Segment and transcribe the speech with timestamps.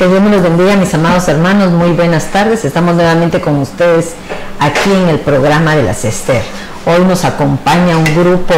[0.00, 1.72] Que Dios me los bendiga, mis amados hermanos.
[1.72, 2.64] Muy buenas tardes.
[2.64, 4.14] Estamos nuevamente con ustedes
[4.58, 6.40] aquí en el programa de las Esther.
[6.86, 8.54] Hoy nos acompaña un grupo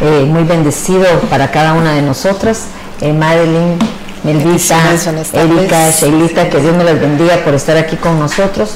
[0.00, 2.64] eh, muy bendecido para cada una de nosotras.
[3.00, 3.78] Eh, Madeline,
[4.24, 4.80] Melvisa,
[5.32, 8.72] Erika, Sheilita, que Dios me los bendiga por estar aquí con nosotros.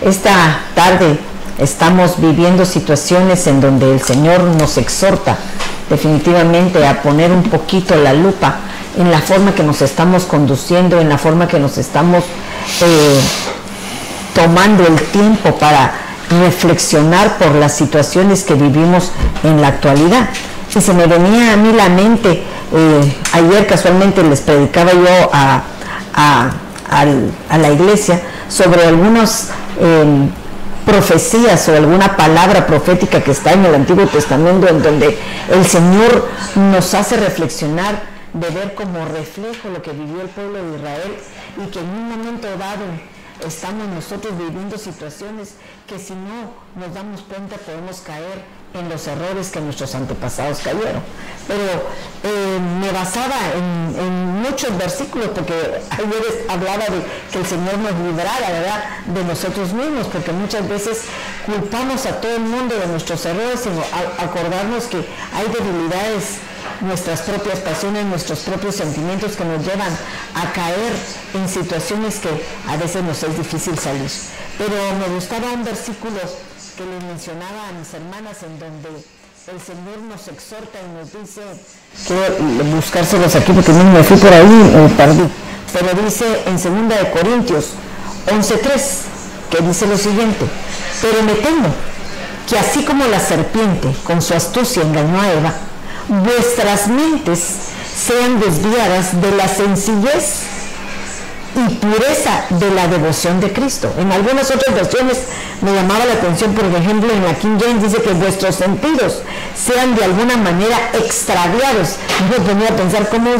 [0.00, 1.18] Esta tarde
[1.58, 5.36] estamos viviendo situaciones en donde el Señor nos exhorta
[5.90, 8.56] definitivamente a poner un poquito la lupa
[8.96, 12.24] en la forma que nos estamos conduciendo, en la forma que nos estamos
[12.82, 13.20] eh,
[14.34, 15.92] tomando el tiempo para
[16.30, 19.12] reflexionar por las situaciones que vivimos
[19.42, 20.28] en la actualidad.
[20.74, 22.42] Y se me venía a mí la mente,
[22.74, 25.62] eh, ayer casualmente les predicaba yo a,
[27.58, 30.30] la iglesia sobre algunas em,
[30.84, 35.18] profecías o alguna palabra profética que está en el Antiguo Testamento en donde
[35.52, 40.76] el Señor nos hace reflexionar de ver como reflejo lo que vivió el pueblo de
[40.78, 41.16] Israel
[41.64, 42.84] y que en un momento dado
[43.46, 45.54] estamos nosotros viviendo situaciones
[45.86, 48.42] que si no nos damos cuenta podemos caer
[48.74, 51.02] en los errores que nuestros antepasados cayeron.
[51.46, 51.88] Pero
[52.24, 58.50] eh, me basaba en, muchos versículos, porque ayer hablaba de que el Señor nos librara,
[58.50, 61.02] ¿verdad?, de nosotros mismos, porque muchas veces
[61.46, 63.72] culpamos a todo el mundo de nuestros errores sin
[64.22, 66.38] acordarnos que hay debilidades
[66.80, 69.92] nuestras propias pasiones, nuestros propios sentimientos que nos llevan
[70.34, 70.92] a caer
[71.34, 72.28] en situaciones que
[72.68, 74.10] a veces nos es difícil salir.
[74.56, 76.18] Pero me gustaba un versículo
[76.76, 81.42] que les mencionaba a mis hermanas en donde el Señor nos exhorta y nos dice,
[82.06, 82.36] quiero
[82.76, 85.24] buscárselos aquí porque no me fui por ahí, eh, perdí,
[85.72, 87.70] pero dice en 2 de Corintios
[88.26, 88.80] 11.3,
[89.50, 90.44] que dice lo siguiente,
[91.00, 91.68] pero me temo
[92.48, 95.54] que así como la serpiente con su astucia engañó a Eva,
[96.08, 97.40] vuestras mentes
[97.94, 100.42] sean desviadas de la sencillez
[101.54, 103.92] y pureza de la devoción de Cristo.
[103.98, 105.18] En algunas otras versiones
[105.60, 109.22] me llamaba la atención, por ejemplo, en la King James dice que vuestros sentidos
[109.56, 111.96] sean de alguna manera extraviados.
[112.30, 113.30] Yo me ponía a pensar cómo,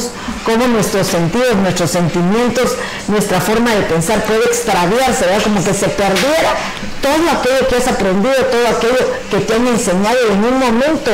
[0.45, 2.75] cómo nuestros sentidos, nuestros sentimientos,
[3.07, 5.43] nuestra forma de pensar puede extraviarse, ¿verdad?
[5.43, 6.55] como que se perdiera
[7.01, 11.11] todo aquello que has aprendido, todo aquello que te han enseñado en un momento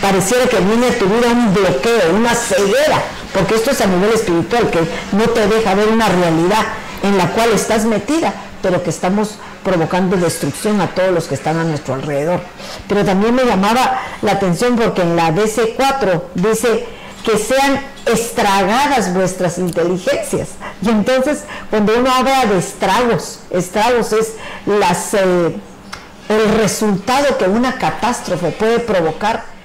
[0.00, 3.02] pareciera que viene tu vida un bloqueo, una ceguera,
[3.32, 4.80] porque esto es a nivel espiritual, que
[5.12, 6.64] no te deja ver una realidad
[7.02, 11.58] en la cual estás metida, pero que estamos provocando destrucción a todos los que están
[11.58, 12.40] a nuestro alrededor.
[12.88, 16.86] Pero también me llamaba la atención porque en la DC4 dice
[17.24, 20.50] que sean estragadas vuestras inteligencias.
[20.80, 24.34] Y entonces, cuando uno habla de estragos, estragos es
[24.66, 25.56] las, eh,
[26.28, 29.55] el resultado que una catástrofe puede provocar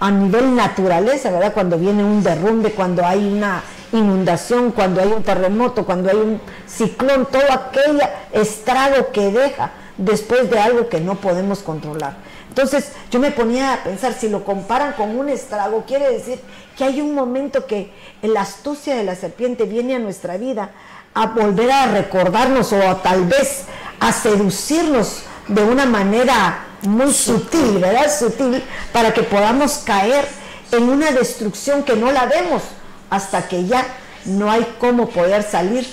[0.00, 1.52] a nivel naturaleza, ¿verdad?
[1.52, 3.62] Cuando viene un derrumbe, cuando hay una
[3.92, 8.00] inundación, cuando hay un terremoto, cuando hay un ciclón, todo aquel
[8.32, 12.16] estrago que deja después de algo que no podemos controlar.
[12.48, 16.40] Entonces yo me ponía a pensar, si lo comparan con un estrago, quiere decir
[16.76, 17.90] que hay un momento que
[18.22, 20.70] la astucia de la serpiente viene a nuestra vida
[21.14, 23.64] a volver a recordarnos o a, tal vez
[24.00, 28.10] a seducirnos de una manera muy sutil, ¿verdad?
[28.16, 28.62] Sutil,
[28.92, 30.26] para que podamos caer
[30.72, 32.62] en una destrucción que no la vemos
[33.10, 33.86] hasta que ya
[34.24, 35.86] no hay cómo poder salir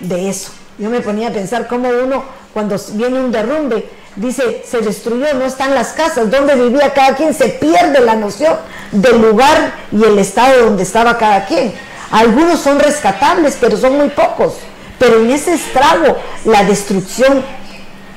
[0.00, 0.52] de eso.
[0.78, 2.24] Yo me ponía a pensar cómo uno,
[2.54, 7.34] cuando viene un derrumbe, dice, se destruyó, no están las casas, donde vivía cada quien,
[7.34, 8.56] se pierde la noción
[8.92, 11.74] del lugar y el estado donde estaba cada quien.
[12.10, 14.54] Algunos son rescatables, pero son muy pocos.
[14.98, 17.44] Pero en ese estrago, la destrucción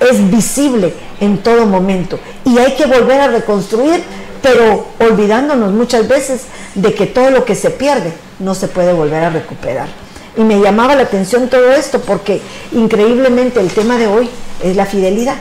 [0.01, 4.03] es visible en todo momento y hay que volver a reconstruir,
[4.41, 6.41] pero olvidándonos muchas veces
[6.73, 9.87] de que todo lo que se pierde no se puede volver a recuperar.
[10.35, 12.41] Y me llamaba la atención todo esto porque
[12.71, 14.29] increíblemente el tema de hoy
[14.63, 15.35] es la fidelidad.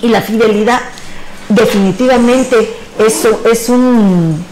[0.00, 0.80] Y la fidelidad
[1.48, 4.44] definitivamente eso es un,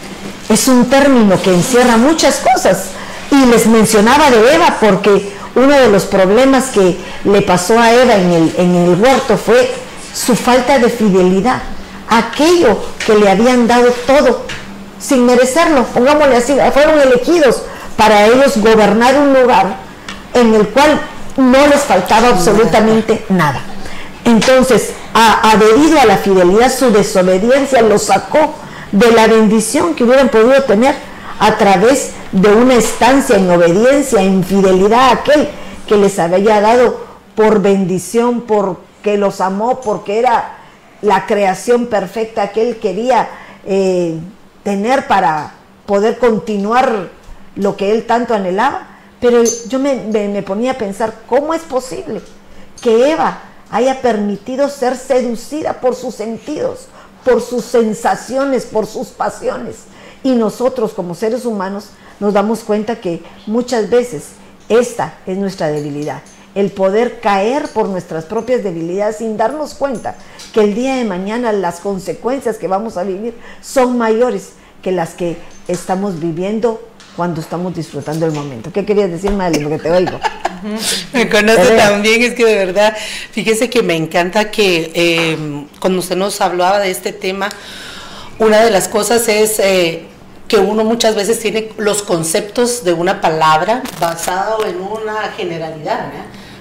[0.49, 2.91] es un término que encierra muchas cosas.
[3.31, 8.15] Y les mencionaba de Eva porque uno de los problemas que le pasó a Eva
[8.15, 9.71] en el, en el huerto fue
[10.15, 11.63] su falta de fidelidad.
[12.09, 14.45] Aquello que le habían dado todo
[15.01, 17.63] sin merecerlo, pongámosle así, fueron elegidos
[17.97, 19.77] para ellos gobernar un lugar
[20.35, 21.01] en el cual
[21.37, 23.61] no les faltaba absolutamente nada.
[24.25, 28.55] Entonces, adherido a la fidelidad, su desobediencia lo sacó
[28.93, 30.95] de la bendición que hubieran podido tener
[31.41, 35.49] a través de una estancia en obediencia, en fidelidad a aquel
[35.89, 37.01] que les había dado
[37.35, 40.59] por bendición, porque los amó, porque era
[41.01, 43.31] la creación perfecta que él quería
[43.65, 44.19] eh,
[44.63, 45.55] tener para
[45.87, 47.09] poder continuar
[47.57, 52.21] lo que él tanto anhelaba, Pero yo me, me ponía a pensar, ¿cómo es posible
[52.83, 53.39] que Eva
[53.71, 56.87] haya permitido ser seducida por sus sentidos,
[57.25, 59.87] por sus sensaciones, por sus pasiones?
[60.23, 64.31] Y nosotros como seres humanos nos damos cuenta que muchas veces
[64.69, 66.23] esta es nuestra debilidad
[66.55, 70.17] el poder caer por nuestras propias debilidades sin darnos cuenta
[70.53, 74.53] que el día de mañana las consecuencias que vamos a vivir son mayores
[74.83, 75.37] que las que
[75.69, 78.73] estamos viviendo cuando estamos disfrutando el momento.
[78.73, 79.69] ¿Qué querías decir, Madeline?
[79.69, 80.19] Porque te oigo.
[81.13, 82.97] me conoce también, es que de verdad,
[83.31, 87.49] fíjese que me encanta que eh, cuando usted nos hablaba de este tema,
[88.39, 90.07] una de las cosas es eh,
[90.51, 96.11] que uno muchas veces tiene los conceptos de una palabra basado en una generalidad.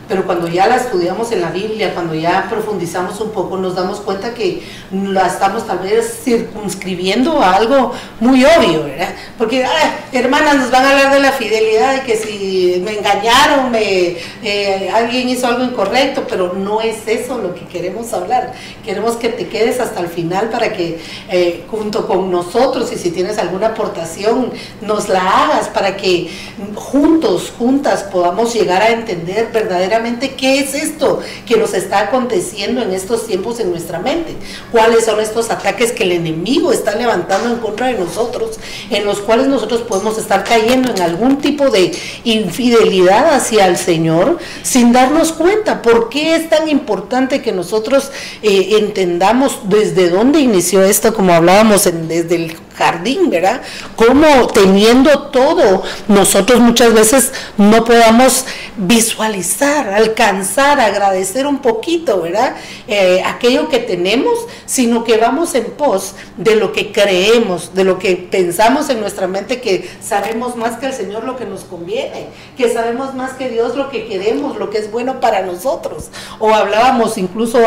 [0.09, 3.99] Pero cuando ya la estudiamos en la Biblia, cuando ya profundizamos un poco, nos damos
[3.99, 9.13] cuenta que la estamos tal vez circunscribiendo a algo muy obvio, ¿verdad?
[9.37, 9.63] Porque,
[10.11, 14.89] hermanas, nos van a hablar de la fidelidad, de que si me engañaron, me, eh,
[14.91, 18.53] alguien hizo algo incorrecto, pero no es eso lo que queremos hablar.
[18.83, 23.11] Queremos que te quedes hasta el final para que eh, junto con nosotros, y si
[23.11, 24.51] tienes alguna aportación,
[24.81, 26.31] nos la hagas para que
[26.73, 29.98] juntos, juntas podamos llegar a entender verdaderamente
[30.37, 34.35] qué es esto que nos está aconteciendo en estos tiempos en nuestra mente,
[34.71, 38.59] cuáles son estos ataques que el enemigo está levantando en contra de nosotros,
[38.89, 41.91] en los cuales nosotros podemos estar cayendo en algún tipo de
[42.23, 45.81] infidelidad hacia el Señor sin darnos cuenta.
[45.81, 48.11] ¿Por qué es tan importante que nosotros
[48.41, 53.61] eh, entendamos desde dónde inició esto, como hablábamos desde el jardín, ¿verdad?
[53.97, 58.45] Como teniendo todo, nosotros muchas veces no podamos
[58.77, 62.55] visualizar, alcanzar, agradecer un poquito, ¿verdad?
[62.87, 67.99] Eh, aquello que tenemos, sino que vamos en pos de lo que creemos, de lo
[67.99, 72.27] que pensamos en nuestra mente, que sabemos más que el Señor lo que nos conviene,
[72.55, 76.05] que sabemos más que Dios lo que queremos, lo que es bueno para nosotros.
[76.39, 77.59] O hablábamos incluso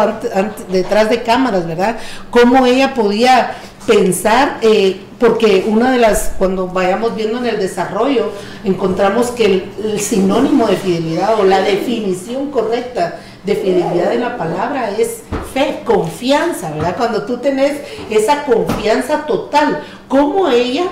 [0.69, 1.99] detrás de cámaras, ¿verdad?
[2.31, 3.57] Cómo ella podía
[3.87, 8.31] pensar, eh, porque una de las, cuando vayamos viendo en el desarrollo,
[8.65, 9.45] encontramos que
[9.83, 15.83] el, sinónimo de fidelidad o la definición correcta de fidelidad de la palabra es fe,
[15.85, 16.97] confianza, ¿verdad?
[16.97, 17.81] Cuando tú tenés
[18.11, 20.85] esa confianza total, ¿cómo ella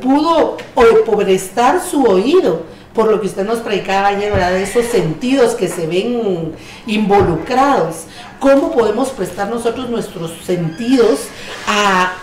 [0.00, 0.56] pudo
[1.16, 2.62] prestar su oído?
[2.94, 4.52] Por lo que usted nos predicaba ayer, ¿verdad?
[4.52, 6.54] De esos sentidos que se ven
[6.86, 8.04] involucrados.
[8.40, 11.20] ¿Cómo podemos prestar nosotros nuestros sentidos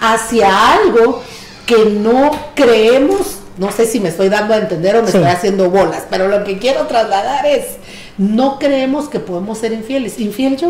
[0.02, 1.22] hacia algo
[1.66, 3.40] que no creemos?
[3.58, 6.44] No sé si me estoy dando a entender o me estoy haciendo bolas, pero lo
[6.44, 7.78] que quiero trasladar es,
[8.18, 10.20] no creemos que podemos ser infieles.
[10.20, 10.70] ¿Infiel yo?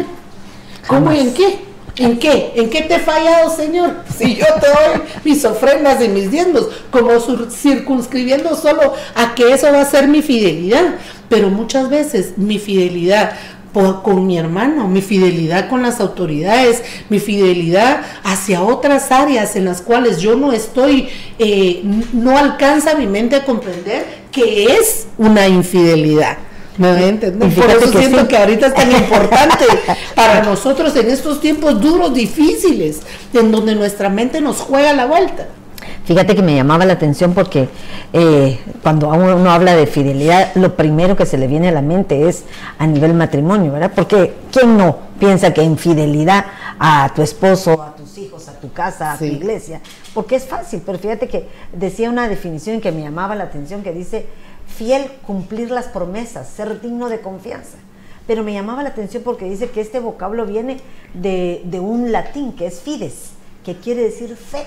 [0.88, 1.67] ¿Cómo y en qué?
[1.98, 2.54] ¿En qué?
[2.56, 3.96] ¿En qué te he fallado, Señor?
[4.18, 7.10] Si yo te doy mis ofrendas y mis diezmos, como
[7.50, 10.96] circunscribiendo solo a que eso va a ser mi fidelidad.
[11.28, 13.34] Pero muchas veces mi fidelidad
[14.04, 19.82] con mi hermano, mi fidelidad con las autoridades, mi fidelidad hacia otras áreas en las
[19.82, 21.82] cuales yo no estoy, eh,
[22.14, 26.38] no alcanza mi mente a comprender que es una infidelidad.
[26.78, 29.66] ¿Me voy Por eso siento que ahorita es tan importante
[30.16, 33.02] para nosotros en estos tiempos duros, difíciles,
[33.34, 35.48] en donde nuestra mente nos juega la vuelta.
[36.06, 37.68] Fíjate que me llamaba la atención porque
[38.14, 42.30] eh, cuando uno habla de fidelidad, lo primero que se le viene a la mente
[42.30, 42.46] es
[42.78, 43.92] a nivel matrimonio, ¿verdad?
[43.94, 46.46] Porque ¿quién no piensa que infidelidad
[46.80, 49.82] a tu esposo, a tus hijos, a tu casa, a tu iglesia?
[50.14, 53.92] Porque es fácil, pero fíjate que decía una definición que me llamaba la atención que
[53.92, 54.28] dice,
[54.68, 57.78] fiel cumplir las promesas, ser digno de confianza.
[58.28, 60.78] Pero me llamaba la atención porque dice que este vocablo viene
[61.14, 63.32] de, de un latín que es fides,
[63.64, 64.66] que quiere decir fe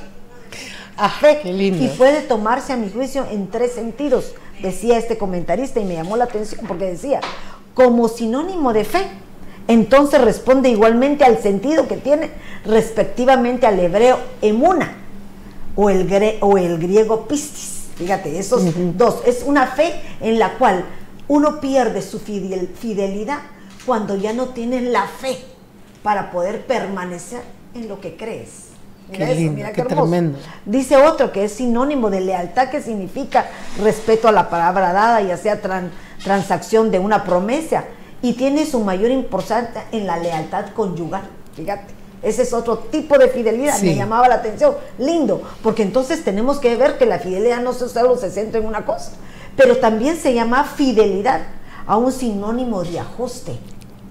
[0.97, 1.40] a fe.
[1.45, 6.16] Y puede tomarse, a mi juicio, en tres sentidos, decía este comentarista, y me llamó
[6.16, 7.21] la atención porque decía,
[7.75, 9.07] como sinónimo de fe.
[9.69, 12.30] Entonces responde igualmente al sentido que tiene
[12.64, 14.97] respectivamente al hebreo emuna
[15.76, 17.79] o el, o el griego pistis.
[18.00, 18.62] Fíjate, esos
[18.97, 19.21] dos.
[19.26, 20.87] Es una fe en la cual
[21.28, 23.40] uno pierde su fidelidad
[23.85, 25.37] cuando ya no tiene la fe
[26.02, 27.42] para poder permanecer
[27.75, 28.69] en lo que crees.
[29.11, 30.38] Mira qué, tremendo.
[30.64, 35.37] Dice otro que es sinónimo de lealtad, que significa respeto a la palabra dada, ya
[35.37, 35.61] sea
[36.25, 37.85] transacción de una promesa,
[38.23, 41.25] y tiene su mayor importancia en la lealtad conyugal.
[41.54, 41.92] Fíjate,
[42.23, 44.75] ese es otro tipo de fidelidad, me llamaba la atención.
[44.99, 48.85] Lindo, porque entonces tenemos que ver que la fidelidad no solo se centra en una
[48.85, 49.12] cosa,
[49.57, 51.41] pero también se llama fidelidad
[51.87, 53.59] a un sinónimo de ajuste.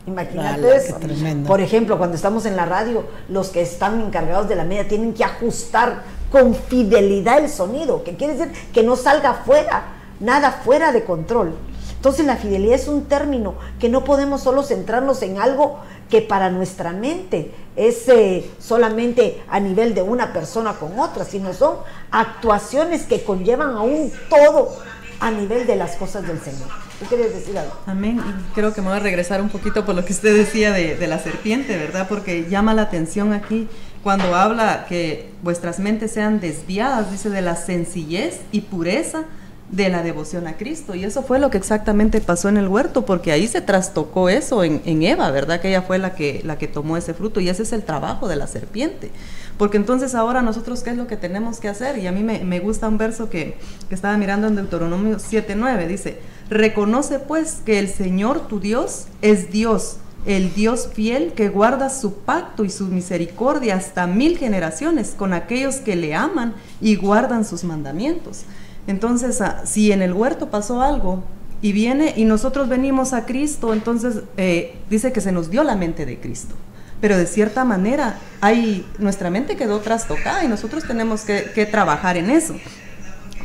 [0.07, 0.97] Imagínate eso.
[1.45, 5.13] Por ejemplo, cuando estamos en la radio, los que están encargados de la media tienen
[5.13, 9.83] que ajustar con fidelidad el sonido, que quiere decir que no salga fuera,
[10.19, 11.53] nada fuera de control.
[11.95, 16.49] Entonces la fidelidad es un término que no podemos solo centrarnos en algo que para
[16.49, 21.77] nuestra mente es eh, solamente a nivel de una persona con otra, sino son
[22.11, 24.75] actuaciones que conllevan a un todo
[25.19, 26.67] a nivel de las cosas del Señor.
[26.99, 27.73] ¿Tú quieres decir algo?
[27.85, 28.19] Amén.
[28.19, 30.95] Y creo que me voy a regresar un poquito por lo que usted decía de,
[30.95, 32.07] de la serpiente, ¿verdad?
[32.09, 33.69] Porque llama la atención aquí
[34.03, 39.25] cuando habla que vuestras mentes sean desviadas, dice, de la sencillez y pureza
[39.71, 40.95] de la devoción a Cristo.
[40.95, 44.63] Y eso fue lo que exactamente pasó en el huerto, porque ahí se trastocó eso
[44.63, 45.61] en, Eva, ¿verdad?
[45.61, 48.27] Que ella fue la que, la que tomó ese fruto y ese es el trabajo
[48.27, 49.11] de la serpiente.
[49.57, 51.97] Porque entonces ahora nosotros, ¿qué es lo que tenemos que hacer?
[51.97, 53.57] Y a mí me, gusta un verso que,
[53.89, 59.51] que, estaba mirando en Deuteronomio 7.9, dice, reconoce pues que el Señor tu Dios es
[59.51, 65.33] Dios, el Dios fiel que guarda su pacto y su misericordia hasta mil generaciones con
[65.33, 68.45] aquellos que le aman y guardan sus mandamientos.
[68.89, 71.23] Entonces, ah, si en el huerto pasó algo
[71.61, 75.75] y viene y nosotros venimos a Cristo, entonces eh, dice que se nos dio la
[75.75, 76.55] mente de Cristo.
[76.99, 82.17] Pero de cierta manera, hay, nuestra mente quedó trastocada y nosotros tenemos que, que trabajar
[82.17, 82.55] en eso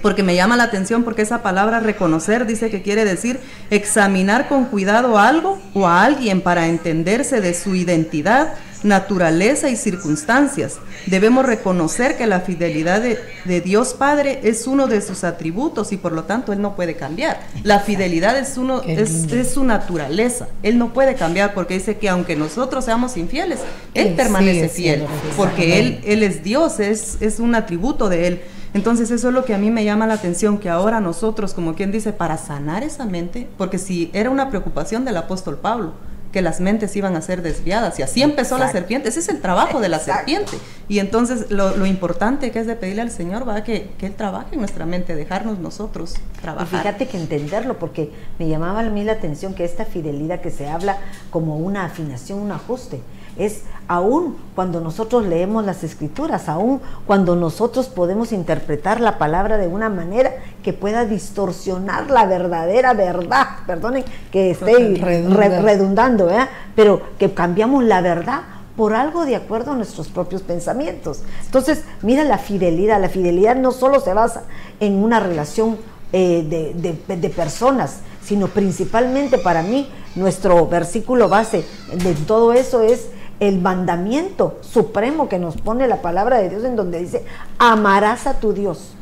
[0.01, 4.67] porque me llama la atención porque esa palabra reconocer dice que quiere decir examinar con
[4.67, 8.53] cuidado algo o a alguien para entenderse de su identidad,
[8.85, 10.79] naturaleza y circunstancias.
[11.07, 16.13] Debemos reconocer que la fidelidad de, Dios Padre es uno de sus atributos y por
[16.13, 17.41] lo tanto Él no puede cambiar.
[17.63, 20.49] La fidelidad es, uno, es, su naturaleza.
[20.63, 23.61] Él no puede cambiar porque dice que aunque nosotros seamos infieles,
[23.95, 28.41] Él permanece fiel porque Él, Él es Dios, es, es un atributo de Él.
[28.75, 31.75] Entonces eso es lo que a mí me llama la atención, que ahora nosotros, como
[31.75, 35.93] quien dice, para sanar esa mente, porque si era una preocupación del apóstol Pablo,
[36.35, 37.97] que las mentes iban a ser desviadas.
[38.01, 39.09] Y así empezó la serpiente.
[39.09, 40.59] Ese es el trabajo de la serpiente.
[40.89, 44.49] Y entonces lo, importante que es de pedirle al Señor va que, que Él trabaje
[44.55, 46.67] en nuestra mente, dejarnos nosotros trabajar.
[46.67, 48.11] Y fíjate que entenderlo, porque
[48.41, 50.99] me llamaba a mí la atención que esta fidelidad que se habla
[51.31, 53.01] como una afinación, un ajuste
[53.37, 59.67] es aún cuando nosotros leemos las escrituras, aún cuando nosotros podemos interpretar la palabra de
[59.67, 64.97] una manera que pueda distorsionar la verdadera verdad, perdonen que esté
[65.31, 66.31] redundando,
[66.75, 68.43] pero que cambiamos la verdad
[68.77, 71.23] por algo de acuerdo a nuestros propios pensamientos.
[71.45, 74.43] Entonces, mira la fidelidad, la fidelidad no solo se basa
[74.81, 75.79] en una relación
[76.13, 76.75] eh,
[77.07, 83.09] de personas, sino principalmente para mí nuestro versículo base de todo eso es
[83.41, 87.25] el mandamiento supremo que nos pone la palabra de Dios en donde dice,
[87.59, 88.95] amarás a tu Dios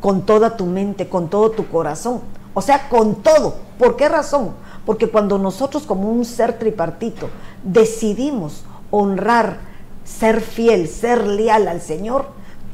[0.00, 2.20] con toda tu mente, con todo tu corazón,
[2.54, 3.56] o sea, con todo.
[3.78, 4.50] ¿Por qué razón?
[4.86, 7.28] Porque cuando nosotros como un ser tripartito
[7.62, 9.58] decidimos honrar,
[10.04, 12.26] ser fiel, ser leal al Señor,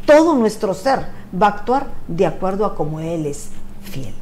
[0.06, 1.00] todo nuestro ser
[1.40, 3.48] va a actuar de acuerdo a como Él es
[3.82, 4.14] fiel.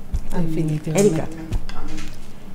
[0.95, 1.27] Erika.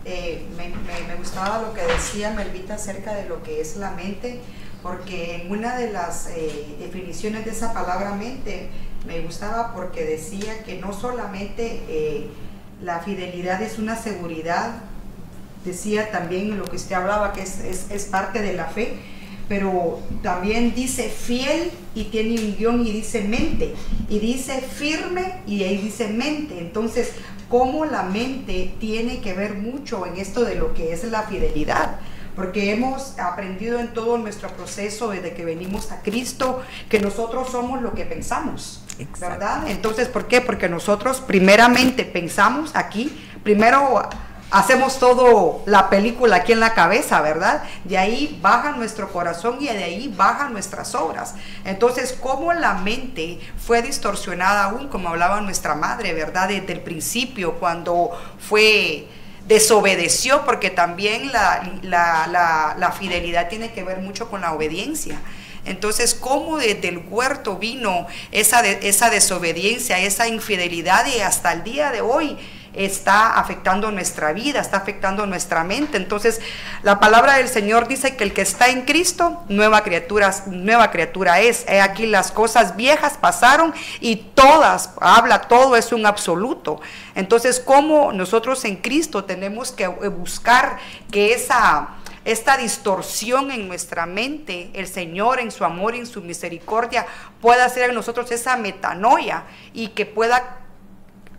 [0.10, 4.40] Eh, me, gustaba lo que decía Melvita acerca de lo que es la mente,
[4.82, 8.70] porque en una de las eh, definiciones de esa palabra mente
[9.06, 12.28] me gustaba porque decía que no solamente eh,
[12.82, 14.82] la fidelidad es una seguridad,
[15.66, 18.94] decía también lo que usted hablaba, que es, es parte de la fe,
[19.50, 23.74] pero también dice fiel y tiene un guion y dice mente,
[24.08, 26.60] y dice firme y ahí dice mente.
[26.60, 27.12] Entonces,
[27.50, 32.00] cómo la mente tiene que ver mucho en esto de lo que es la fidelidad
[32.38, 37.82] porque hemos aprendido en todo nuestro proceso desde que venimos a Cristo que nosotros somos
[37.82, 38.84] lo que pensamos,
[39.20, 39.68] ¿verdad?
[39.68, 40.40] Entonces, ¿por qué?
[40.40, 43.12] Porque nosotros primeramente pensamos aquí,
[43.44, 44.08] primero
[44.50, 47.64] hacemos todo la película aquí en la cabeza, ¿verdad?
[47.84, 51.36] De ahí baja nuestro corazón y de ahí bajan nuestras obras.
[51.66, 56.50] Entonces, ¿cómo la mente fue distorsionada aún, como hablaba nuestra madre, ¿verdad?
[56.50, 59.08] Desde el principio, cuando fue
[59.48, 65.20] desobedeció, porque también la, fidelidad tiene que ver mucho con la obediencia.
[65.66, 71.92] Entonces, ¿cómo desde el huerto vino esa, esa desobediencia, esa infidelidad y hasta el día
[71.92, 72.38] de hoy?
[72.78, 75.98] Está afectando nuestra vida, está afectando nuestra mente.
[75.98, 76.40] Entonces,
[76.84, 81.66] la palabra del Señor dice que el que está en Cristo, nueva criatura, es.
[81.68, 86.80] He aquí las cosas viejas pasaron y todas, habla, todo es un absoluto.
[87.16, 90.78] Entonces, ¿cómo nosotros en Cristo tenemos que buscar
[91.12, 91.90] que esa
[92.28, 97.08] esta distorsión en nuestra mente, el Señor en su amor y en su misericordia
[97.40, 100.67] pueda hacer en nosotros esa metanoia y que pueda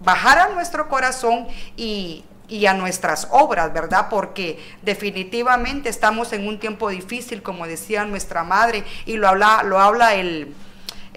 [0.00, 2.25] bajar a nuestro corazón y,
[2.67, 4.07] a nuestras obras, ¿verdad?
[4.09, 9.78] Porque definitivamente estamos en un tiempo difícil, como decía nuestra madre, y lo habla, lo
[9.78, 10.55] habla el,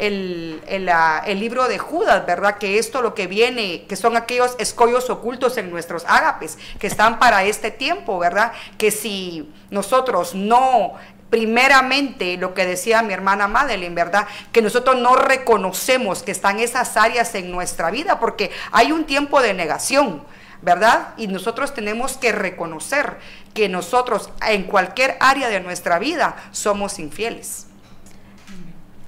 [0.02, 2.58] el, el, libro de Judas, ¿verdad?
[2.58, 7.20] Que esto lo que viene, que son aquellos escollos ocultos en nuestros ágapes, que están
[7.20, 8.52] para este tiempo, ¿verdad?
[8.78, 10.94] Que si nosotros no
[11.32, 14.28] primeramente lo que decía mi hermana Madeline, ¿verdad?
[14.52, 19.42] Que nosotros no reconocemos que están esas áreas en nuestra vida porque hay un tiempo
[19.42, 20.22] de negación.
[20.64, 21.16] ¿verdad?
[21.18, 23.18] Y nosotros tenemos que reconocer
[23.56, 27.66] que nosotros en cualquier área de nuestra vida somos infieles.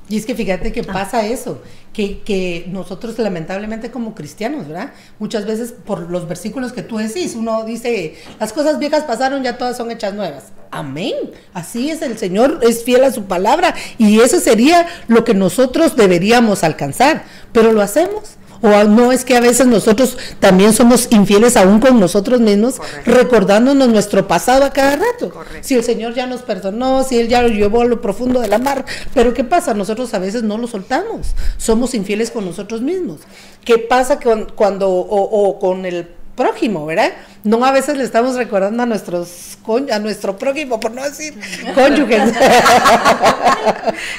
[0.10, 1.62] Y es que fíjate que pasa eso,
[1.94, 4.94] que, nosotros lamentablemente como cristianos, ¿verdad?
[5.20, 9.58] Muchas veces por los versículos que tú decís, uno dice, las cosas viejas pasaron, ya
[9.58, 10.46] todas son hechas nuevas.
[10.72, 11.14] Amén.
[11.54, 15.96] Así es, el Señor es fiel a su palabra y eso sería lo que nosotros
[15.96, 18.38] deberíamos alcanzar, pero lo hacemos.
[18.64, 23.90] O no es que a veces nosotros también somos infieles aún con nosotros mismos, recordándonos
[23.90, 25.34] nuestro pasado a cada rato.
[25.60, 28.48] Si el Señor ya nos perdonó, si Él ya lo llevó a lo profundo de
[28.48, 29.74] la mar, pero ¿qué pasa?
[29.74, 33.20] Nosotros a veces no lo soltamos, somos infieles con nosotros mismos.
[33.66, 37.12] ¿Qué pasa con, cuando, o con el prójimo, ¿verdad?
[37.44, 39.54] No a veces le estamos recordando a nuestros
[39.92, 41.34] a nuestro prójimo, por no decir
[41.74, 42.22] cónyuges,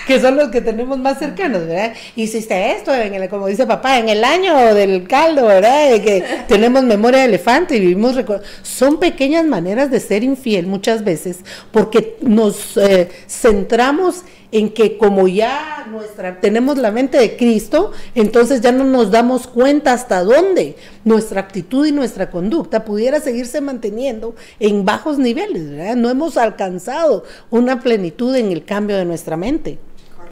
[0.07, 1.93] que son los que tenemos más cercanos, ¿verdad?
[2.17, 5.91] Hiciste esto, en el, como dice papá, en el año del caldo, ¿verdad?
[5.91, 8.17] De que tenemos memoria de elefante y vivimos
[8.63, 11.39] son pequeñas maneras de ser infiel muchas veces,
[11.73, 18.61] porque nos eh, centramos en que como ya nuestra tenemos la mente de Cristo, entonces
[18.61, 24.37] ya no nos damos cuenta hasta dónde nuestra actitud y nuestra conducta pudiera seguirse manteniendo
[24.61, 25.97] en bajos niveles, ¿verdad?
[25.97, 29.79] No hemos alcanzado una plenitud en el cambio de nuestra mente.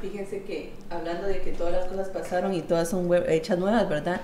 [0.01, 4.21] Fíjense que hablando de que todas las cosas pasaron y todas son hechas nuevas, ¿verdad?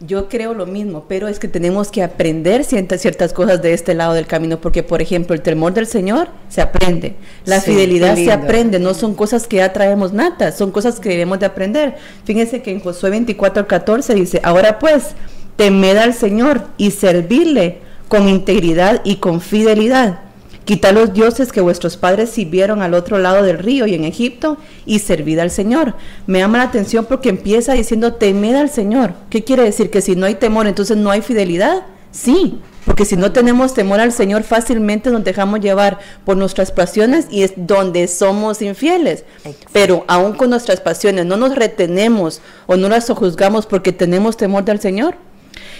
[0.00, 3.94] Yo creo lo mismo, pero es que tenemos que aprender ciertas, ciertas cosas de este
[3.94, 8.30] lado del camino, porque por ejemplo el temor del Señor se aprende, la fidelidad se
[8.30, 11.96] aprende, no son cosas que ya traemos natas, son cosas que debemos de aprender.
[12.24, 15.14] Fíjense que en Josué 24 al 14 dice, ahora pues,
[15.56, 20.25] temed al Señor y servirle con integridad y con fidelidad
[20.66, 24.56] Quitad los dioses que vuestros padres sirvieron al otro lado del río y en Egipto
[24.84, 25.94] y servid al Señor.
[26.26, 29.14] Me llama la atención porque empieza diciendo temed al Señor.
[29.30, 29.90] ¿Qué quiere decir?
[29.90, 31.84] Que si no hay temor, entonces no hay fidelidad.
[32.10, 37.28] Sí, porque si no tenemos temor al Señor, fácilmente nos dejamos llevar por nuestras pasiones
[37.30, 39.22] y es donde somos infieles.
[39.70, 44.64] Pero aún con nuestras pasiones no nos retenemos o no las juzgamos porque tenemos temor
[44.64, 45.14] del Señor.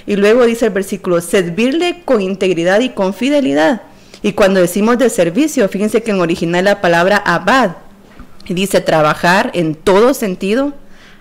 [0.07, 3.83] Y luego dice el versículo, servirle con integridad y con fidelidad.
[4.22, 7.76] Y cuando decimos de servicio, fíjense que en original la palabra abad
[8.48, 10.72] dice trabajar en todo sentido,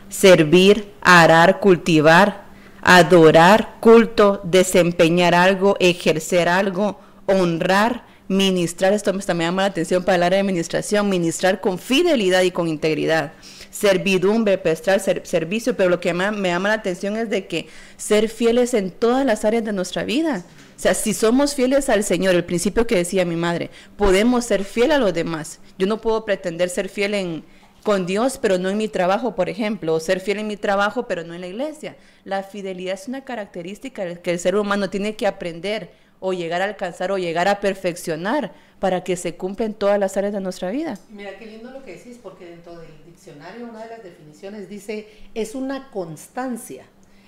[0.09, 2.45] servir, arar, cultivar,
[2.81, 8.93] adorar, culto, desempeñar algo, ejercer algo, honrar, ministrar.
[8.93, 12.67] Esto me llama la atención para el área de administración, ministrar con fidelidad y con
[12.67, 13.33] integridad
[13.75, 18.73] servidumbre, prestar servicio, pero lo que me llama la atención es de que ser fieles
[18.73, 20.45] en todas las áreas de nuestra vida.
[20.75, 24.65] O sea, si somos fieles al Señor, el principio que decía mi madre, podemos ser
[24.65, 25.59] fieles a los demás.
[25.77, 27.45] Yo no puedo pretender ser fiel en,
[27.83, 31.07] con Dios, pero no en mi trabajo, por ejemplo, o ser fiel en mi trabajo,
[31.07, 31.95] pero no en la iglesia.
[32.25, 36.65] La fidelidad es una característica que el ser humano tiene que aprender o llegar a
[36.65, 40.71] alcanzar o llegar a perfeccionar para que se cumpla en todas las áreas de nuestra
[40.71, 40.97] vida.
[41.09, 45.07] Mira, qué lindo lo que decís, porque dentro del diccionario una de las definiciones dice,
[45.33, 46.85] es una constancia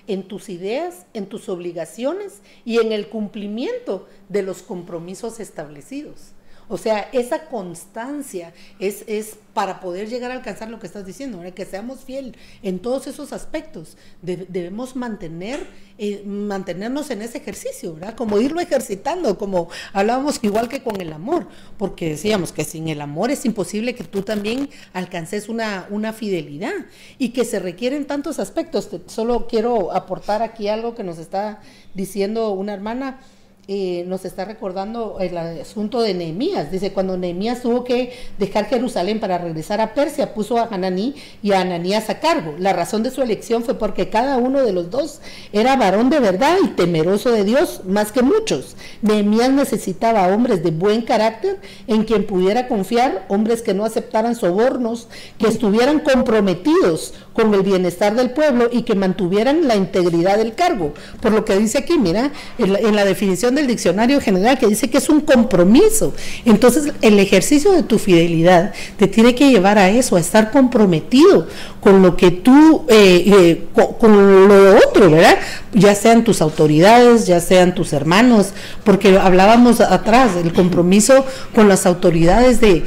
[0.08, 6.34] en tus ideas, en tus obligaciones y en el cumplimiento de los compromisos establecidos.
[6.70, 11.42] O sea, esa constancia es, es para poder llegar a alcanzar lo que estás diciendo,
[11.56, 13.98] que seamos fiel en todos esos aspectos.
[14.22, 15.66] debemos mantener,
[15.98, 18.16] eh, mantenernos en ese ejercicio, ¿verdad?
[18.16, 23.02] Como irlo ejercitando, como hablábamos igual que con el amor, porque decíamos que sin el
[23.02, 26.74] amor es imposible que tú también alcances una, una fidelidad
[27.18, 28.90] y que se requieren tantos aspectos.
[29.08, 31.62] Solo quiero aportar aquí algo que nos está
[31.96, 33.22] diciendo una hermana
[33.70, 36.72] eh, nos está recordando el asunto de Nehemías.
[36.72, 41.52] Dice, cuando Nehemías tuvo que dejar Jerusalén para regresar a Persia, puso a Hananí y
[41.52, 42.56] a Ananías a cargo.
[42.58, 45.20] La razón de su elección fue porque cada uno de los dos
[45.52, 48.78] era varón de verdad y temeroso de Dios más que muchos.
[49.02, 55.10] Nehemías necesitaba hombres de buen carácter en quien pudiera confiar, hombres que no aceptaran sobornos,
[55.38, 60.94] que estuvieran comprometidos con el bienestar del pueblo y que mantuvieran la integridad del cargo.
[61.22, 64.98] Por lo que dice aquí, mira, en la definición del diccionario general que dice que
[64.98, 66.14] es un compromiso.
[66.46, 71.48] Entonces, el ejercicio de tu fidelidad te tiene que llevar a eso, a estar comprometido
[71.82, 75.38] con lo que tú, eh, eh, con, lo otro, ¿verdad?
[75.74, 78.50] Ya sean tus autoridades, ya sean tus hermanos,
[78.84, 82.84] porque hablábamos atrás, el compromiso con las autoridades de,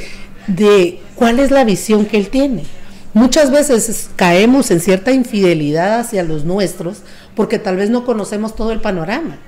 [0.47, 2.65] de cuál es la visión que él tiene
[3.13, 6.99] Muchas veces caemos en cierta infidelidad hacia los nuestros
[7.35, 9.39] porque tal vez no conocemos todo el panorama.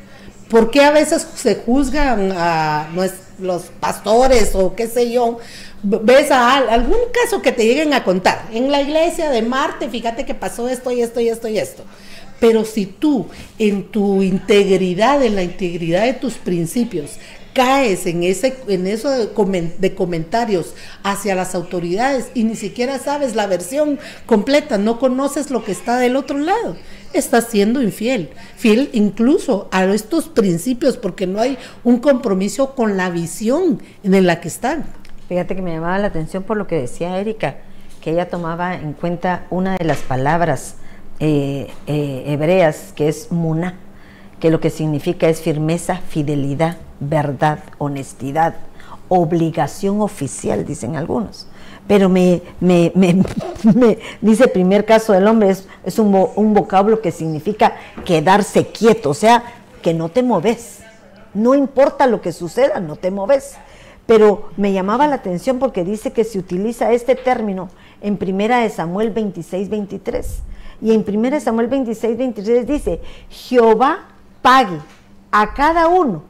[0.53, 2.87] ¿Por qué a veces se juzgan a
[3.39, 5.39] los pastores o qué sé yo?
[5.83, 8.51] Ves a algún caso que te lleguen a contar.
[8.53, 11.85] En la iglesia de Marte, fíjate que pasó esto y esto y esto y esto.
[12.39, 17.13] Pero si tú en tu integridad, en la integridad de tus principios,
[17.53, 23.47] caes en, ese, en eso de, comentarios hacia las autoridades y ni siquiera sabes la
[23.47, 26.77] versión completa, no conoces lo que está del otro lado,
[27.13, 33.11] estás siendo infiel, fiel incluso a estos principios porque no hay un compromiso con la
[33.11, 34.85] visión en la que están.
[35.29, 37.57] Fíjate que me llamaba la atención por lo que decía Erika,
[38.01, 40.75] que ella tomaba en cuenta una de las palabras
[41.21, 43.79] eh, eh, hebreas que es muna,
[44.43, 48.57] que lo que significa es firmeza, fidelidad verdad, honestidad,
[49.07, 51.47] obligación oficial, dicen algunos.
[51.87, 53.23] Pero me, me, me,
[54.21, 59.15] dice primer caso del hombre, es, es un, un, vocablo que significa quedarse quieto, o
[59.15, 59.45] sea,
[59.81, 60.81] que no te moves.
[61.35, 63.55] No importa lo que suceda, no te moves.
[64.07, 67.69] Pero me llamaba la atención porque dice que se utiliza este término
[68.01, 70.39] en primera de Samuel 26, 23.
[70.81, 73.01] Y en primera de Samuel 26, 23 dice,
[73.31, 74.09] Jehová
[74.43, 74.81] pague
[75.31, 76.25] a cada uno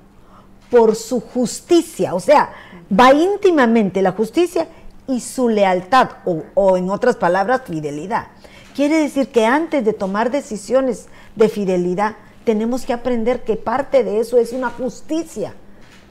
[0.70, 2.52] por su justicia, o sea,
[2.98, 4.68] va íntimamente la justicia
[5.08, 6.10] y su lealtad,
[6.54, 8.28] o, en otras palabras, fidelidad.
[8.74, 14.20] Quiere decir que antes de tomar decisiones de fidelidad, tenemos que aprender que parte de
[14.20, 15.54] eso es una justicia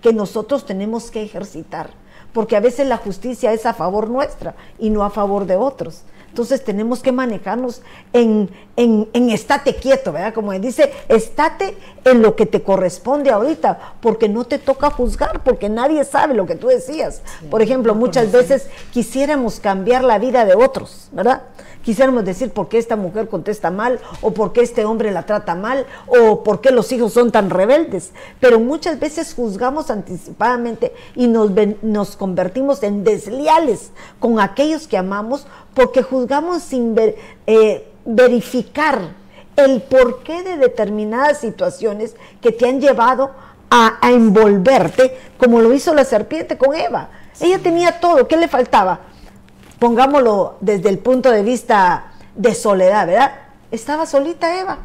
[0.01, 1.89] que nosotros tenemos que ejercitar,
[2.33, 6.03] porque a veces la justicia es a favor nuestra y no a favor de otros.
[6.31, 7.81] Entonces tenemos que manejarnos
[8.13, 10.33] en, en, estate quieto, ¿verdad?
[10.33, 15.67] Como dice, estate en lo que te corresponde ahorita, porque no te toca juzgar, porque
[15.67, 17.21] nadie sabe lo que tú decías.
[17.49, 21.41] Por ejemplo, muchas veces quisiéramos cambiar la vida de otros, ¿verdad?
[21.83, 25.55] Quisiéramos decir por qué esta mujer contesta mal, o por qué este hombre la trata
[25.55, 28.11] mal, o por qué los hijos son tan rebeldes.
[28.39, 35.47] Pero muchas veces juzgamos anticipadamente y nos, nos convertimos en desleales con aquellos que amamos
[35.73, 36.95] porque juzgamos sin
[37.47, 38.99] eh, verificar
[39.55, 43.31] el porqué de determinadas situaciones que te han llevado
[43.69, 47.09] a, envolverte, como lo hizo la serpiente con Eva.
[47.39, 48.99] Ella tenía todo, ¿qué le faltaba?
[49.79, 53.31] Pongámoslo desde el punto de vista de soledad, ¿verdad?
[53.71, 54.79] Estaba solita Eva.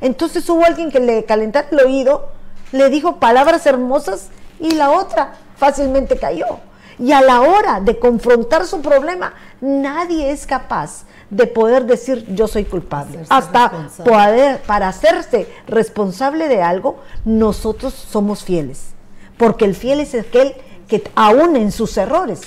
[0.00, 2.28] Entonces hubo alguien que le calentara el oído,
[2.72, 4.28] le dijo palabras hermosas
[4.58, 6.58] y la otra fácilmente cayó.
[6.98, 12.46] Y a la hora de confrontar su problema, nadie es capaz de poder decir yo
[12.46, 13.20] soy culpable.
[13.28, 18.88] Hasta poder, para hacerse responsable de algo, nosotros somos fieles.
[19.38, 20.54] Porque el fiel es aquel
[20.86, 22.42] que aún en sus errores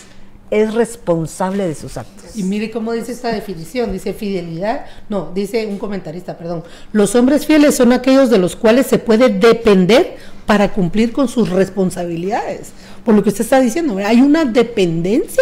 [0.52, 2.38] es responsable de sus actos.
[2.38, 7.46] Y mire cómo dice esta definición, dice fidelidad, no, dice un comentarista, perdón, los hombres
[7.46, 12.72] fieles son aquellos de los cuales se puede depender para cumplir con sus responsabilidades
[13.08, 15.42] por lo que usted está diciendo, hay una dependencia,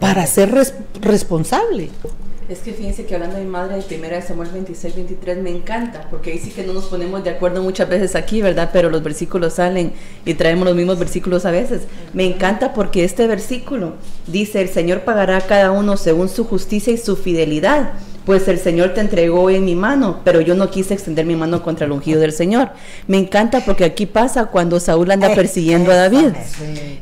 [0.00, 0.52] para ser
[1.00, 1.88] responsable.
[2.48, 5.50] Es que fíjense que hablando de mi madre, de primera de Samuel 26, 23, me
[5.50, 8.70] encanta, porque ahí sí que no nos ponemos de acuerdo muchas veces aquí, ¿verdad?
[8.72, 9.92] Pero los versículos salen
[10.24, 11.82] y traemos los mismos versículos a veces.
[12.14, 13.92] Me encanta porque este versículo
[14.26, 17.92] dice, el Señor pagará a cada uno según su justicia y su fidelidad
[18.24, 21.62] pues el Señor te entregó en mi mano, pero yo no quise extender mi mano
[21.62, 22.70] contra el ungido del Señor.
[23.06, 26.32] Me encanta porque aquí pasa cuando Saúl anda persiguiendo a David.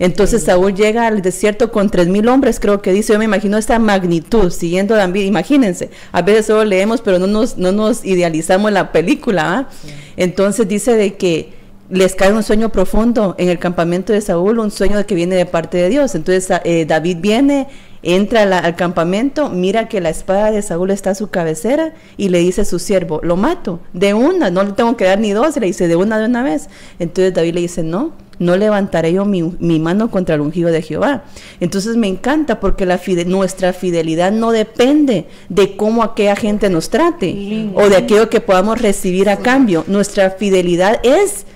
[0.00, 3.56] Entonces Saúl llega al desierto con tres mil hombres, creo que dice, yo me imagino
[3.56, 8.04] esta magnitud, siguiendo a David, imagínense, a veces solo leemos, pero no nos, no nos
[8.04, 9.58] idealizamos la película.
[9.58, 9.68] ¿ah?
[10.16, 14.70] Entonces dice de que les cae un sueño profundo en el campamento de Saúl, un
[14.70, 16.14] sueño que viene de parte de Dios.
[16.14, 17.68] Entonces eh, David viene
[18.02, 22.38] entra al campamento, mira que la espada de Saúl está a su cabecera y le
[22.38, 25.56] dice a su siervo, lo mato, de una, no le tengo que dar ni dos,
[25.56, 26.68] le dice, de una de una vez.
[26.98, 29.42] Entonces David le dice, no, no levantaré yo mi,
[29.78, 31.24] mano contra el ungido de Jehová.
[31.60, 37.70] Entonces me encanta porque la nuestra fidelidad no depende de cómo aquella gente nos trate
[37.74, 39.84] o de aquello que podamos recibir a cambio.
[39.86, 41.46] Nuestra fidelidad es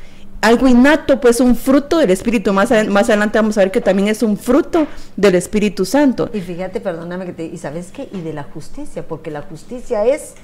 [0.46, 2.52] algo innato, pues un fruto del Espíritu.
[2.52, 6.30] Más, más adelante vamos a ver que también es un fruto del Espíritu Santo.
[6.32, 7.44] Y fíjate, perdóname que te...
[7.44, 8.08] ¿Y sabes qué?
[8.12, 10.34] Y de la justicia, porque la justicia es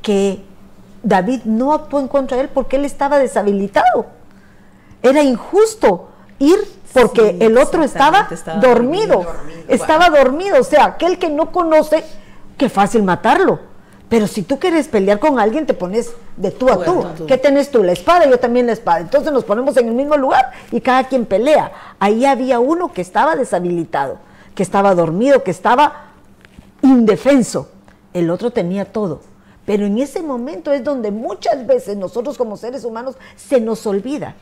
[0.00, 0.42] que
[1.02, 4.06] David no actuó en contra de él porque él estaba deshabilitado.
[5.02, 6.58] Era injusto ir
[6.94, 8.28] porque el otro estaba,
[8.60, 9.26] dormido,
[9.68, 10.58] estaba dormido.
[10.58, 12.02] O sea, aquel que no conoce,
[12.56, 13.69] qué fácil matarlo.
[14.10, 17.04] Pero si tú quieres pelear con alguien, te pones de tú a tú.
[17.28, 17.84] ¿Qué tenés tú?
[17.84, 18.98] La espada, yo también la espada.
[18.98, 21.70] Entonces nos ponemos en el mismo lugar y cada quien pelea.
[22.00, 24.18] Ahí había uno que estaba deshabilitado,
[24.56, 26.06] que estaba dormido, que estaba
[26.82, 27.68] indefenso.
[28.12, 29.20] El otro tenía todo.
[29.64, 34.34] Pero en ese momento es donde muchas veces nosotros como seres humanos se nos olvida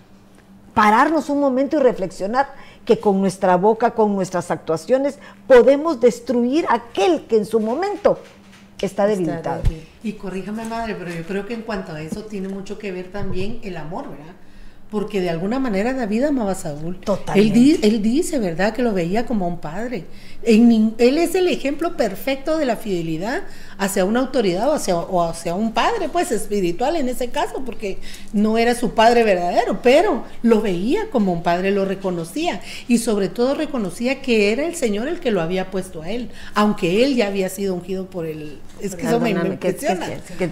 [0.72, 2.48] pararnos un momento y reflexionar
[2.84, 8.18] que con nuestra boca, con nuestras actuaciones, podemos destruir aquel que en su momento
[8.86, 9.62] está debilitado.
[10.02, 13.10] y corríjame madre, pero yo creo que en cuanto a eso tiene mucho que ver
[13.10, 14.34] también el amor, ¿verdad?
[14.90, 16.98] Porque de alguna manera David amaba a Saúl.
[17.00, 17.86] Totalmente.
[17.86, 20.04] Él, dice, ¿verdad?, que lo veía como un padre.
[20.44, 23.42] él es el ejemplo perfecto de la fidelidad
[23.76, 27.98] hacia una autoridad o hacia, o hacia un padre, pues espiritual en ese caso, porque
[28.32, 33.28] no era su padre verdadero, pero lo veía como un padre, lo reconocía y sobre
[33.28, 37.14] todo reconocía que era el Señor el que lo había puesto a él, aunque él
[37.14, 38.58] ya había sido ungido por el...
[38.80, 40.06] Es que eso me, impresiona.
[40.38, 40.48] Que,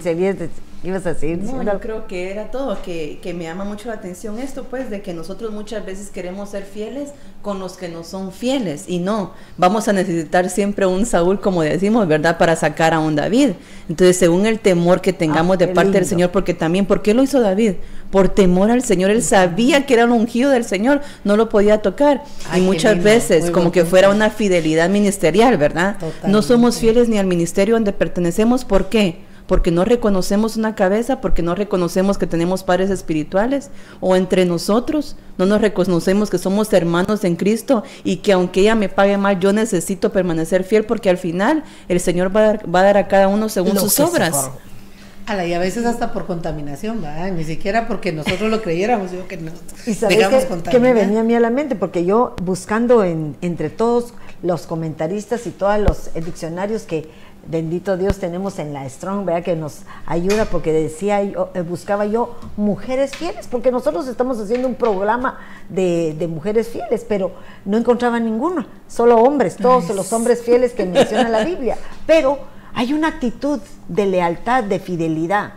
[0.88, 1.38] ibas a decir.
[1.38, 4.90] No, yo creo que era todo, que, que me llama mucho la atención esto, pues,
[4.90, 7.10] de que nosotros muchas veces queremos ser fieles
[7.42, 11.62] con los que no son fieles y no, vamos a necesitar siempre un Saúl, como
[11.62, 13.50] decimos, ¿verdad?, para sacar a un David.
[13.88, 17.14] Entonces, según el temor que tengamos ah, de parte del Señor, porque también, ¿por qué
[17.14, 17.74] lo hizo David?
[18.10, 21.82] Por temor al Señor, él sabía que era un ungido del Señor, no lo podía
[21.82, 22.24] tocar.
[22.56, 25.98] y muchas veces, como que fuera una fidelidad ministerial, ¿verdad?
[26.26, 29.25] No somos fieles ni al ministerio donde pertenecemos, ¿por qué?
[29.46, 35.16] Porque no reconocemos una cabeza, porque no reconocemos que tenemos padres espirituales, o entre nosotros
[35.38, 39.38] no nos reconocemos que somos hermanos en Cristo y que aunque ella me pague mal,
[39.38, 43.48] yo necesito permanecer fiel porque al final el Señor va a dar, a, cada uno
[43.48, 44.34] según sus obras.
[44.34, 47.32] A y a veces hasta por contaminación, ¿verdad?
[47.32, 49.54] Ni siquiera porque nosotros lo creyéramos, digo que nos
[49.84, 51.74] ¿Y sabes qué, me venía a mí a la mente?
[51.74, 57.10] Porque yo buscando en, entre todos los comentaristas y todos los diccionarios que
[57.48, 62.06] bendito Dios tenemos en la Strong, vea que nos ayuda porque decía yo, eh, buscaba
[62.06, 67.32] yo mujeres fieles, porque nosotros estamos haciendo un programa de, mujeres fieles, pero
[67.64, 71.76] no encontraba ninguno, solo hombres, todos los hombres fieles que menciona la Biblia.
[72.06, 72.38] Pero
[72.74, 75.54] hay una actitud de lealtad, de fidelidad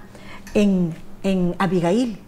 [0.54, 2.20] en, en Abigail.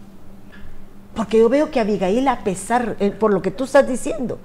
[1.15, 4.39] Porque yo veo que Abigail, a pesar, eh, por lo que tú estás diciendo,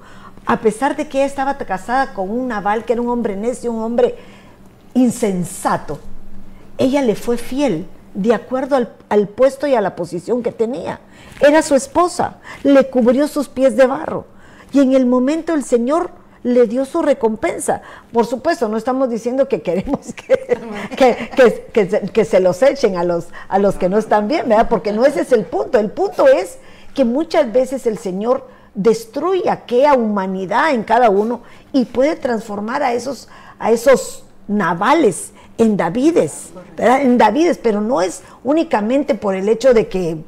[0.47, 3.73] a pesar de que ella estaba casada con un naval que era un hombre necio,
[3.73, 4.15] un hombre
[4.97, 5.99] insensato,
[6.79, 8.77] ella le fue fiel de acuerdo
[9.09, 11.01] al, puesto y a la posición que tenía.
[11.41, 14.25] Era su esposa, le cubrió sus pies de barro.
[14.73, 16.11] Y en el momento el Señor
[16.43, 17.83] le dio su recompensa.
[18.13, 21.69] Por supuesto, no estamos diciendo que queremos que,
[22.13, 24.69] que, se, los echen a los, a los que no están bien, ¿verdad?
[24.69, 25.79] Porque no ese es el punto.
[25.79, 26.59] El punto es
[26.95, 32.95] que muchas veces el Señor destruye aquella humanidad en cada uno y puede transformar a
[32.95, 33.29] esos,
[33.59, 39.89] a esos navales en Davides, en Davides, pero no es únicamente por el hecho de
[39.89, 40.19] que,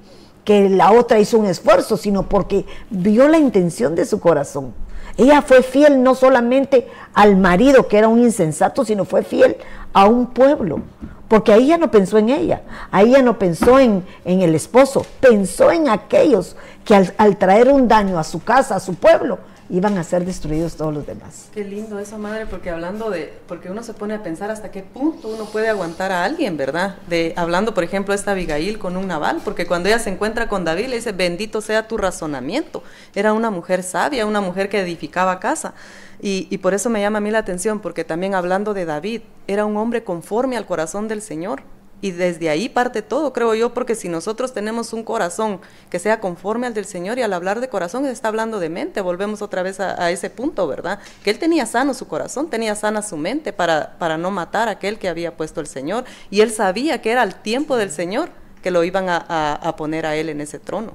[0.45, 4.73] que la otra hizo un esfuerzo, sino porque vio la intención de su corazón.
[5.17, 9.57] Ella fue fiel no solamente al marido, que era un insensato, sino fue fiel
[9.93, 10.81] a un pueblo.
[11.27, 15.05] Porque ahí ya no pensó en ella, ahí ya no pensó en, en el esposo,
[15.21, 19.39] pensó en aquellos que al, al, traer un daño a su casa, a su pueblo,
[19.71, 21.49] iban a ser destruidos todos los demás.
[21.53, 24.83] Qué lindo eso, madre, porque hablando de, porque uno se pone a pensar hasta qué
[24.83, 26.97] punto uno puede aguantar a alguien, ¿verdad?
[27.07, 30.65] De hablando, por ejemplo, esta Abigail con un naval, porque cuando ella se encuentra con
[30.65, 32.83] David le dice, bendito sea tu razonamiento.
[33.15, 35.75] Era una mujer sabia, una mujer que edificaba casa.
[36.21, 39.23] Y, y por eso me llama a mí la atención, porque también hablando de David,
[39.47, 41.63] era un hombre conforme al corazón del Señor.
[42.01, 46.21] Y desde ahí parte todo, creo yo, porque si nosotros tenemos un corazón que sea
[46.21, 49.65] conforme al del Señor y al hablar de corazón, está hablando de mente, volvemos otra
[49.65, 51.01] vez a, ese punto, ¿verdad?
[51.25, 54.73] Que él tenía sano su corazón, tenía sana su mente para, para no matar a
[54.73, 56.05] aquel que había puesto el Señor.
[56.31, 58.31] Y él sabía que era el tiempo del Señor
[58.63, 60.93] que lo iban a, poner a él en ese trono.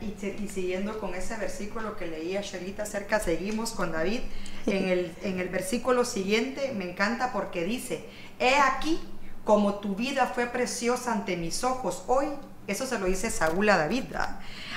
[0.00, 4.20] Y, siguiendo con ese versículo que leía Sherita cerca, seguimos con David.
[4.66, 8.06] En el, en el versículo siguiente me encanta porque dice,
[8.38, 8.98] he aquí
[9.44, 12.26] como tu vida fue preciosa ante mis ojos hoy,
[12.66, 14.04] eso se lo dice Saúl a David,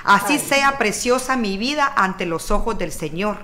[0.04, 3.38] así sea preciosa mi vida ante los ojos del Señor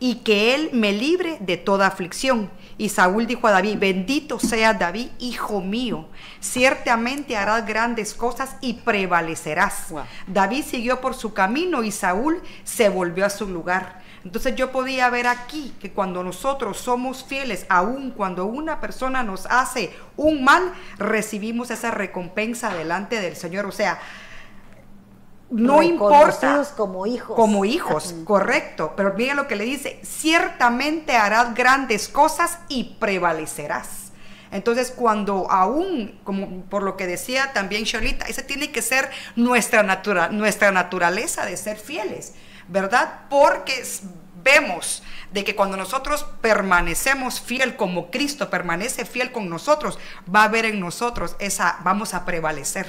[0.00, 2.50] y que Él me libre de toda aflicción.
[2.78, 6.06] Y Saúl dijo a David, bendito sea David, hijo mío,
[6.40, 9.88] ciertamente harás grandes cosas y prevalecerás.
[10.26, 14.00] David siguió por su camino y Saúl se volvió a su lugar.
[14.24, 19.46] Entonces yo podía ver aquí que cuando nosotros somos fieles, aun cuando una persona nos
[19.46, 23.64] hace un mal, recibimos esa recompensa delante del Señor.
[23.66, 23.98] O sea,
[25.50, 26.64] no importa.
[26.76, 27.34] como hijos.
[27.34, 28.92] Como hijos, correcto.
[28.96, 34.12] Pero miren lo que le dice, ciertamente harás grandes cosas y prevalecerás.
[34.52, 39.82] Entonces, cuando aún, como por lo que decía también Charlita, esa tiene que ser nuestra,
[39.82, 42.34] natura, nuestra naturaleza de ser fieles.
[42.70, 43.22] ¿Verdad?
[43.28, 43.82] Porque
[44.42, 45.02] vemos
[45.32, 49.98] de que cuando nosotros permanecemos fiel como Cristo permanece fiel con nosotros,
[50.34, 52.86] va a haber en nosotros esa, vamos a prevalecer.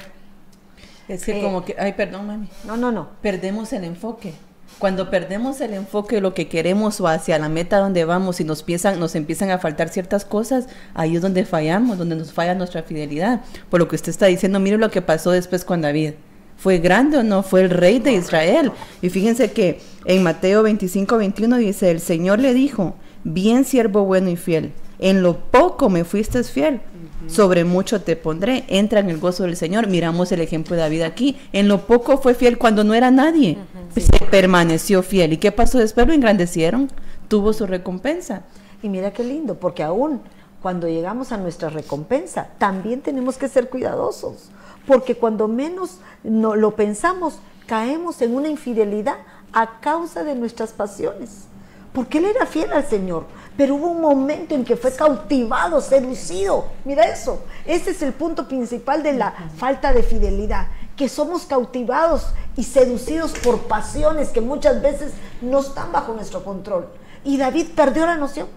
[1.08, 2.48] Es que Eh, como que, ay, perdón, mami.
[2.64, 3.10] No, no, no.
[3.20, 4.34] Perdemos el enfoque.
[4.78, 8.44] Cuando perdemos el enfoque de lo que queremos o hacia la meta donde vamos y
[8.44, 12.54] nos empiezan, nos empiezan a faltar ciertas cosas, ahí es donde fallamos, donde nos falla
[12.54, 13.42] nuestra fidelidad.
[13.68, 16.14] Por lo que usted está diciendo, mire lo que pasó después con David.
[16.56, 17.42] ¿Fue grande o no?
[17.42, 18.72] Fue el rey de Israel.
[19.00, 24.30] Y fíjense que en Mateo 25, 21 dice, el Señor le dijo, bien siervo bueno
[24.30, 26.80] y fiel, en lo poco me fuiste fiel,
[27.26, 29.88] sobre mucho te pondré, entra en el gozo del Señor.
[29.88, 33.58] Miramos el ejemplo de David aquí, en lo poco fue fiel cuando no era nadie,
[33.96, 35.32] se permaneció fiel.
[35.32, 36.06] ¿Y qué pasó después?
[36.06, 36.88] Lo engrandecieron,
[37.28, 38.42] tuvo su recompensa.
[38.82, 40.20] Y mira qué lindo, porque aún
[40.62, 44.50] cuando llegamos a nuestra recompensa, también tenemos que ser cuidadosos,
[44.86, 49.16] porque cuando menos no lo pensamos, caemos en una infidelidad
[49.52, 51.46] a causa de nuestras pasiones.
[51.92, 56.66] Porque él era fiel al Señor, pero hubo un momento en que fue cautivado, seducido.
[56.84, 62.28] Mira eso, ese es el punto principal de la falta de fidelidad, que somos cautivados
[62.56, 66.88] y seducidos por pasiones que muchas veces no están bajo nuestro control.
[67.24, 68.48] Y David perdió la noción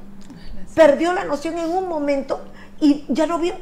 [0.75, 2.41] perdió la noción en un momento
[2.79, 3.55] y ya no vio.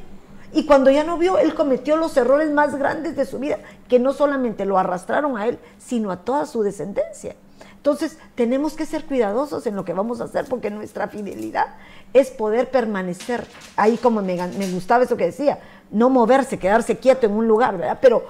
[0.54, 4.00] Y cuando ya no vio, él cometió los errores más grandes de su vida, que
[4.00, 7.36] no solamente lo arrastraron a él, sino a toda su descendencia.
[7.84, 11.66] Entonces, tenemos que ser cuidadosos en lo que vamos a hacer, porque nuestra fidelidad
[12.13, 13.46] es poder permanecer.
[13.76, 14.38] Ahí como me,
[14.72, 15.60] gustaba eso que decía,
[15.92, 18.00] no moverse, quedarse quieto en un lugar, ¿verdad?
[18.02, 18.26] Pero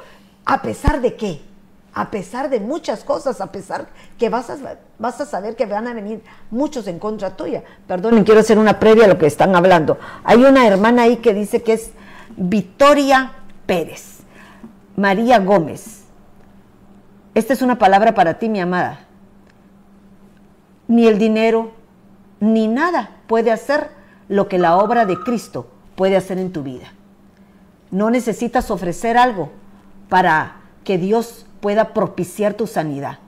[0.46, 1.42] a pesar de qué,
[1.94, 4.58] a pesar de muchas cosas, a pesar que vas a,
[4.98, 7.64] vas a saber que van a venir muchos en contra tuya.
[7.86, 10.00] Perdonen, quiero hacer una previa a lo que están hablando.
[10.24, 11.92] Hay una hermana ahí que dice que es
[12.38, 13.34] Victoria
[13.65, 14.19] Pérez,
[14.96, 16.04] María Gómez.
[17.36, 19.06] Esta es una palabra para ti, mi amada.
[20.88, 21.72] Ni el dinero,
[22.39, 23.89] ni nada puede hacer
[24.28, 26.93] lo que la obra de Cristo puede hacer en tu vida.
[27.91, 29.52] No necesitas ofrecer algo
[30.10, 33.19] para que Dios pueda propiciar tu sanidad.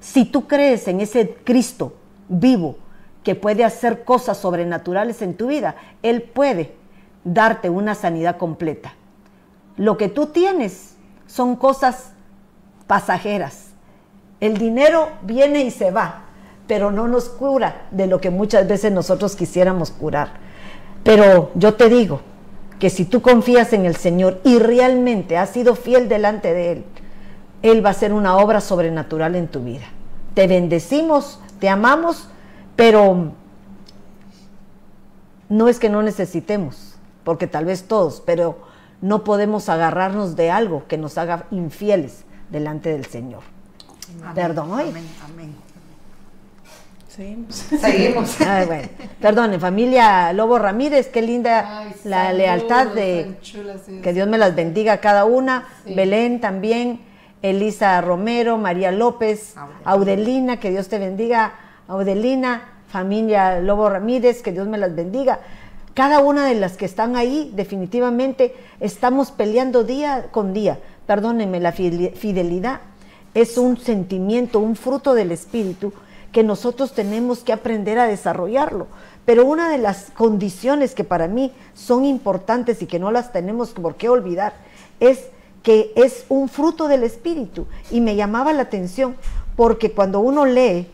[0.00, 1.94] Si tú crees en ese Cristo
[2.28, 2.76] vivo
[3.22, 6.74] que puede hacer cosas sobrenaturales en tu vida, Él puede
[7.24, 8.94] darte una sanidad completa.
[9.76, 10.94] Lo que tú tienes
[11.26, 12.12] son cosas
[12.86, 13.70] pasajeras.
[14.40, 16.24] El dinero viene y se va,
[16.66, 20.32] pero no nos cura de lo que muchas veces nosotros quisiéramos curar.
[21.02, 22.20] Pero yo te digo
[22.78, 26.84] que si tú confías en el Señor y realmente has sido fiel delante de Él,
[27.62, 29.84] Él va a hacer una obra sobrenatural en tu vida.
[30.34, 32.28] Te bendecimos, te amamos,
[32.76, 33.32] pero
[35.48, 36.93] no es que no necesitemos,
[37.24, 38.58] porque tal vez todos, pero
[39.00, 43.42] no podemos agarrarnos de algo que nos haga infieles delante del Señor.
[44.34, 44.90] Perdón, oye.
[44.90, 45.54] Amén, amén.
[47.08, 47.46] Sí.
[47.48, 48.40] Seguimos.
[48.46, 48.88] Ay, bueno.
[49.20, 54.36] Perdone, familia Lobo Ramírez, qué linda Ay, la saludos, lealtad de chulas que Dios me
[54.36, 55.68] las bendiga a cada una.
[55.86, 55.94] Sí.
[55.94, 57.00] Belén también,
[57.42, 59.82] Elisa Romero, María López, Audelina.
[59.84, 61.54] Audelina, que Dios te bendiga.
[61.86, 65.40] Audelina, familia Lobo Ramírez, que Dios me las bendiga.
[65.94, 70.80] Cada una de las que están ahí, definitivamente, estamos peleando día con día.
[71.06, 72.80] Perdónenme, la fidel- fidelidad
[73.34, 75.92] es un sentimiento, un fruto del Espíritu
[76.32, 78.88] que nosotros tenemos que aprender a desarrollarlo.
[79.24, 83.70] Pero una de las condiciones que para mí son importantes y que no las tenemos
[83.70, 84.52] por qué olvidar
[84.98, 85.26] es
[85.62, 87.66] que es un fruto del Espíritu.
[87.92, 89.14] Y me llamaba la atención
[89.54, 90.88] porque cuando uno lee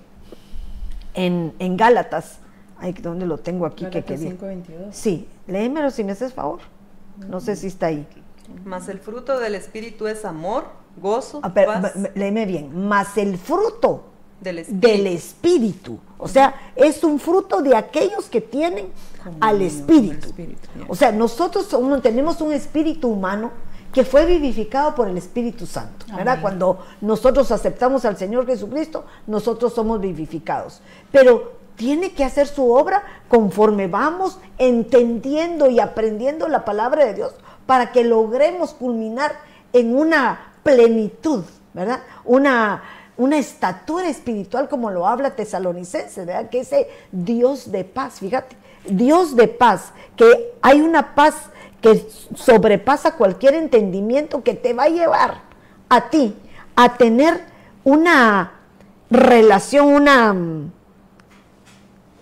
[1.14, 2.39] en, en Gálatas,
[2.80, 3.84] ay, ¿dónde lo tengo aquí?
[3.86, 4.30] que Gálatas quería?
[4.38, 4.88] 5:22.
[4.92, 6.60] Sí, léemelo si me haces favor.
[7.28, 8.06] No sé si está ahí.
[8.64, 10.64] Mas el fruto del Espíritu es amor,
[11.00, 12.88] gozo, Ah, pero, paz léeme bien.
[12.88, 14.04] Más el fruto
[14.40, 14.86] del Espíritu.
[14.88, 15.98] del Espíritu.
[16.18, 18.86] O sea, es un fruto de aquellos que tienen
[19.40, 20.28] al Espíritu.
[20.88, 23.50] O sea, nosotros somos- tenemos un espíritu humano
[23.92, 26.40] que fue vivificado por el Espíritu Santo, ¿verdad?
[26.40, 30.80] Cuando nosotros aceptamos al Señor Jesucristo, nosotros somos vivificados.
[31.12, 37.32] Pero tiene que hacer su obra conforme vamos entendiendo y aprendiendo la palabra de Dios
[37.64, 39.32] para que logremos culminar
[39.72, 42.00] en una plenitud, ¿verdad?
[42.26, 42.82] Una,
[43.16, 46.50] una estatura espiritual como lo habla Tesalonicenses, ¿verdad?
[46.50, 51.34] Que ese Dios de paz, fíjate, Dios de paz, que hay una paz
[51.80, 55.40] que sobrepasa cualquier entendimiento que te va a llevar
[55.88, 56.36] a ti
[56.76, 57.40] a tener
[57.84, 58.52] una
[59.08, 60.34] relación, una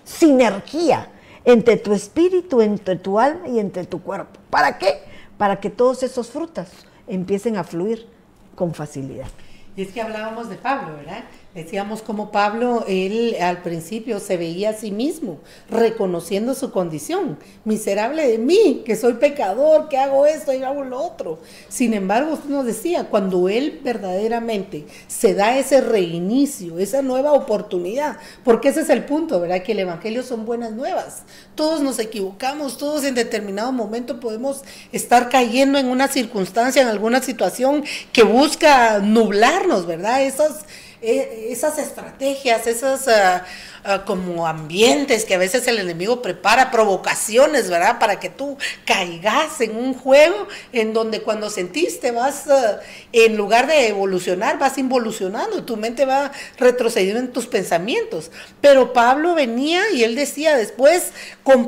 [0.09, 1.09] sinergia
[1.45, 4.41] entre tu espíritu, entre tu alma y entre tu cuerpo.
[4.51, 5.03] ¿Para qué?
[5.37, 6.69] Para que todos esos frutos
[7.07, 8.07] empiecen a fluir
[8.55, 9.29] con facilidad.
[9.77, 11.25] Y es que hablábamos de Pablo, ¿verdad?
[11.59, 17.37] Decíamos como Pablo, él al principio se veía a sí mismo, reconociendo su condición.
[17.65, 21.41] Miserable de mí, que soy pecador, que hago esto y hago lo otro.
[21.69, 28.19] Sin embargo, usted nos decía, cuando él verdaderamente se da ese reinicio, esa nueva oportunidad,
[28.45, 29.65] porque ese es el punto, ¿verdad?
[29.65, 31.25] Que el Evangelio son buenas nuevas.
[31.57, 37.21] Todos nos equivocamos, todos en determinado momento podemos estar cayendo en una circunstancia, en alguna
[37.21, 37.83] situación
[38.13, 40.23] que busca nublarnos, ¿verdad?
[40.23, 40.65] Esas
[41.01, 43.45] esas estrategias, esos ah,
[43.85, 47.99] ah, como ambientes que a veces el enemigo prepara, provocaciones, ¿verdad?
[47.99, 52.81] Para que tú caigas en un juego en donde cuando sentiste vas, ah,
[53.13, 58.31] en lugar de evolucionar, vas involucionando, tu mente va retrocediendo en tus pensamientos.
[58.61, 61.13] Pero Pablo venía y él decía después,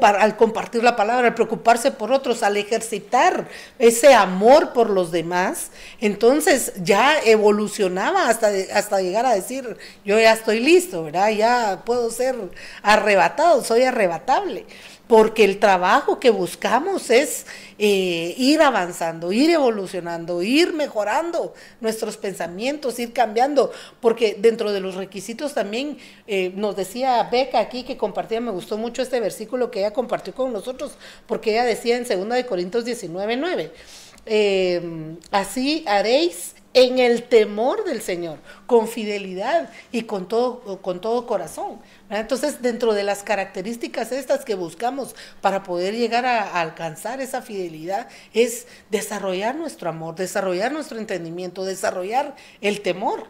[0.02, 5.70] al compartir la palabra, al preocuparse por otros, al ejercitar ese amor por los demás,
[6.00, 11.30] entonces ya evolucionaba hasta, hasta llegar a decir, yo ya estoy listo, ¿verdad?
[11.30, 12.36] Ya puedo ser
[12.82, 14.66] arrebatado, soy arrebatable.
[15.06, 17.44] Porque el trabajo que buscamos es
[17.78, 23.72] eh, ir avanzando, ir evolucionando, ir mejorando nuestros pensamientos, ir cambiando.
[24.00, 25.98] Porque dentro de los requisitos también
[26.28, 30.32] eh, nos decía Beca aquí que compartía, me gustó mucho este versículo que ella compartió
[30.32, 30.92] con nosotros,
[31.26, 33.72] porque ella decía en 2 de Corintios 19, 9.
[34.26, 41.26] Eh, así haréis en el temor del Señor, con fidelidad y con todo, con todo
[41.26, 41.80] corazón.
[42.08, 48.08] Entonces, dentro de las características estas que buscamos para poder llegar a, alcanzar esa fidelidad,
[48.34, 53.24] es desarrollar nuestro amor, desarrollar nuestro entendimiento, desarrollar el temor.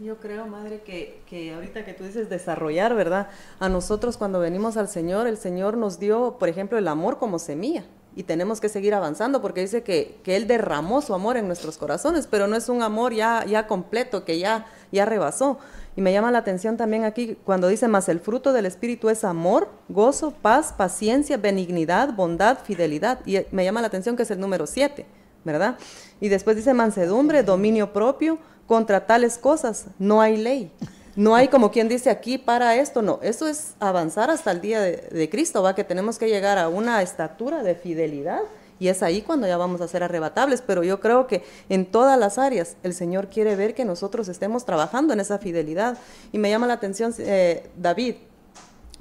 [0.00, 3.28] Yo creo, Madre, que, que ahorita que tú dices desarrollar, ¿verdad?
[3.60, 7.38] A nosotros cuando venimos al Señor, el Señor nos dio, por ejemplo, el amor como
[7.38, 7.84] semilla
[8.16, 12.26] y tenemos que seguir avanzando porque dice que, Él derramó su amor en nuestros corazones,
[12.26, 15.58] pero no es un amor ya, ya completo, que ya, ya rebasó.
[15.96, 19.24] Y me llama la atención también aquí cuando dice, más el fruto del Espíritu es
[19.24, 23.20] amor, gozo, paz, paciencia, benignidad, bondad, fidelidad.
[23.26, 25.06] Y me llama la atención que es el número siete,
[25.44, 25.76] ¿verdad?
[26.20, 30.72] Y después dice mansedumbre, dominio propio, contra tales cosas no hay ley.
[31.16, 33.20] No hay como quien dice aquí para esto, no.
[33.22, 37.02] Eso es avanzar hasta el día de, Cristo, va que tenemos que llegar a una
[37.02, 38.40] estatura de fidelidad
[38.80, 40.60] y es ahí cuando ya vamos a ser arrebatables.
[40.60, 44.64] Pero yo creo que en todas las áreas el Señor quiere ver que nosotros estemos
[44.64, 45.98] trabajando en esa fidelidad.
[46.32, 48.16] Y me llama la atención eh, David,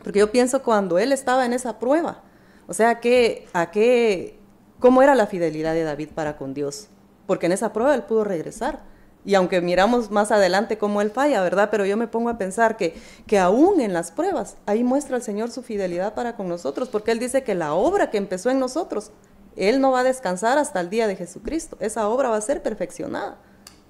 [0.04, 2.22] porque yo pienso cuando él estaba en esa prueba,
[2.68, 4.38] o sea, que, a qué,
[4.80, 6.90] ¿cómo era la fidelidad de David para con Dios?
[7.26, 8.93] Porque en esa prueba él pudo regresar
[9.26, 11.70] y aunque miramos más adelante cómo Él falla, ¿verdad?
[11.72, 12.96] Pero yo me pongo a pensar que,
[13.26, 17.12] que aún en las pruebas, ahí muestra el Señor su fidelidad para con nosotros, porque
[17.12, 19.12] Él dice que la obra que empezó en nosotros,
[19.56, 21.78] Él no va a descansar hasta el día de Jesucristo.
[21.80, 23.38] Esa obra va a ser perfeccionada.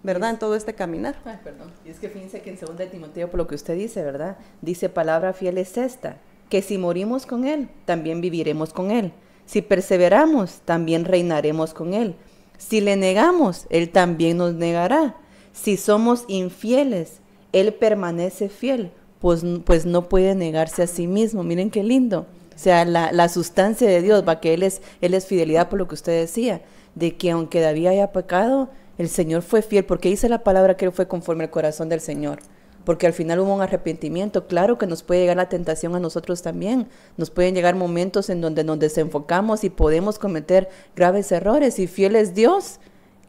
[0.03, 0.31] ¿verdad?
[0.31, 1.15] En todo este caminar.
[1.43, 1.71] Perdón.
[1.85, 4.37] Y es que fíjense que en 2 de Timoteo, por lo que usted dice, ¿verdad?
[4.61, 6.17] Dice, palabra fiel es esta,
[6.49, 9.13] que si morimos con Él, también viviremos con Él.
[9.45, 12.15] Si perseveramos, también reinaremos con Él.
[12.57, 15.15] Si le negamos, Él también nos negará.
[15.53, 21.43] Si somos infieles, Él permanece fiel, pues, pues no puede negarse a sí mismo.
[21.43, 22.25] Miren qué lindo.
[22.55, 25.87] O sea, la, sustancia de Dios, va que Él es, Él es fidelidad por lo
[25.87, 26.61] que usted decía,
[26.95, 30.85] de que aunque David haya pecado, el Señor fue fiel, porque dice la palabra que
[30.85, 32.39] Él fue conforme al corazón del Señor
[32.85, 34.47] porque al final hubo un arrepentimiento.
[34.47, 36.87] Claro que nos puede llegar la tentación a nosotros también.
[37.17, 41.79] Nos pueden llegar momentos en donde nos desenfocamos y podemos cometer graves errores.
[41.79, 42.79] Y fiel es Dios,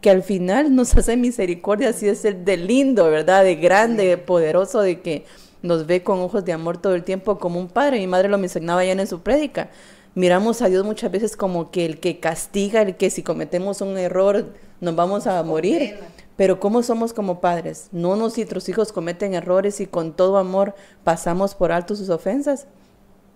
[0.04, 3.42] que al final nos hace misericordia, así es el de lindo, ¿verdad?
[3.42, 5.24] De grande, de poderoso, de que
[5.62, 8.00] nos ve con ojos de amor todo el tiempo como un padre.
[8.00, 9.70] Mi madre lo mencionaba ya en su prédica.
[10.14, 13.96] Miramos a Dios muchas veces como que el que castiga, el que si cometemos un
[13.96, 14.52] error
[14.82, 15.96] nos vamos a morir.
[16.36, 17.88] Pero ¿cómo somos como padres?
[17.90, 22.66] ¿No nuestros hijos cometen errores y con todo amor pasamos por alto sus ofensas?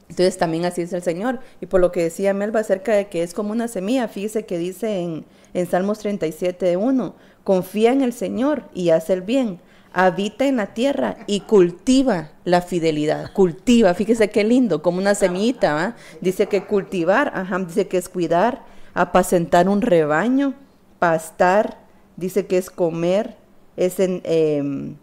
[0.09, 1.41] Entonces también así es el Señor.
[1.61, 4.59] Y por lo que decía Melba acerca de que es como una semilla, fíjese que
[4.59, 7.15] dice en, en Salmos 37, 1.
[7.45, 9.61] Confía en el Señor y hace el bien.
[9.93, 13.33] Habita en la tierra y cultiva la fidelidad.
[13.33, 15.97] Cultiva, fíjese qué lindo, como una semillita.
[16.21, 20.55] Dice que cultivar, ajá, dice que es cuidar, apacentar un rebaño,
[20.99, 21.79] pastar,
[22.17, 23.37] dice que es comer,
[23.77, 24.97] es en, em,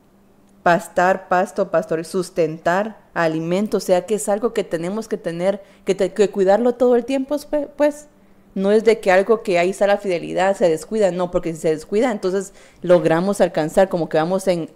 [0.65, 5.95] pastar, pasto, pastor, sustentar alimento, o sea que es algo que tenemos que tener, que,
[5.95, 7.37] que cuidarlo todo el tiempo,
[7.77, 8.07] pues.
[8.55, 11.59] No es de que algo que ahí está la fidelidad se descuida, no, porque si
[11.59, 12.51] se descuida, entonces
[12.81, 14.71] logramos alcanzar como que vamos en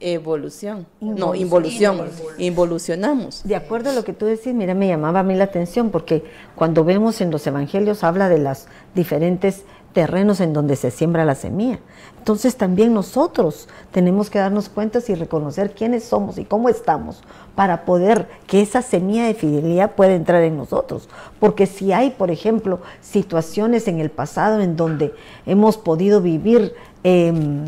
[0.00, 3.42] evolución, no, involución, involucionamos.
[3.44, 6.24] De acuerdo a lo que tú decís, mira, me llamaba a mí la atención porque
[6.56, 11.34] cuando vemos en los evangelios habla de las diferentes terrenos en donde se siembra la
[11.34, 11.80] semilla.
[12.20, 17.22] Entonces también nosotros tenemos que darnos cuenta y reconocer quiénes somos y cómo estamos
[17.54, 21.08] para poder que esa semilla de fidelidad pueda entrar en nosotros.
[21.40, 25.14] Porque si hay, por ejemplo, situaciones en el pasado en donde
[25.46, 27.64] hemos podido vivir em,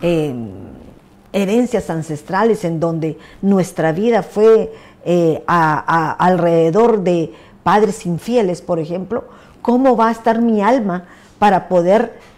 [0.00, 0.50] em,
[1.32, 4.72] herencias ancestrales, en donde nuestra vida fue
[5.04, 7.32] eh, alrededor de
[7.62, 9.26] padres infieles, por ejemplo,
[9.62, 11.04] ¿cómo va a estar mi alma
[11.38, 12.31] para poder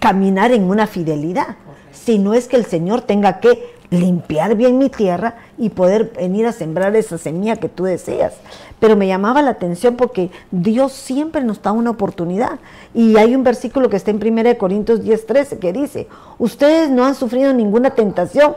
[0.00, 1.56] caminar en una fidelidad?
[1.92, 6.46] Si no es que el Señor tenga que limpiar bien mi tierra y poder venir
[6.46, 8.34] a sembrar esa semilla que tú deseas.
[8.80, 12.58] Pero me llamaba la atención porque Dios siempre nos da una oportunidad.
[12.94, 17.04] Y hay un versículo que está en 1 Corintios 10, 13 que dice, ustedes no
[17.04, 18.56] han sufrido ninguna tentación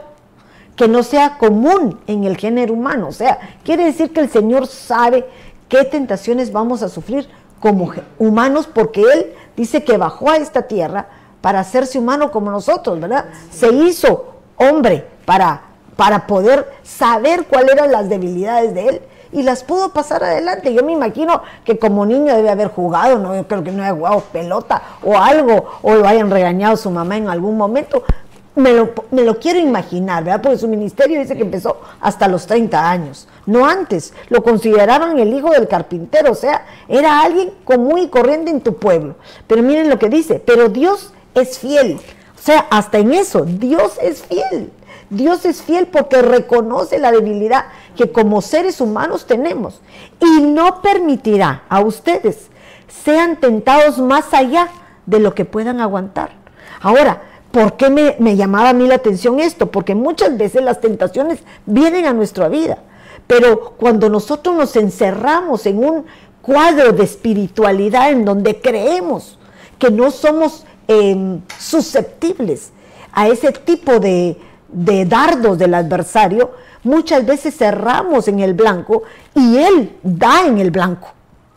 [0.76, 3.08] que no sea común en el género humano.
[3.08, 5.26] O sea, quiere decir que el Señor sabe
[5.70, 7.28] qué tentaciones vamos a sufrir
[7.60, 11.08] como humanos porque Él dice que bajó a esta tierra
[11.42, 13.26] para hacerse humano como nosotros, ¿verdad?
[13.52, 15.62] Se hizo hombre para,
[15.96, 20.74] para poder saber cuáles eran las debilidades de él y las pudo pasar adelante.
[20.74, 23.94] Yo me imagino que como niño debe haber jugado, no yo creo que no haya
[23.94, 28.04] jugado pelota o algo, o lo hayan regañado su mamá en algún momento.
[28.54, 30.42] Me lo, me lo quiero imaginar, ¿verdad?
[30.42, 34.14] Porque su ministerio dice que empezó hasta los 30 años, no antes.
[34.28, 38.76] Lo consideraban el hijo del carpintero, o sea, era alguien común y corriente en tu
[38.76, 39.16] pueblo.
[39.48, 42.00] Pero miren lo que dice, pero Dios es fiel.
[42.38, 44.72] O sea, hasta en eso, Dios es fiel.
[45.12, 47.66] Dios es fiel porque reconoce la debilidad
[47.98, 49.82] que como seres humanos tenemos
[50.22, 52.50] y no permitirá a ustedes
[53.04, 54.70] sean tentados más allá
[55.06, 56.32] de lo que puedan aguantar.
[56.82, 59.70] Ahora, ¿por qué me, me llamaba a mí la atención esto?
[59.70, 62.78] Porque muchas veces las tentaciones vienen a nuestra vida,
[63.28, 66.06] pero cuando nosotros nos encerramos en un
[66.42, 69.38] cuadro de espiritualidad en donde creemos
[69.78, 72.72] que no somos em, susceptibles
[73.12, 74.38] a ese tipo de,
[74.70, 76.52] de dardos del adversario,
[76.84, 79.04] muchas veces cerramos en el blanco
[79.36, 81.10] y él da en el blanco.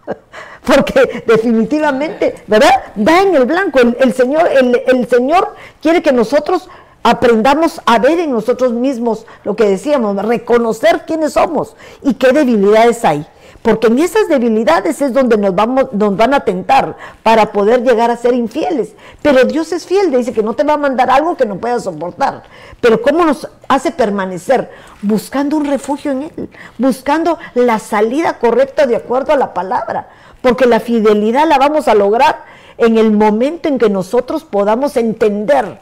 [0.66, 2.93] Porque definitivamente, ¿verdad?
[2.95, 3.81] Da en el blanco.
[3.81, 6.68] El, Señor, el, el Señor quiere que nosotros
[7.03, 13.05] aprendamos a ver en nosotros mismos lo que decíamos, reconocer quiénes somos y qué debilidades
[13.05, 13.27] hay
[13.65, 18.11] porque en esas debilidades es donde nos, vamos, nos van a tentar para poder llegar
[18.11, 18.93] a ser infieles.
[19.23, 21.85] Pero Dios es fiel, dice que no te va a mandar algo que no puedas
[21.85, 22.43] soportar.
[22.83, 24.71] Pero ¿cómo nos hace permanecer?
[25.01, 30.11] Buscando un refugio en Él, buscando la salida correcta de acuerdo a la palabra,
[30.43, 32.45] porque la fidelidad la vamos a lograr
[32.77, 35.79] en el momento en que nosotros podamos entender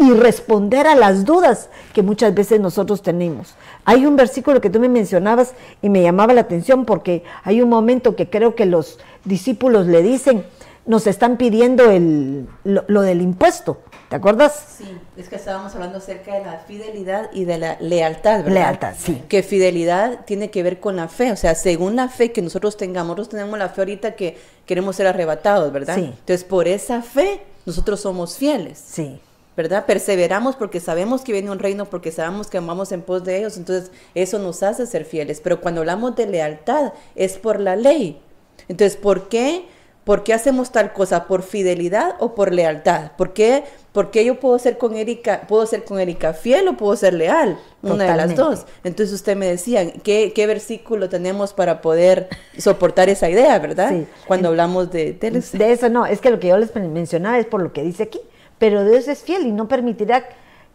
[0.00, 3.54] y responder a las dudas que muchas veces nosotros tenemos.
[3.84, 7.68] Hay un versículo que tú me mencionabas y me llamaba la atención porque hay un
[7.68, 10.44] momento que creo que los discípulos le dicen,
[10.86, 13.82] nos están pidiendo el, lo, del impuesto.
[14.08, 14.64] ¿Te acuerdas?
[14.78, 18.52] Sí, es que estábamos hablando acerca de la fidelidad y de la lealtad, ¿verdad?
[18.52, 19.22] Lealtad, sí.
[19.28, 22.76] Que fidelidad tiene que ver con la fe, o sea, según la fe que nosotros
[22.76, 25.94] tengamos, nosotros tenemos la fe ahorita que queremos ser arrebatados, ¿verdad?
[25.94, 26.04] Sí.
[26.06, 28.82] Entonces, por esa fe, nosotros somos fieles.
[28.84, 29.20] Sí.
[29.60, 29.84] ¿Verdad?
[29.84, 33.58] Perseveramos porque sabemos que viene un reino, porque sabemos que vamos en pos de ellos,
[33.58, 35.42] entonces eso nos hace ser fieles.
[35.42, 38.18] Pero cuando hablamos de lealtad es por la ley.
[38.68, 39.66] Entonces, ¿por qué?
[40.04, 41.26] ¿Por qué hacemos tal cosa?
[41.26, 43.12] ¿Por fidelidad o por lealtad?
[43.18, 43.64] ¿Por qué,
[44.24, 47.58] yo puedo ser con Erika, puedo ser con Erika fiel o puedo ser leal?
[47.82, 48.64] Una de las dos.
[48.82, 53.92] Entonces usted me decía, ¿qué, versículo tenemos para poder soportar esa idea, verdad?
[54.26, 55.30] Cuando hablamos de, de...
[55.30, 58.04] De eso no, es que lo que yo les mencionaba es por lo que dice
[58.04, 58.20] aquí
[58.60, 60.22] pero Dios es fiel y no permitirá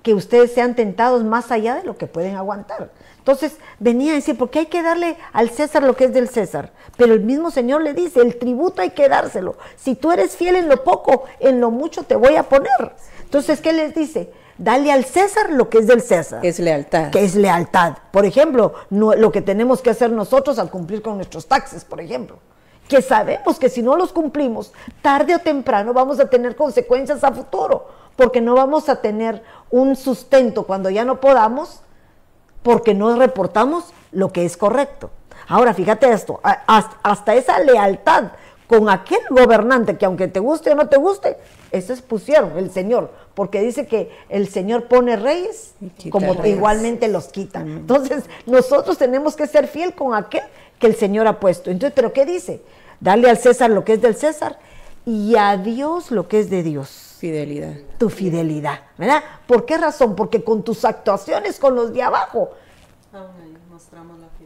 [0.01, 2.91] que ustedes sean tentados más allá de lo que pueden aguantar.
[3.19, 6.73] Entonces venía a decir, porque hay que darle al César lo que es del César.
[6.97, 9.55] Pero el mismo Señor le dice, el tributo hay que dárselo.
[9.77, 12.93] Si tú eres fiel en lo poco, en lo mucho te voy a poner.
[13.23, 14.31] Entonces, ¿qué les dice?
[14.57, 16.41] Dale al César lo que es del César.
[16.41, 17.11] Que es lealtad.
[17.11, 17.97] Que es lealtad.
[18.11, 22.39] Por ejemplo, lo que tenemos que hacer nosotros al cumplir con nuestros taxes, por ejemplo
[22.87, 24.71] que sabemos que si no los cumplimos,
[25.01, 29.95] tarde o temprano vamos a tener consecuencias a futuro, porque no vamos a tener un
[29.95, 31.81] sustento cuando ya no podamos,
[32.63, 35.09] porque no reportamos lo que es correcto.
[35.47, 38.31] Ahora, fíjate esto, hasta esa lealtad
[38.67, 41.37] con aquel gobernante que aunque te guste o no te guste,
[41.71, 45.75] eso pusieron el Señor, porque dice que el Señor pone reyes
[46.09, 47.67] como igualmente los quitan.
[47.69, 50.43] Entonces, nosotros tenemos que ser fiel con aquel
[50.79, 51.69] que el Señor ha puesto.
[51.69, 52.61] Entonces, ¿pero qué dice?
[52.99, 54.57] Dale al César lo que es del César
[55.05, 57.15] y a Dios lo que es de Dios.
[57.19, 57.73] Fidelidad.
[57.97, 59.23] Tu fidelidad, ¿verdad?
[59.47, 60.15] ¿Por qué razón?
[60.15, 62.51] Porque con tus actuaciones con los de abajo,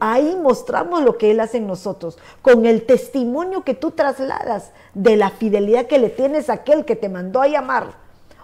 [0.02, 5.16] Ahí mostramos lo que Él hace en nosotros, con el testimonio que tú trasladas de
[5.16, 7.88] la fidelidad que le tienes a aquel que te mandó a llamar.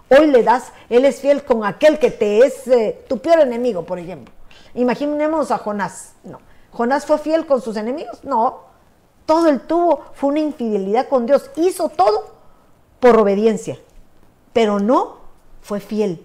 [0.09, 3.83] Hoy le das, Él es fiel con aquel que te es eh, tu peor enemigo,
[3.85, 4.31] por ejemplo.
[4.75, 6.13] Imaginemos a Jonás.
[6.23, 6.39] No.
[6.71, 8.23] ¿Jonás fue fiel con sus enemigos?
[8.23, 8.61] No.
[9.25, 11.49] Todo el tuvo fue una infidelidad con Dios.
[11.55, 12.35] Hizo todo
[12.99, 13.77] por obediencia,
[14.53, 15.17] pero no
[15.61, 16.23] fue fiel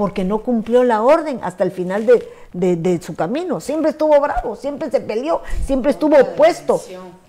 [0.00, 2.06] porque no cumplió la orden hasta el final
[2.54, 3.60] de, su camino.
[3.60, 6.80] Siempre estuvo bravo, siempre se peleó, siempre estuvo opuesto.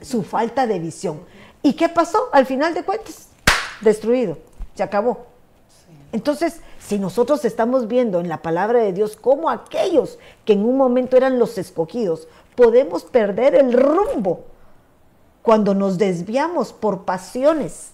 [0.02, 1.20] Su falta de visión.
[1.62, 2.30] ¿Y qué pasó?
[2.32, 3.28] Al final de cuentas,
[3.82, 4.38] destruido,
[4.74, 5.26] se acabó.
[6.14, 10.78] Entonces, si nosotros estamos viendo en la palabra de Dios cómo aquellos que en un
[10.78, 14.46] momento eran los escogidos, podemos perder el rumbo
[15.42, 17.92] cuando nos desviamos por pasiones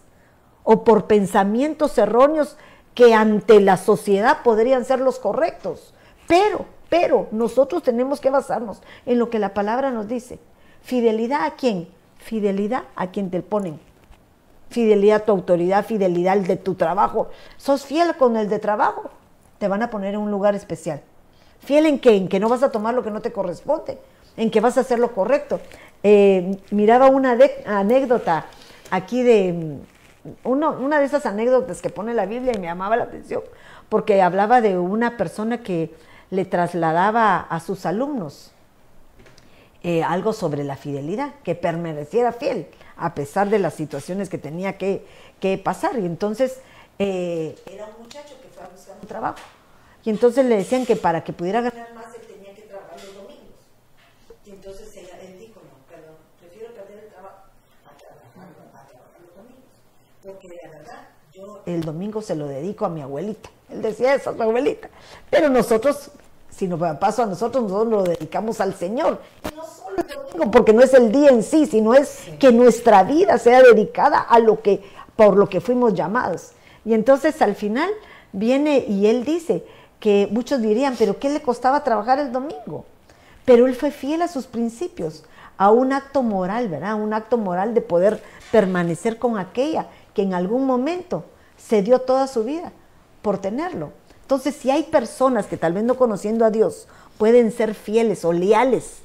[0.63, 2.57] o por pensamientos erróneos
[2.93, 5.93] que ante la sociedad podrían ser los correctos.
[6.27, 10.39] Pero, pero nosotros tenemos que basarnos en lo que la palabra nos dice.
[10.81, 11.87] ¿Fidelidad a quién?
[12.17, 13.79] Fidelidad a quien te ponen.
[14.69, 17.29] Fidelidad a tu autoridad, fidelidad al de tu trabajo.
[17.57, 19.09] ¿Sos fiel con el de trabajo?
[19.59, 21.01] Te van a poner en un lugar especial.
[21.59, 22.15] ¿Fiel en qué?
[22.15, 23.99] En que no vas a tomar lo que no te corresponde,
[24.38, 25.59] en que vas a hacer lo correcto.
[26.03, 28.45] Eh, miraba una anécdota
[28.91, 29.79] aquí de,
[30.43, 33.41] una de esas anécdotas que pone la Biblia y me llamaba la atención,
[33.89, 35.93] porque hablaba de una persona que
[36.29, 38.51] le trasladaba a sus alumnos
[39.83, 42.67] eh, algo sobre la fidelidad, que permaneciera fiel
[42.97, 45.05] a pesar de las situaciones que tenía que,
[45.63, 45.97] pasar.
[45.99, 46.59] Y entonces
[46.99, 49.38] eh, era un muchacho que fue a buscar un trabajo.
[50.03, 53.15] Y entonces le decían que para que pudiera ganar más, él tenía que trabajar los
[53.15, 53.59] domingos.
[54.45, 57.43] Y entonces él dijo, no, perdón, prefiero perder el trabajo
[57.85, 59.67] a trabajar, a trabajar los domingos
[60.27, 63.49] porque de verdad yo el domingo se lo dedico a mi abuelita.
[63.70, 64.89] Él decía eso, a su abuelita.
[65.30, 66.11] Pero nosotros,
[66.49, 69.20] si nos paso a nosotros, nosotros lo dedicamos al Señor.
[69.43, 72.53] Y no solo el domingo, porque no es el día en sí, sino es que
[72.53, 74.82] nuestra vida sea dedicada a lo que,
[75.18, 76.51] por lo que fuimos llamados.
[76.86, 77.89] Y entonces al final
[78.32, 79.65] viene y él dice
[79.99, 82.86] que muchos dirían, pero ¿qué le costaba trabajar el domingo?
[83.43, 85.26] Pero él fue fiel a sus principios,
[85.57, 86.95] a un acto moral, ¿verdad?
[86.95, 91.26] Un acto moral de poder permanecer con aquella que en algún momento
[91.57, 92.71] se dio toda su vida
[93.21, 93.91] por tenerlo.
[94.21, 96.87] Entonces, si hay personas que tal vez no conociendo a Dios
[97.17, 98.99] pueden ser fieles o leales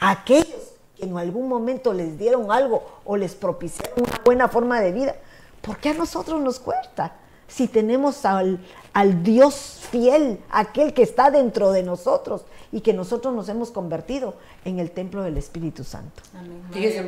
[0.00, 4.80] a aquellos que en algún momento les dieron algo o les propiciaron una buena forma
[4.80, 5.16] de vida,
[5.62, 7.14] ¿por qué a nosotros nos cuesta?
[7.48, 8.58] Si tenemos al,
[8.92, 14.34] al Dios fiel, aquel que está dentro de nosotros y que nosotros nos hemos convertido
[14.64, 16.22] en el templo del Espíritu Santo.
[16.34, 16.62] Amén.
[16.72, 17.02] Quería,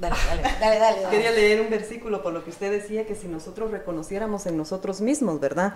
[0.00, 0.16] dale,
[0.60, 4.56] dale, quería leer un versículo por lo que usted decía que si nosotros reconociéramos en
[4.56, 5.74] nosotros mismos, ¿verdad?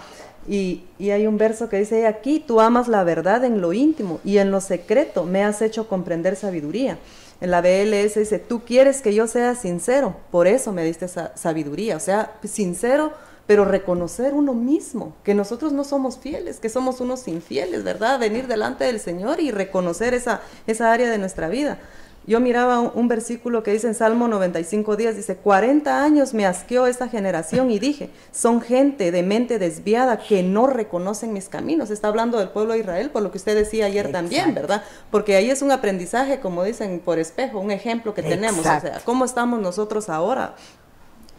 [0.49, 4.21] Y, y hay un verso que dice, aquí tú amas la verdad en lo íntimo
[4.25, 6.99] y en lo secreto me has hecho comprender sabiduría.
[7.41, 11.35] En la BLS dice, tú quieres que yo sea sincero, por eso me diste esa
[11.37, 11.97] sabiduría.
[11.97, 13.13] O sea, sincero
[13.51, 18.21] pero reconocer uno mismo, que nosotros no somos fieles, que somos unos infieles, ¿verdad?
[18.21, 21.81] Venir delante del Señor y reconocer esa, esa área de nuestra vida.
[22.29, 26.87] Yo miraba un, versículo que dice en Salmo 95 días, dice, 40 años me asqueó
[26.87, 31.91] esta generación y dije, son gente de mente desviada que no reconocen mis caminos.
[31.91, 34.85] Está hablando del pueblo de Israel, por lo que usted decía ayer también, ¿verdad?
[35.11, 38.61] Porque ahí es un aprendizaje, como dicen, por espejo, un ejemplo que tenemos.
[38.61, 40.55] O sea, ¿cómo estamos nosotros ahora?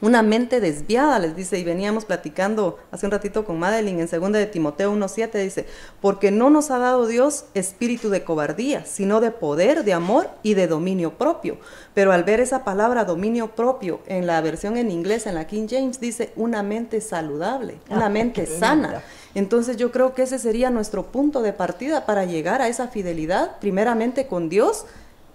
[0.01, 4.31] Una mente desviada, les dice, y veníamos platicando hace un ratito con Madeline en 2
[4.33, 5.65] de Timoteo 1.7, dice,
[6.01, 10.55] porque no nos ha dado Dios espíritu de cobardía, sino de poder, de amor y
[10.55, 11.57] de dominio propio.
[11.93, 15.67] Pero al ver esa palabra dominio propio en la versión en inglés, en la King
[15.69, 19.03] James, dice una mente saludable, una ah, mente sana.
[19.35, 23.59] Entonces yo creo que ese sería nuestro punto de partida para llegar a esa fidelidad,
[23.59, 24.85] primeramente con Dios,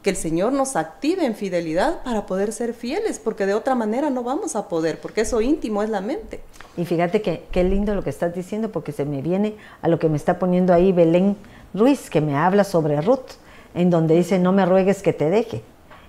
[0.07, 4.09] que el Señor nos active en fidelidad para poder ser fieles, porque de otra manera
[4.09, 6.43] no vamos a poder, porque eso íntimo es la mente.
[6.77, 9.99] Y fíjate que qué lindo lo que estás diciendo, porque se me viene a lo
[9.99, 11.37] que me está poniendo ahí Belén
[11.75, 13.33] Ruiz, que me habla sobre Ruth,
[13.75, 15.65] en donde dice, no me ruegues que te deje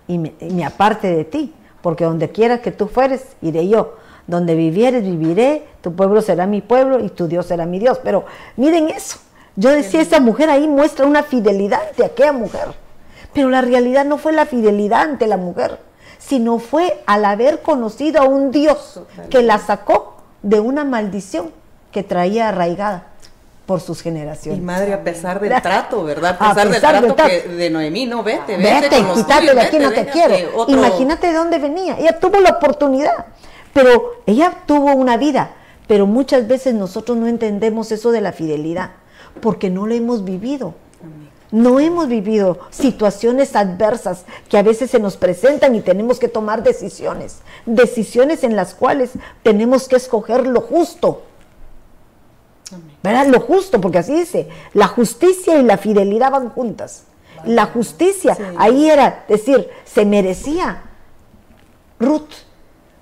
[0.07, 3.95] y me, aparte de ti, porque donde quiera que tú fueres, iré yo.
[4.27, 7.99] Donde vivieres, viviré, tu pueblo será mi pueblo y tu Dios será mi Dios.
[8.03, 8.25] Pero
[8.57, 9.17] miren eso,
[9.55, 12.85] yo decía, esa mujer ahí muestra una fidelidad de aquella mujer
[13.33, 15.79] pero la realidad no fue la fidelidad ante la mujer,
[16.17, 21.51] sino fue al haber conocido a un Dios que la sacó de una maldición
[21.91, 23.07] que traía arraigada
[23.65, 24.59] por sus generaciones.
[24.59, 26.37] Y madre, a pesar del trato, ¿verdad?
[26.39, 28.89] A pesar, del trato, que de Noemí, no, vete, vete.
[28.89, 30.65] Vete, quítate de aquí, no te quiero.
[30.67, 31.97] Imagínate de dónde venía.
[31.99, 33.25] Ella tuvo la oportunidad,
[33.73, 35.51] pero ella tuvo una vida.
[35.85, 38.91] Pero muchas veces nosotros no entendemos eso de la fidelidad,
[39.41, 40.73] porque no lo hemos vivido.
[41.51, 46.63] No hemos vivido situaciones adversas que a veces se nos presentan y tenemos que tomar
[46.63, 49.11] decisiones, decisiones en las cuales
[49.43, 51.23] tenemos que escoger lo justo.
[53.01, 53.27] ¿Verdad?
[53.27, 57.03] Lo justo, porque así dice, la justicia y la fidelidad van juntas.
[57.45, 60.83] La justicia, ahí era decir, se merecía
[61.99, 62.29] Ruth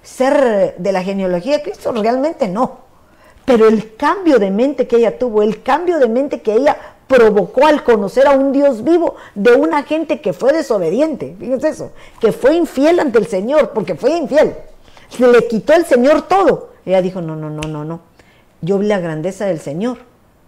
[0.04, 2.80] ser de la genealogía de Cristo, realmente no.
[3.46, 6.78] Pero el cambio de mente que ella tuvo, el cambio de mente que ella
[7.08, 11.92] provocó al conocer a un Dios vivo de una gente que fue desobediente, fíjense eso,
[12.20, 14.56] que fue infiel ante el Señor, porque fue infiel.
[15.10, 16.70] Se le quitó el Señor todo.
[16.86, 18.02] Ella dijo, no, no, no, no, no.
[18.62, 19.98] Yo vi la grandeza del Señor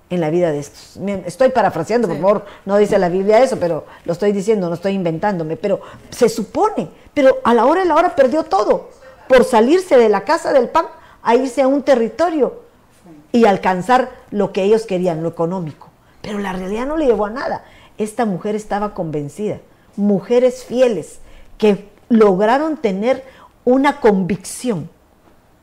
[0.10, 0.98] en la vida de estos.
[1.26, 4.94] Estoy parafraseando, por favor, no dice la Biblia eso, pero lo estoy diciendo, no estoy
[4.94, 8.90] inventándome, pero se supone, pero a la hora de la hora perdió todo
[9.28, 10.86] por salirse de la casa del pan
[11.22, 12.62] a irse a un territorio
[13.32, 15.90] y alcanzar lo que ellos querían, lo económico.
[16.22, 17.64] Pero la realidad no le llevó a nada.
[17.98, 19.60] Esta mujer estaba convencida.
[19.96, 21.20] Mujeres fieles
[21.58, 23.24] que lograron tener
[23.66, 24.90] una convicción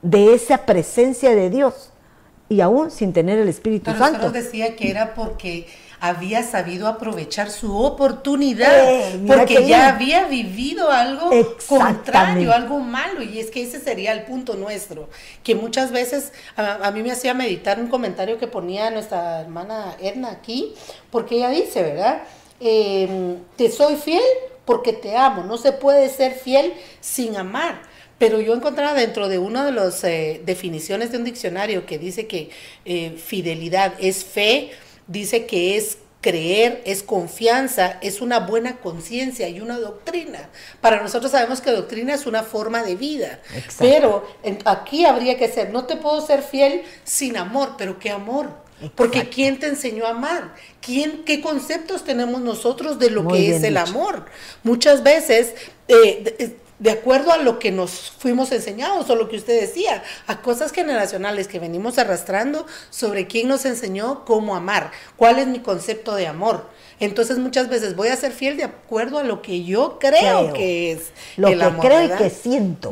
[0.03, 1.91] de esa presencia de Dios
[2.49, 4.19] y aún sin tener el Espíritu Pero Santo.
[4.21, 5.67] Pero decía que era porque
[6.09, 11.31] había sabido aprovechar su oportunidad, eh, porque ya había vivido algo
[11.67, 15.09] contrario, algo malo, y es que ese sería el punto nuestro,
[15.43, 20.31] que muchas veces a, mí me hacía meditar un comentario que ponía nuestra hermana Edna
[20.31, 20.75] aquí,
[21.11, 22.23] porque ella dice, ¿verdad?
[22.61, 24.23] Em, te soy fiel
[24.65, 27.81] porque te amo, no se puede ser fiel sin amar.
[28.19, 32.27] Pero yo encontraba dentro de una de las eh, definiciones de un diccionario que dice
[32.27, 32.51] que
[32.85, 34.71] eh, fidelidad es fe,
[35.07, 40.49] dice que es creer, es confianza, es una buena conciencia y una doctrina.
[40.81, 43.41] Para nosotros sabemos que doctrina es una forma de vida,
[43.79, 44.27] pero
[44.65, 48.49] aquí habría que ser, no te puedo ser fiel sin amor, pero ¿qué amor?
[48.95, 50.55] Porque ¿quién te enseñó a amar?
[50.81, 54.25] ¿Quién, ¿Qué conceptos tenemos nosotros de lo que es el amor?
[54.63, 55.55] Muchas veces
[55.89, 60.43] eh, de acuerdo a lo que nos fuimos enseñados o lo que usted decía, a
[60.43, 66.15] cosas generacionales que venimos arrastrando sobre quién nos enseñó cómo amar, cuál es mi concepto
[66.15, 66.67] de amor.
[67.01, 70.93] Entonces muchas veces voy a ser fiel de acuerdo a lo que yo creo, que
[70.93, 72.91] es lo que creo y que siento.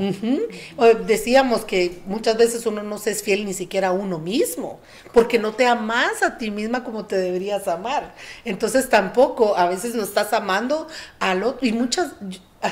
[1.06, 4.80] Decíamos que muchas veces uno no se es fiel ni siquiera a uno mismo,
[5.12, 8.14] porque no te amas a ti misma como te deberías amar.
[8.46, 10.88] Entonces tampoco a veces no estás amando
[11.20, 12.12] al otro y muchas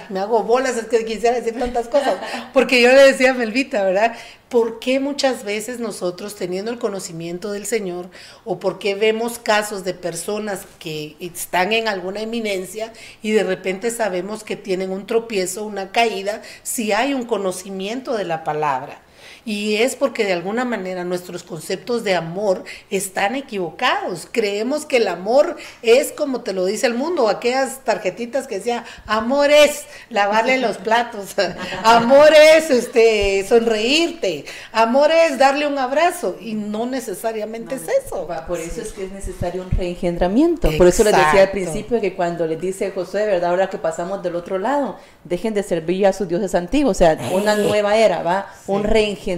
[0.08, 2.16] me hago bolas, es que quisiera decir tantas cosas,
[2.52, 4.16] porque yo le decía a Melvita, ¿verdad?
[4.48, 8.10] ¿Por qué muchas veces nosotros, teniendo el conocimiento del Señor,
[8.44, 13.90] o por qué vemos casos de personas que están en alguna eminencia y de repente
[13.90, 19.02] sabemos que tienen un tropiezo, una caída, si hay un conocimiento de la palabra?
[19.44, 24.28] Y es porque de alguna manera nuestros conceptos de amor están equivocados.
[24.30, 28.84] Creemos que el amor es como te lo dice el mundo, aquellas tarjetitas que decía,
[29.06, 31.34] amor es lavarle los platos,
[31.84, 36.36] amor es este, sonreírte, amor es darle un abrazo.
[36.40, 38.28] Y no necesariamente es eso.
[38.46, 40.70] Por eso es que es necesario un reengendramiento.
[40.76, 43.50] Por eso les decía al principio que cuando les dice José, ¿verdad?
[43.50, 47.18] Ahora que pasamos del otro lado, dejen de servir a sus dioses antiguos, o sea,
[47.32, 48.52] una nueva era, ¿va?
[48.66, 49.29] Un reengendramiento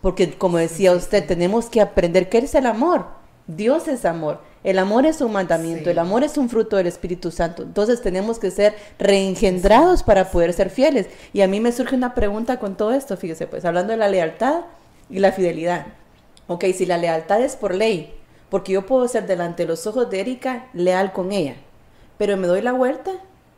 [0.00, 3.06] porque como decía usted, tenemos que aprender qué es el amor.
[3.46, 4.40] Dios es amor.
[4.62, 7.62] El amor es un mandamiento, el amor es un fruto del Espíritu Santo.
[7.62, 11.06] Entonces tenemos que ser reengendrados para poder ser fieles.
[11.32, 14.08] Y a mí me surge una pregunta con todo esto, fíjese, pues hablando de la
[14.08, 14.62] lealtad
[15.08, 15.86] y la fidelidad.
[16.46, 18.14] Ok, si la lealtad es por ley,
[18.50, 21.54] porque yo puedo ser delante de los ojos de Erika leal con ella,
[22.18, 23.12] pero me doy la vuelta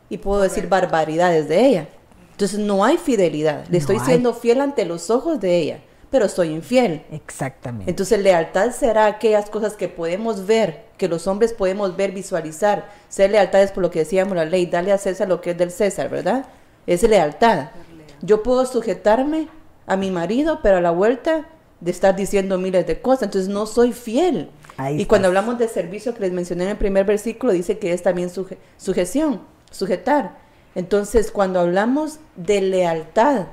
[0.09, 1.87] y puedo decir barbaridades de ella.
[2.33, 3.65] Entonces no hay fidelidad.
[3.69, 5.79] Le estoy siendo fiel ante los ojos de ella,
[6.09, 7.03] pero soy infiel.
[7.11, 7.89] Exactamente.
[7.89, 12.89] Entonces lealtad será aquellas cosas que podemos ver, que los hombres podemos ver, visualizar.
[13.07, 15.57] Ser lealtad es por lo que decíamos la ley, darle a César lo que es
[15.57, 16.47] del César, ¿verdad?
[16.87, 17.69] Es lealtad.
[18.21, 19.47] Yo puedo sujetarme
[19.85, 21.47] a mi marido, pero a la vuelta
[21.81, 24.49] de estar diciendo miles de cosas, entonces no soy fiel.
[24.97, 28.01] y cuando hablamos de servicio que les mencioné en el primer versículo, dice que es
[28.01, 28.31] también
[28.77, 30.42] sujeción, sujetar.
[30.75, 33.47] Entonces, cuando hablamos de lealtad,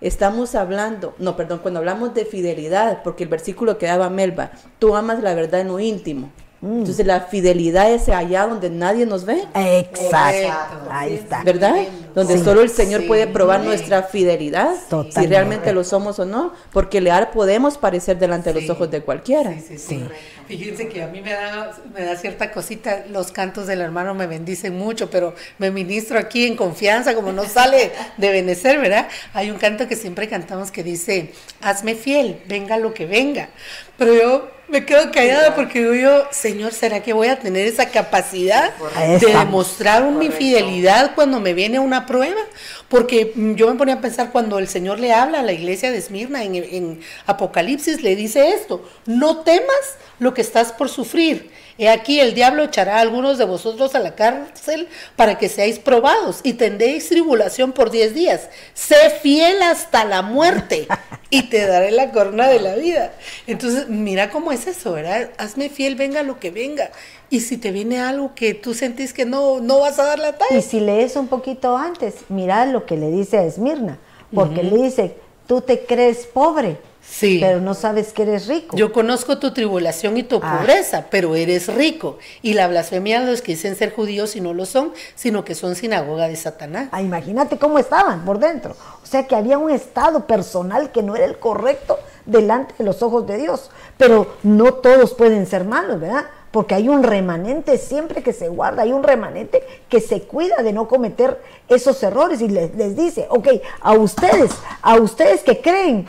[0.00, 4.96] estamos hablando, no, perdón, cuando hablamos de fidelidad, porque el versículo que daba Melba, tú
[4.96, 6.30] amas la verdad en lo íntimo.
[6.62, 6.78] Mm.
[6.78, 9.42] Entonces la fidelidad es allá donde nadie nos ve.
[9.52, 10.88] Exacto.
[10.88, 11.42] Ahí está.
[11.42, 11.74] ¿Verdad?
[12.14, 14.70] Donde solo el Señor puede probar nuestra fidelidad,
[15.10, 19.02] si realmente lo somos o no, porque leal podemos parecer delante de los ojos de
[19.02, 19.52] cualquiera.
[19.54, 20.04] Sí, sí,
[20.46, 24.26] Fíjense que a mí me da, me da cierta cosita, los cantos del hermano me
[24.26, 29.08] bendicen mucho, pero me ministro aquí en confianza, como no sale de Benecer, ¿verdad?
[29.32, 33.48] Hay un canto que siempre cantamos que dice, hazme fiel, venga lo que venga.
[33.96, 37.90] Pero yo Me quedo callada porque digo yo, Señor, ¿será que voy a tener esa
[37.90, 42.40] capacidad de demostrar mi fidelidad cuando me viene una prueba?
[42.88, 45.90] Porque mm, yo me ponía a pensar cuando el Señor le habla a la iglesia
[45.90, 51.50] de Esmirna en, en Apocalipsis, le dice esto, no temas lo que estás por sufrir
[51.78, 55.78] He aquí el diablo echará a algunos de vosotros a la cárcel para que seáis
[55.78, 58.48] probados y tendréis tribulación por diez días.
[58.74, 60.86] Sé fiel hasta la muerte
[61.30, 63.12] y te daré la corona de la vida.
[63.46, 65.30] Entonces, mira cómo es eso, ¿verdad?
[65.38, 66.90] Hazme fiel, venga lo que venga.
[67.30, 70.36] Y si te viene algo que tú sentís que no, no vas a dar la
[70.36, 70.56] talla.
[70.56, 73.98] Y si lees un poquito antes, mira lo que le dice a Esmirna,
[74.34, 75.16] porque le dice,
[75.46, 76.76] tú te crees pobre
[77.12, 77.38] Sí.
[77.42, 78.74] Pero no sabes que eres rico.
[78.74, 80.60] Yo conozco tu tribulación y tu ah.
[80.60, 82.16] pobreza, pero eres rico.
[82.40, 85.54] Y la blasfemia de los que dicen ser judíos y no lo son, sino que
[85.54, 86.88] son sinagoga de Satanás.
[86.90, 88.74] Ah, imagínate cómo estaban por dentro.
[89.02, 93.02] O sea que había un estado personal que no era el correcto delante de los
[93.02, 93.70] ojos de Dios.
[93.98, 96.24] Pero no todos pueden ser malos, ¿verdad?
[96.50, 100.72] Porque hay un remanente siempre que se guarda, hay un remanente que se cuida de
[100.72, 101.38] no cometer
[101.68, 103.48] esos errores y les, les dice, ok,
[103.82, 106.08] a ustedes, a ustedes que creen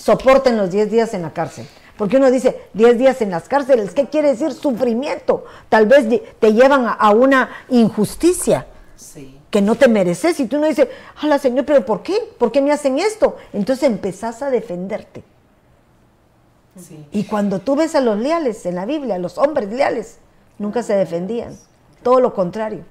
[0.00, 1.66] soporten los 10 días en la cárcel.
[1.96, 5.44] Porque uno dice 10 días en las cárceles, ¿qué quiere decir sufrimiento?
[5.68, 6.06] Tal vez
[6.38, 8.66] te llevan a, una injusticia
[9.50, 10.40] que no te mereces.
[10.40, 10.88] Y tú no dices,
[11.22, 12.16] hola Señor, pero ¿por qué?
[12.38, 13.36] ¿Por qué me hacen esto?
[13.52, 15.22] Entonces empezás a defenderte.
[17.12, 20.18] Y cuando tú ves a los leales en la Biblia, los hombres leales,
[20.58, 21.58] nunca se defendían.
[22.02, 22.84] Todo lo contrario.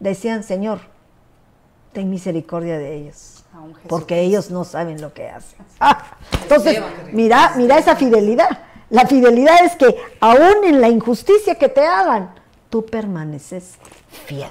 [0.00, 0.78] Decían, Señor,
[1.92, 3.37] ten misericordia de ellos
[3.88, 5.58] porque ellos no saben lo que hacen.
[5.80, 6.80] Ah, entonces,
[7.12, 8.48] mira, mira esa fidelidad.
[8.90, 12.34] La fidelidad es que aún en la injusticia que te hagan,
[12.70, 13.74] tú permaneces
[14.26, 14.50] fiel.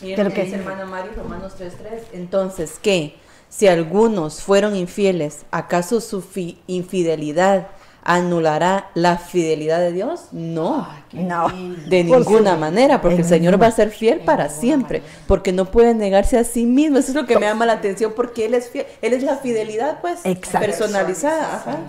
[0.00, 1.72] Pero que dice hermana Mario, Romanos 3.3.
[2.12, 3.16] Entonces, ¿qué?
[3.48, 6.24] Si algunos fueron infieles, ¿acaso su
[6.66, 7.68] infidelidad
[8.04, 10.28] anulará la fidelidad de Dios?
[10.32, 11.48] No, no,
[11.86, 15.94] de ninguna manera, porque el Señor va a ser fiel para siempre, porque no puede
[15.94, 16.98] negarse a sí mismo.
[16.98, 19.36] Eso es lo que me llama la atención, porque Él es fiel, Él es la
[19.36, 20.20] fidelidad, pues,
[20.52, 21.80] personalizada.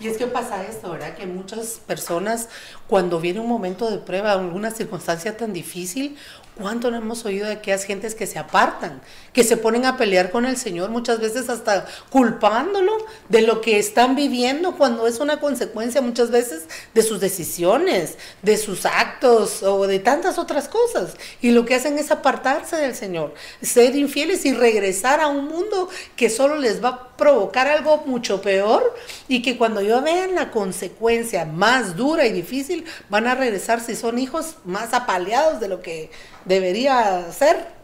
[0.00, 1.14] Y es que pasa esto, ¿verdad?
[1.14, 2.48] Que muchas personas,
[2.86, 6.16] cuando viene un momento de prueba, alguna circunstancia tan difícil,
[6.58, 9.02] ¿Cuánto no hemos oído de aquellas gentes que se apartan,
[9.34, 12.96] que se ponen a pelear con el Señor, muchas veces hasta culpándolo
[13.28, 16.62] de lo que están viviendo, cuando es una consecuencia muchas veces
[16.94, 21.16] de sus decisiones, de sus actos o de tantas otras cosas?
[21.42, 25.90] Y lo que hacen es apartarse del Señor, ser infieles y regresar a un mundo
[26.16, 28.94] que solo les va provocar algo mucho peor
[29.28, 33.96] y que cuando yo vean la consecuencia más dura y difícil, van a regresar si
[33.96, 36.10] son hijos más apaleados de lo que
[36.44, 37.74] debería ser.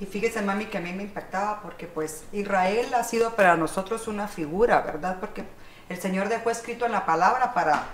[0.00, 4.08] Y fíjese, mami, que a mí me impactaba porque pues Israel ha sido para nosotros
[4.08, 5.18] una figura, ¿verdad?
[5.20, 5.44] Porque
[5.88, 7.84] el Señor dejó escrito en la palabra para,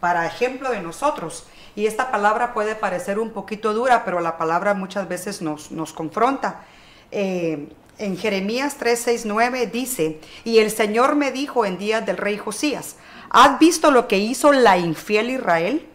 [0.00, 1.46] para ejemplo de nosotros.
[1.74, 5.92] Y esta palabra puede parecer un poquito dura, pero la palabra muchas veces nos, nos
[5.92, 6.62] confronta.
[7.10, 7.68] Eh,
[7.98, 12.96] en Jeremías 3:69 dice, y el Señor me dijo en días del rey Josías,
[13.30, 15.86] ¿has visto lo que hizo la infiel Israel?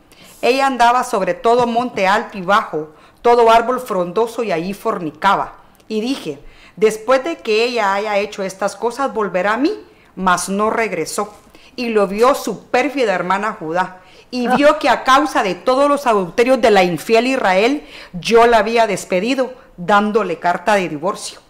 [0.42, 2.90] Ella andaba sobre todo monte alto y bajo,
[3.22, 5.54] todo árbol frondoso y allí fornicaba.
[5.88, 6.40] Y dije,
[6.76, 9.72] después de que ella haya hecho estas cosas, volverá a mí,
[10.16, 11.34] mas no regresó.
[11.76, 14.02] Y lo vio su pérfida hermana Judá.
[14.32, 14.56] Y ah.
[14.56, 18.88] vio que a causa de todos los adulterios de la infiel Israel, yo la había
[18.88, 21.41] despedido, dándole carta de divorcio.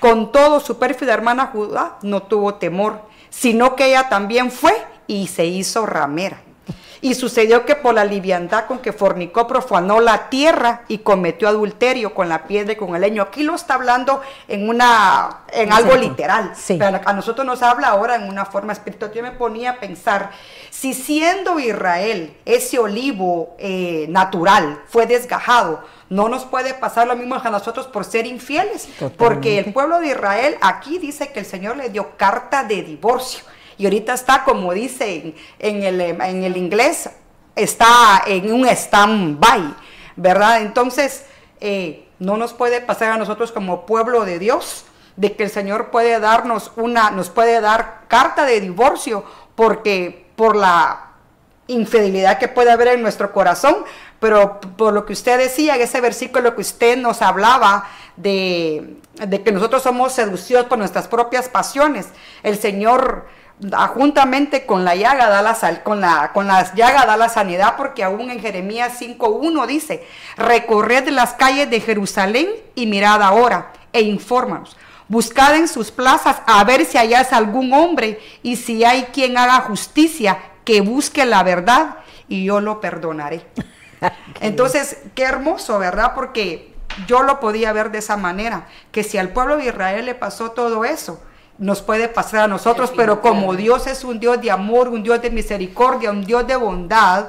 [0.00, 4.72] Con todo, su pérfida hermana Judá no tuvo temor, sino que ella también fue
[5.06, 6.40] y se hizo ramera.
[7.00, 12.14] Y sucedió que por la liviandad con que fornicó profanó la tierra y cometió adulterio
[12.14, 13.22] con la piedra y con el leño.
[13.22, 16.52] Aquí lo está hablando en una en algo literal.
[16.66, 19.12] Pero a nosotros nos habla ahora en una forma espiritual.
[19.12, 20.30] Yo me ponía a pensar,
[20.70, 27.36] si siendo Israel ese olivo eh, natural fue desgajado, no nos puede pasar lo mismo
[27.36, 28.88] a nosotros por ser infieles.
[29.16, 33.44] Porque el pueblo de Israel aquí dice que el Señor le dio carta de divorcio
[33.78, 37.08] y ahorita está, como dice en, el, en el inglés,
[37.54, 39.74] está en un stand-by,
[40.16, 40.62] ¿verdad?
[40.62, 41.24] Entonces,
[41.60, 44.84] eh, no nos puede pasar a nosotros como pueblo de Dios
[45.16, 49.24] de que el Señor puede darnos una, nos puede dar carta de divorcio
[49.54, 51.12] porque por la
[51.66, 53.84] infidelidad que puede haber en nuestro corazón,
[54.20, 59.42] pero por lo que usted decía, en ese versículo que usted nos hablaba de, de
[59.42, 62.08] que nosotros somos seducidos por nuestras propias pasiones,
[62.42, 63.26] el Señor
[63.94, 68.04] juntamente con la llaga da la con la con las llagas da la sanidad porque
[68.04, 70.06] aún en Jeremías 5:1 dice,
[70.36, 74.76] "Recorred las calles de Jerusalén y mirad ahora e infórmanos.
[75.08, 79.60] Buscad en sus plazas a ver si hayáis algún hombre y si hay quien haga
[79.60, 81.96] justicia, que busque la verdad
[82.28, 83.46] y yo lo perdonaré.
[84.40, 86.12] Entonces, qué hermoso, ¿verdad?
[86.14, 86.74] Porque
[87.06, 90.50] yo lo podía ver de esa manera, que si al pueblo de Israel le pasó
[90.50, 91.22] todo eso,
[91.58, 95.20] nos puede pasar a nosotros, pero como Dios es un Dios de amor, un Dios
[95.20, 97.26] de misericordia, un Dios de bondad,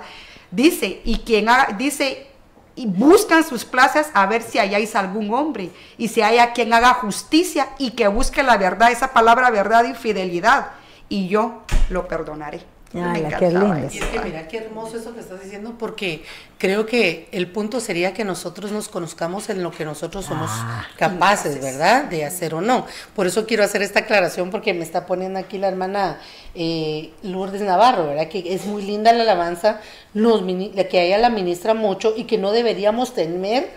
[0.51, 2.27] dice, y quien haga, dice,
[2.75, 6.93] y buscan sus plazas a ver si hayáis algún hombre y si haya quien haga
[6.93, 10.67] justicia y que busque la verdad, esa palabra verdad y fidelidad,
[11.09, 12.78] y yo lo perdonaré.
[12.93, 13.77] Ay, qué lindo.
[13.91, 16.23] Y es que mira qué hermoso eso que estás diciendo, porque
[16.57, 20.87] creo que el punto sería que nosotros nos conozcamos en lo que nosotros somos Ah,
[20.97, 22.05] capaces, ¿verdad?
[22.05, 22.87] De hacer o no.
[23.15, 26.19] Por eso quiero hacer esta aclaración, porque me está poniendo aquí la hermana
[26.55, 28.27] eh, Lourdes Navarro, ¿verdad?
[28.27, 29.81] Que es muy linda la alabanza,
[30.13, 33.69] la que a ella la ministra mucho y que no deberíamos temer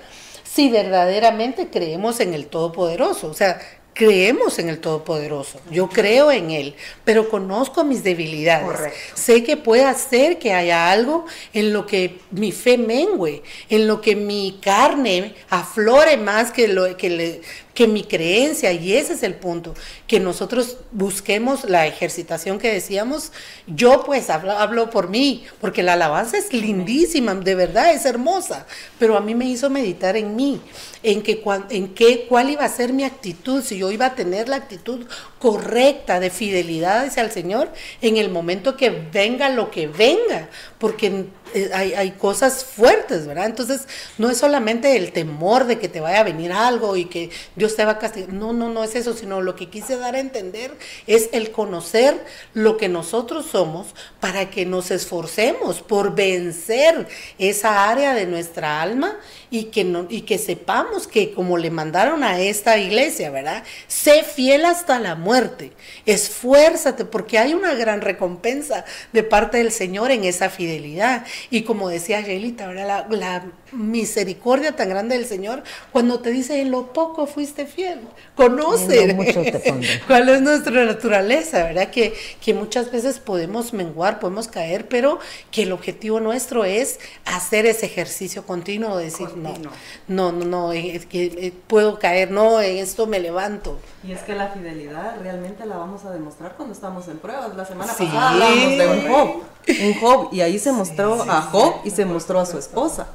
[0.42, 3.28] si verdaderamente creemos en el Todopoderoso.
[3.28, 3.58] O sea,
[3.94, 5.60] creemos en el Todopoderoso.
[5.70, 6.74] Yo creo en Él,
[7.04, 8.64] pero conozco mis debilidades.
[8.66, 8.98] Correcto.
[9.14, 14.00] Sé que puede hacer que haya algo en lo que mi fe mengue, en lo
[14.00, 17.40] que mi carne aflore más que, lo, que, le-
[17.74, 18.72] que mi creencia.
[18.72, 19.74] Y ese es el punto,
[20.06, 23.32] que nosotros busquemos la ejercitación que decíamos.
[23.66, 28.66] Yo pues hablo, hablo por mí, porque la alabanza es lindísima, de verdad es hermosa,
[28.98, 30.60] pero a mí me hizo meditar en mí,
[31.02, 31.88] en, que, en
[32.28, 35.06] cuál iba a ser mi actitud, si yo iba a tener la actitud
[35.38, 37.68] correcta de fidelidad hacia el Señor
[38.00, 40.48] en el momento que venga lo que venga,
[40.78, 41.26] porque
[41.74, 43.46] hay, hay cosas fuertes, ¿verdad?
[43.46, 43.82] Entonces,
[44.18, 47.76] no es solamente el temor de que te vaya a venir algo y que Dios
[47.76, 50.20] te va a castigar, no, no, no es eso, sino lo que quise dar a
[50.20, 50.76] entender
[51.06, 52.24] es el conocer
[52.54, 57.06] lo que nosotros somos para que nos esforcemos por vencer
[57.38, 59.18] esa área de nuestra alma
[59.50, 63.64] y que, no, y que sepamos que como le mandaron a esta iglesia, ¿verdad?
[63.86, 65.72] Sé fiel hasta la muerte,
[66.06, 71.26] esfuérzate porque hay una gran recompensa de parte del Señor en esa fidelidad.
[71.50, 72.20] Y como decía
[72.66, 72.86] ¿verdad?
[73.10, 75.62] La, la misericordia tan grande del Señor
[75.92, 78.00] cuando te dice en lo poco fuiste fiel,
[78.36, 80.00] conoce En lo mucho te pondré.
[80.06, 81.90] cuál es nuestra naturaleza, ¿verdad?
[81.90, 82.14] Que,
[82.44, 85.18] que muchas veces podemos menguar, podemos caer, pero
[85.50, 89.72] que el objetivo nuestro es hacer ese ejercicio continuo de decir, no, Continuo.
[90.08, 93.78] no, no, no, eh, es que eh, puedo caer, no, en esto me levanto.
[94.06, 97.54] Y es que la fidelidad realmente la vamos a demostrar cuando estamos en pruebas.
[97.54, 98.04] La semana Sí.
[98.04, 102.40] pasada hablábamos de un un Job, y ahí se mostró a Job y se mostró
[102.40, 103.06] a su esposa.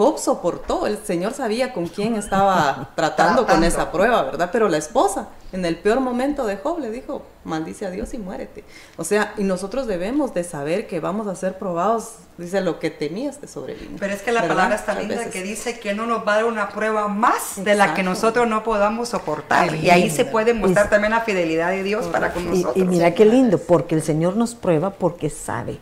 [0.00, 4.48] Job soportó, el Señor sabía con quién estaba tratando con esa prueba, ¿verdad?
[4.50, 8.18] Pero la esposa, en el peor momento de Job, le dijo, maldice a Dios y
[8.18, 8.64] muérete.
[8.96, 12.88] O sea, y nosotros debemos de saber que vamos a ser probados, dice, lo que
[12.88, 13.98] temías te sobrevino.
[14.00, 14.56] Pero es que la ¿verdad?
[14.56, 17.74] palabra está linda que dice que no nos va a dar una prueba más de
[17.74, 19.74] la que nosotros no podamos soportar.
[19.74, 22.76] Y ahí se puede mostrar Es- también la fidelidad de Dios para con Y, nosotros.
[22.78, 25.78] y mira qué lindo, porque el Señor nos prueba porque sabe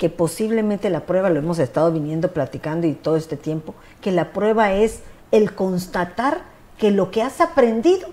[0.00, 4.32] que posiblemente la prueba, lo hemos estado viniendo platicando y todo este tiempo, que la
[4.32, 6.40] prueba es el constatar
[6.78, 8.08] que lo que has aprendido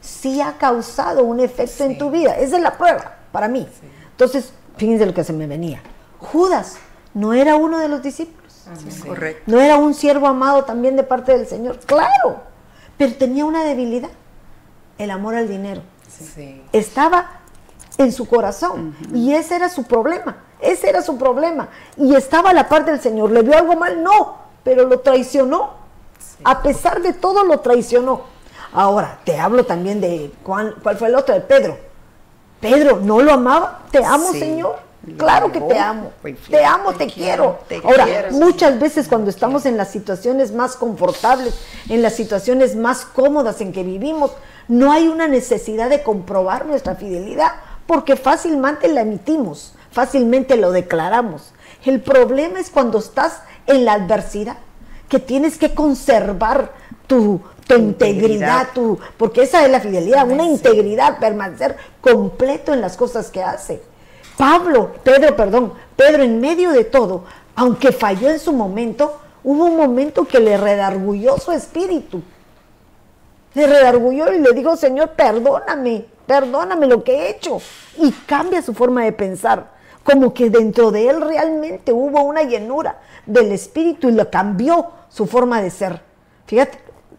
[0.00, 2.36] sí ha causado un efecto en tu vida.
[2.36, 3.68] Esa es la prueba para mí.
[4.10, 5.80] Entonces, fíjense lo que se me venía.
[6.18, 6.76] Judas
[7.14, 8.64] no era uno de los discípulos.
[9.06, 9.44] Correcto.
[9.46, 11.78] No era un siervo amado también de parte del Señor.
[11.86, 12.42] Claro,
[12.96, 14.10] pero tenía una debilidad,
[14.98, 16.60] el amor al dinero Sí.
[16.72, 17.37] estaba
[17.98, 22.54] en su corazón y ese era su problema, ese era su problema y estaba a
[22.54, 25.70] la par del Señor, le vio algo mal, no, pero lo traicionó,
[26.44, 28.22] a pesar de todo lo traicionó.
[28.72, 31.78] Ahora, te hablo también de cuál, cuál fue el otro, de Pedro.
[32.60, 33.80] Pedro, ¿no lo amaba?
[33.90, 34.40] Te amo, Sí.
[34.40, 34.88] Señor.
[35.16, 36.12] Claro que te amo.
[36.50, 37.82] Te amo, Te te quiero, quiero.
[37.82, 41.54] te Ahora, quiero, muchas veces cuando estamos en las situaciones más confortables,
[41.88, 44.32] en las situaciones más cómodas en que vivimos,
[44.66, 47.52] no hay una necesidad de comprobar nuestra fidelidad,
[47.88, 51.54] porque fácilmente la emitimos, fácilmente lo declaramos.
[51.86, 54.58] El problema es cuando estás en la adversidad,
[55.08, 56.70] que tienes que conservar
[57.06, 58.68] tu, tu integridad, Integridad.
[58.74, 63.80] tu, porque esa es la fidelidad, una integridad, permanecer completo en las cosas que hace.
[64.36, 67.24] Pablo, Pedro, perdón, Pedro en medio de todo,
[67.56, 72.20] aunque falló en su momento, hubo un momento que le redargulló su espíritu.
[73.54, 77.60] Le redargulló y le dijo, Señor, perdóname, perdóname lo que he hecho.
[77.96, 79.70] Y cambia su forma de pensar,
[80.04, 85.26] como que dentro de él realmente hubo una llenura del espíritu y le cambió su
[85.26, 86.00] forma de ser.
[86.46, 86.78] Fíjate,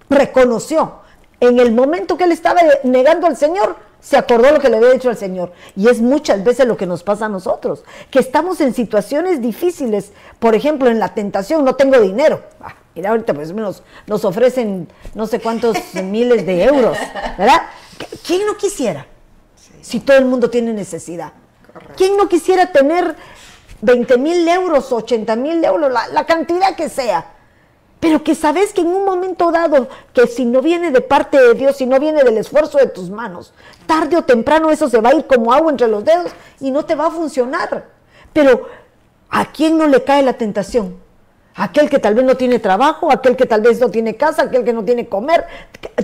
[0.10, 1.00] reconoció.
[1.42, 4.92] En el momento que él estaba negando al Señor, se acordó lo que le había
[4.92, 5.52] dicho al Señor.
[5.76, 10.12] Y es muchas veces lo que nos pasa a nosotros, que estamos en situaciones difíciles.
[10.40, 12.42] Por ejemplo, en la tentación, no tengo dinero.
[12.62, 16.98] Ah, mira, ahorita pues nos, nos ofrecen no sé cuántos miles de euros,
[17.38, 17.64] ¿verdad?
[18.26, 19.06] ¿Quién no quisiera?
[19.82, 21.34] Si todo el mundo tiene necesidad.
[21.96, 23.16] ¿Quién no quisiera tener
[23.82, 27.34] 20 mil euros, 80 mil euros, la, la cantidad que sea.
[28.00, 31.54] Pero que sabes que en un momento dado, que si no viene de parte de
[31.54, 33.54] Dios, si no viene del esfuerzo de tus manos,
[33.86, 36.32] tarde o temprano eso se va a ir como agua entre los dedos
[36.62, 37.88] y no te va a funcionar.
[38.32, 38.70] Pero
[39.30, 40.98] ¿a quién no le cae la tentación?
[41.60, 44.64] Aquel que tal vez no tiene trabajo, aquel que tal vez no tiene casa, aquel
[44.64, 45.46] que no tiene comer,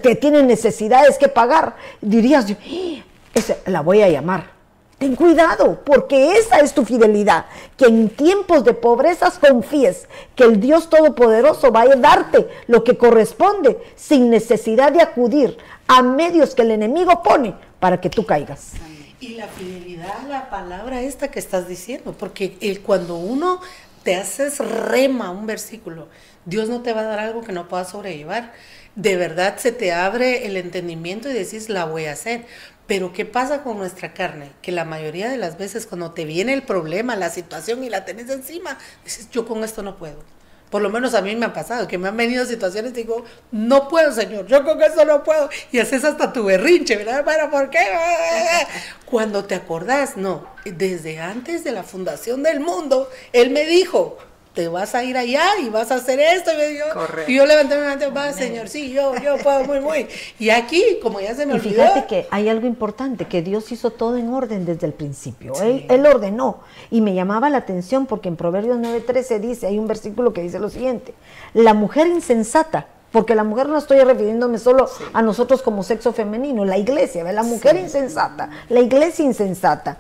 [0.03, 1.75] que tiene necesidades que pagar.
[2.01, 3.51] Dirías, ¡Ah!
[3.65, 4.55] la voy a llamar
[4.97, 10.61] Ten cuidado, porque esa es tu fidelidad, que en tiempos de pobrezas confíes que el
[10.61, 16.61] Dios Todopoderoso va a darte lo que corresponde sin necesidad de acudir a medios que
[16.61, 18.71] el enemigo pone para que tú caigas.
[19.19, 23.59] Y la fidelidad la palabra esta que estás diciendo, porque el, cuando uno
[24.05, 26.07] te haces rema un versículo,
[26.45, 28.53] Dios no te va a dar algo que no puedas sobrellevar.
[28.95, 32.45] De verdad se te abre el entendimiento y decís, la voy a hacer.
[32.85, 34.51] Pero ¿qué pasa con nuestra carne?
[34.61, 38.05] Que la mayoría de las veces cuando te viene el problema, la situación y la
[38.05, 40.34] tenés encima, dices, yo con esto no puedo.
[40.69, 43.23] Por lo menos a mí me ha pasado, que me han venido situaciones y digo,
[43.51, 45.49] no puedo, Señor, yo con esto no puedo.
[45.71, 47.23] Y haces hasta tu berrinche, ¿verdad?
[47.23, 47.79] Bueno, ¿por qué?
[49.05, 54.17] Cuando te acordás, no, desde antes de la fundación del mundo, Él me dijo,
[54.55, 56.51] te vas a ir allá y vas a hacer esto.
[56.51, 56.85] Y, yo,
[57.27, 60.07] y yo levanté mi mano, va, Señor, sí, yo, yo puedo, muy, muy.
[60.39, 61.83] Y aquí, como ya se me y olvidó.
[61.83, 65.53] Fíjate que hay algo importante, que Dios hizo todo en orden desde el principio.
[65.61, 66.61] Él, él, ordenó.
[66.89, 70.57] Y me llamaba la atención porque en Proverbios 9:13 dice, hay un versículo que dice
[70.59, 71.13] lo siguiente:
[71.53, 72.87] La mujer insensata.
[73.11, 77.43] Porque la mujer no estoy refiriéndome solo a nosotros como sexo femenino, la iglesia, la
[77.43, 79.99] mujer insensata, la iglesia insensata,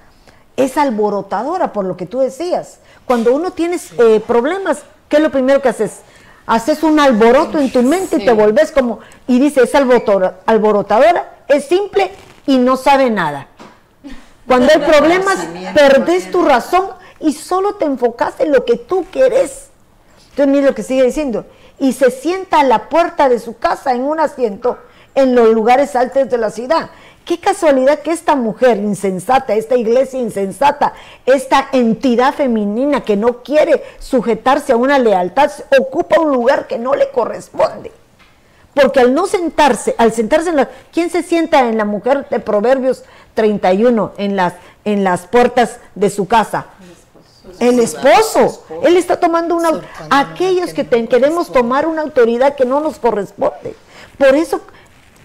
[0.57, 5.31] es alborotadora por lo que tú decías cuando uno tiene eh, problemas, ¿qué es lo
[5.31, 6.01] primero que haces?
[6.47, 11.65] Haces un alboroto en tu mente y te volvés como, y dice, es alborotadora, es
[11.65, 12.11] simple
[12.45, 13.47] y no sabe nada.
[14.47, 15.37] Cuando hay problemas,
[15.73, 16.87] perdés tu razón
[17.19, 19.69] y solo te enfocas en lo que tú querés.
[20.31, 21.45] Entonces, mire lo que sigue diciendo.
[21.79, 24.77] Y se sienta a la puerta de su casa en un asiento
[25.15, 26.91] en los lugares altos de la ciudad.
[27.25, 30.93] Qué casualidad que esta mujer insensata, esta iglesia insensata,
[31.25, 36.93] esta entidad femenina que no quiere sujetarse a una lealtad, ocupa un lugar que no
[36.93, 37.91] le corresponde.
[38.75, 40.69] Porque al no sentarse, al sentarse en la...
[40.91, 43.03] ¿Quién se sienta en la mujer de Proverbios
[43.33, 44.53] 31 en las,
[44.83, 46.67] en las puertas de su casa?
[47.59, 48.63] El esposo.
[48.83, 49.81] Él está tomando una...
[50.11, 53.75] Aquellos que queremos tomar una autoridad que no nos corresponde.
[54.17, 54.61] Por eso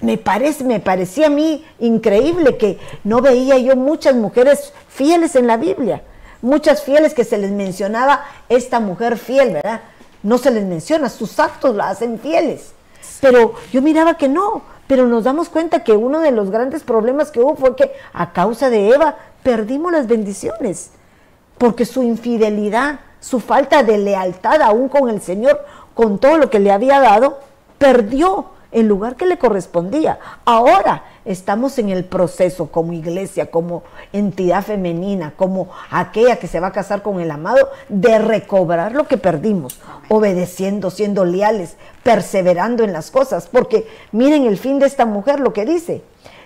[0.01, 5.47] me parece, me parecía a mí increíble que no veía yo muchas mujeres fieles en
[5.47, 6.03] la Biblia,
[6.43, 9.83] muchas fieles que se les mencionaba esta mujer fiel, ¿verdad?
[10.23, 12.73] No se les menciona, sus actos la hacen fieles.
[13.21, 17.31] Pero yo miraba que no, pero nos damos cuenta que uno de los grandes problemas
[17.31, 20.91] que hubo fue que a causa de Eva perdimos las bendiciones,
[21.59, 26.59] porque su infidelidad, su falta de lealtad aún con el Señor, con todo lo que
[26.59, 27.41] le había dado,
[27.79, 30.19] perdió el lugar que le correspondía.
[30.45, 36.69] Ahora estamos en el proceso como iglesia, como entidad femenina, como aquella que se va
[36.69, 42.93] a casar con el amado, de recobrar lo que perdimos, obedeciendo, siendo leales, perseverando en
[42.93, 43.49] las cosas.
[43.51, 46.03] Porque miren el fin de esta mujer lo que dice.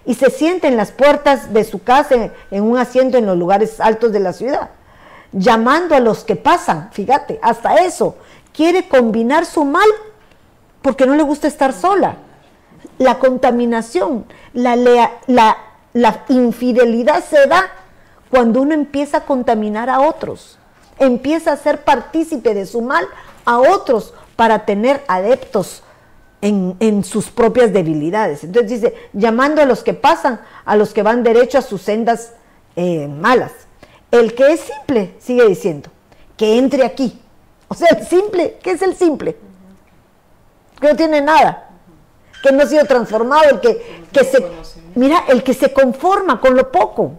[0.07, 3.81] Y se siente en las puertas de su casa, en un asiento en los lugares
[3.81, 4.71] altos de la ciudad,
[5.33, 8.17] llamando a los que pasan, fíjate, hasta eso,
[8.53, 9.89] quiere combinar su mal
[10.85, 12.17] porque no le gusta estar sola.
[12.99, 15.57] La contaminación, la,
[16.29, 17.73] infidelidad se da
[18.29, 20.59] cuando uno empieza a contaminar a otros,
[20.99, 23.07] empieza a ser partícipe de su mal
[23.47, 25.83] a otros para tener adeptos
[26.43, 28.45] en, sus propias debilidades.
[28.45, 32.35] Entonces dice, llamando a los que pasan, a los que van derecho a sus sendas
[32.77, 33.53] eh, malas.
[34.11, 35.89] El que es simple, sigue diciendo,
[36.37, 37.19] que entre aquí.
[37.69, 39.35] O sea, simple, ¿qué es el simple?
[40.85, 41.71] Que no tiene nada,
[42.43, 44.45] que no ha sido transformado, el que, que se,
[44.95, 47.13] mira, el que se conforma con lo poco.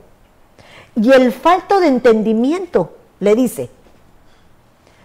[0.96, 3.72] Y el falto de entendimiento, le dice,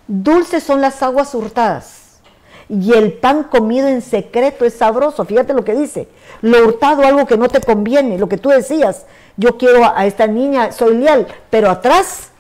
[0.06, 2.20] dulces son las aguas hurtadas
[2.68, 5.24] y el pan comido en secreto es sabroso.
[5.24, 6.06] Fíjate lo que dice,
[6.42, 9.06] lo hurtado algo que no te conviene, lo que tú decías,
[9.36, 12.30] yo quiero a esta niña, soy leal, pero atrás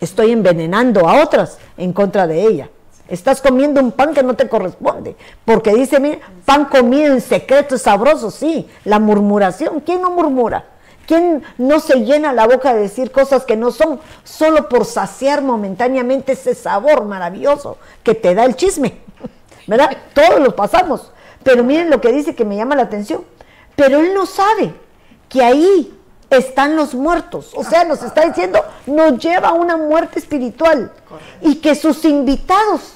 [0.00, 2.70] estoy envenenando a otras en contra de ella.
[3.08, 5.16] Estás comiendo un pan que no te corresponde.
[5.44, 8.68] Porque dice, mira, pan comido en secreto es sabroso, sí.
[8.84, 10.66] La murmuración, ¿quién no murmura?
[11.06, 15.42] ¿Quién no se llena la boca de decir cosas que no son solo por saciar
[15.42, 18.98] momentáneamente ese sabor maravilloso que te da el chisme?
[19.66, 19.96] ¿Verdad?
[20.14, 21.10] Todos los pasamos.
[21.42, 23.24] Pero miren lo que dice que me llama la atención.
[23.74, 24.74] Pero él no sabe
[25.28, 25.98] que ahí
[26.36, 27.52] están los muertos.
[27.54, 30.92] O sea, nos está diciendo, nos lleva a una muerte espiritual.
[31.40, 32.94] Y que sus invitados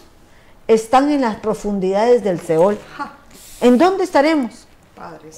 [0.66, 2.78] están en las profundidades del Seol.
[3.60, 4.66] ¿En dónde estaremos?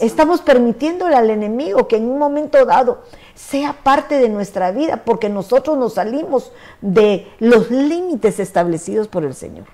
[0.00, 3.02] Estamos permitiéndole al enemigo que en un momento dado
[3.34, 9.34] sea parte de nuestra vida porque nosotros nos salimos de los límites establecidos por el
[9.34, 9.66] Señor.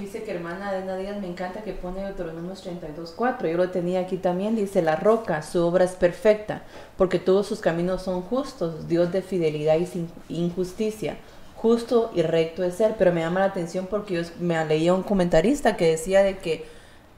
[0.00, 3.50] Dice que hermana Adena Díaz me encanta que pone Deuteronomio 32.4.
[3.50, 4.54] Yo lo tenía aquí también.
[4.54, 6.62] Dice, la roca, su obra es perfecta,
[6.96, 11.16] porque todos sus caminos son justos, Dios de fidelidad y sin injusticia.
[11.56, 12.94] Justo y recto es ser.
[12.96, 16.64] Pero me llama la atención porque yo me leía un comentarista que decía de que...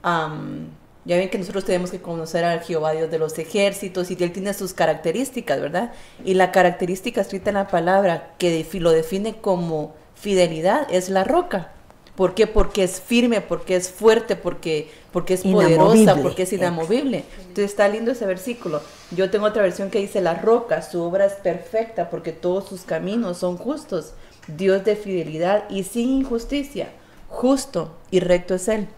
[0.02, 4.32] ya ven que nosotros tenemos que conocer al Jehová Dios de los ejércitos y él
[4.32, 5.92] tiene sus características, ¿verdad?
[6.24, 11.72] Y la característica escrita en la palabra que lo define como fidelidad es la roca.
[12.20, 12.46] ¿Por qué?
[12.46, 17.24] Porque es firme, porque es fuerte, porque, porque es poderosa, porque es inamovible.
[17.38, 18.82] Entonces está lindo ese versículo.
[19.10, 22.82] Yo tengo otra versión que dice, la roca, su obra es perfecta, porque todos sus
[22.82, 24.12] caminos son justos.
[24.48, 26.90] Dios de fidelidad y sin injusticia.
[27.30, 28.88] Justo y recto es Él.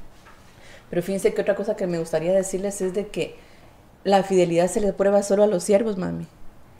[0.90, 3.36] Pero fíjense que otra cosa que me gustaría decirles es de que
[4.02, 6.26] la fidelidad se le prueba solo a los siervos, mami.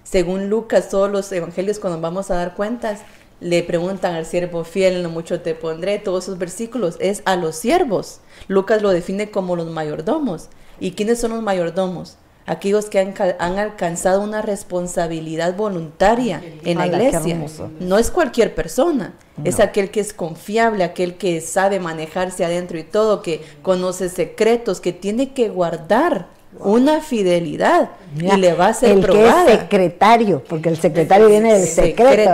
[0.02, 3.02] Según Lucas, todos los evangelios cuando vamos a dar cuentas,
[3.42, 7.36] le preguntan al siervo fiel, en lo mucho te pondré, todos esos versículos, es a
[7.36, 8.20] los siervos.
[8.48, 10.48] Lucas lo define como los mayordomos.
[10.80, 12.16] ¿Y quiénes son los mayordomos?
[12.46, 17.40] Aquellos que han, alcanzado una responsabilidad voluntaria en la iglesia.
[17.78, 19.14] No es cualquier persona,
[19.44, 24.80] es aquel que es confiable, aquel que sabe manejarse adentro y todo, que conoce secretos,
[24.80, 26.28] que tiene que guardar
[26.58, 31.54] una fidelidad y le va a ser el Que es secretario, porque el secretario viene
[31.54, 32.30] del secreto.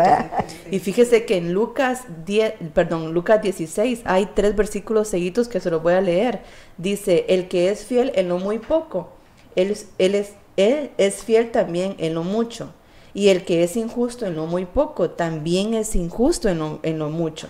[0.71, 5.71] Y fíjese que en Lucas 10, perdón, Lucas 16 hay tres versículos seguidos que se
[5.71, 6.41] los voy a leer.
[6.77, 9.11] Dice, el que es fiel en lo muy poco,
[9.57, 12.73] él, él, es, él es fiel también en lo mucho.
[13.15, 16.99] Y el que es injusto en lo muy poco, también es injusto en lo, en
[16.99, 17.49] lo mucho.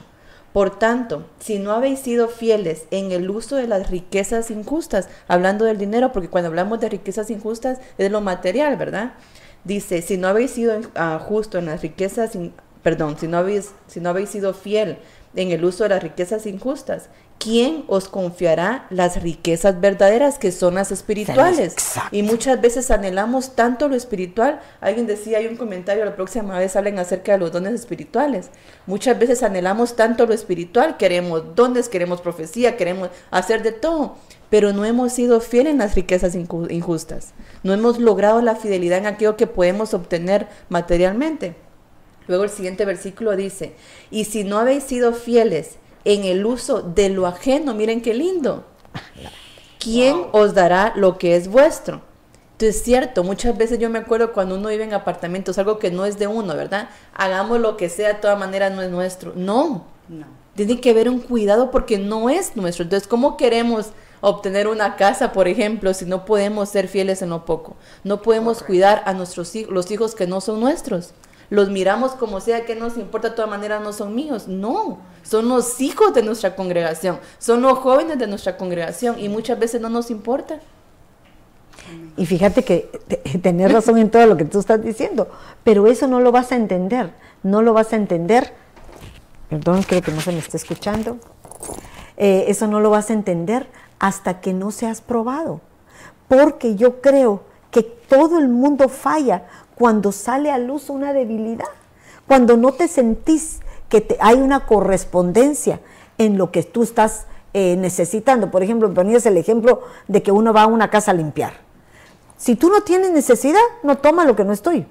[0.58, 5.64] Por tanto, si no habéis sido fieles en el uso de las riquezas injustas, hablando
[5.64, 9.12] del dinero, porque cuando hablamos de riquezas injustas es lo material, ¿verdad?
[9.62, 12.36] Dice, si no habéis sido uh, justo en las riquezas,
[12.82, 14.98] perdón, si no habéis, si no habéis sido fiel
[15.34, 20.74] en el uso de las riquezas injustas, ¿quién os confiará las riquezas verdaderas que son
[20.74, 21.76] las espirituales?
[22.10, 24.60] Y muchas veces anhelamos tanto lo espiritual.
[24.80, 28.50] Alguien decía, hay un comentario, la próxima vez hablen acerca de los dones espirituales.
[28.86, 34.16] Muchas veces anhelamos tanto lo espiritual, queremos dones, queremos profecía, queremos hacer de todo,
[34.50, 37.34] pero no hemos sido fieles en las riquezas injustas.
[37.62, 41.67] No hemos logrado la fidelidad en aquello que podemos obtener materialmente.
[42.28, 43.74] Luego el siguiente versículo dice,
[44.10, 48.64] y si no habéis sido fieles en el uso de lo ajeno, miren qué lindo,
[49.80, 52.02] ¿quién os dará lo que es vuestro?
[52.52, 55.90] Entonces es cierto, muchas veces yo me acuerdo cuando uno vive en apartamentos, algo que
[55.90, 56.90] no es de uno, ¿verdad?
[57.14, 59.32] Hagamos lo que sea, de todas maneras no es nuestro.
[59.34, 60.26] No, no.
[60.54, 62.82] tiene que haber un cuidado porque no es nuestro.
[62.82, 63.90] Entonces, ¿cómo queremos
[64.20, 67.76] obtener una casa, por ejemplo, si no podemos ser fieles en lo poco?
[68.02, 71.14] No podemos cuidar a nuestros hijos, los hijos que no son nuestros
[71.50, 74.48] los miramos como sea que nos importa, de todas maneras no son míos.
[74.48, 79.58] No, son los hijos de nuestra congregación, son los jóvenes de nuestra congregación y muchas
[79.58, 80.60] veces no nos importa.
[82.16, 82.90] Y fíjate que
[83.42, 85.28] tenés razón en todo lo que tú estás diciendo,
[85.64, 87.12] pero eso no lo vas a entender,
[87.42, 88.52] no lo vas a entender.
[89.48, 91.16] Perdón, creo que no se me está escuchando.
[92.18, 93.68] Eh, eso no lo vas a entender
[93.98, 95.60] hasta que no seas probado.
[96.26, 99.44] Porque yo creo que todo el mundo falla
[99.78, 101.68] cuando sale a luz una debilidad,
[102.26, 105.80] cuando no te sentís que hay una correspondencia
[106.18, 108.50] en lo que tú estás eh, necesitando.
[108.50, 111.52] Por ejemplo, ponías el ejemplo de que uno va a una casa a limpiar.
[112.36, 114.86] Si tú no tienes necesidad, no toma lo que no estoy.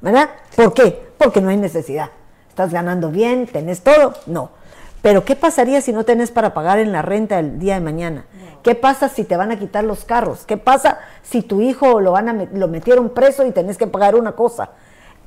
[0.00, 0.30] ¿Verdad?
[0.54, 1.10] ¿Por qué?
[1.18, 2.10] Porque no hay necesidad.
[2.48, 4.14] Estás ganando bien, tenés todo.
[4.26, 4.50] No.
[5.02, 8.26] Pero ¿qué pasaría si no tenés para pagar en la renta el día de mañana?
[8.62, 10.44] ¿Qué pasa si te van a quitar los carros?
[10.44, 14.16] ¿Qué pasa si tu hijo lo, van a, lo metieron preso y tenés que pagar
[14.16, 14.70] una cosa?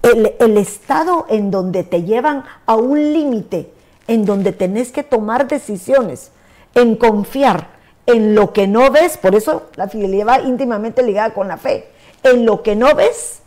[0.02, 3.72] El, el estado en donde te llevan a un límite,
[4.07, 6.31] en donde tenés que tomar decisiones,
[6.76, 7.68] en confiar
[8.06, 11.89] en lo que no ves, por eso la fidelidad va íntimamente ligada con la fe,
[12.23, 13.41] en lo que no ves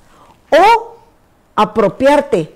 [0.51, 0.97] o
[1.57, 2.55] apropiarte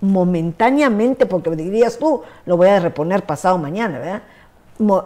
[0.00, 4.22] momentáneamente, porque dirías tú, lo voy a reponer pasado mañana, ¿verdad?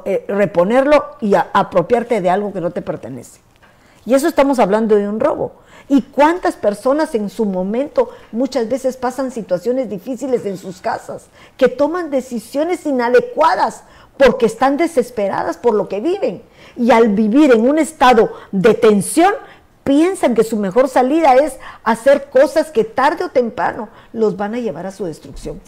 [0.05, 3.41] Eh, reponerlo y apropiarte de algo que no te pertenece.
[4.05, 5.53] Y eso estamos hablando de un robo.
[5.89, 11.69] ¿Y cuántas personas en su momento muchas veces pasan situaciones difíciles en sus casas, que
[11.69, 13.85] toman decisiones inadecuadas
[14.17, 16.43] porque están desesperadas por lo que viven?
[16.77, 19.33] Y al vivir en un estado de tensión,
[19.85, 24.59] piensan que su mejor salida es hacer cosas que tarde o temprano los van a
[24.59, 25.61] llevar a su destrucción.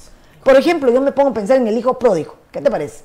[0.42, 2.36] Por ejemplo, yo me pongo a pensar en el hijo pródigo.
[2.52, 3.04] ¿Qué te parece?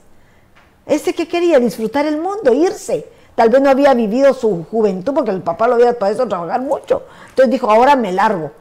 [0.85, 3.09] Ese que quería disfrutar el mundo, irse.
[3.35, 6.61] Tal vez no había vivido su juventud porque el papá lo había para eso trabajar
[6.61, 7.03] mucho.
[7.29, 8.51] Entonces dijo, ahora me largo.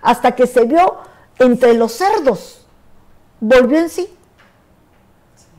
[0.00, 0.98] Hasta que se vio
[1.38, 2.64] entre los cerdos.
[3.40, 4.16] Volvió en sí.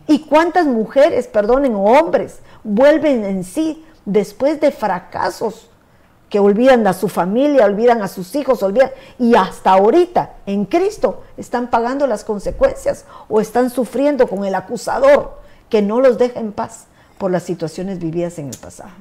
[0.07, 5.66] ¿Y cuántas mujeres, perdonen, hombres, vuelven en sí después de fracasos
[6.29, 11.23] que olvidan a su familia, olvidan a sus hijos, olvidan, y hasta ahorita en Cristo
[11.37, 15.39] están pagando las consecuencias o están sufriendo con el acusador
[15.69, 16.85] que no los deja en paz
[17.17, 18.91] por las situaciones vividas en el pasado.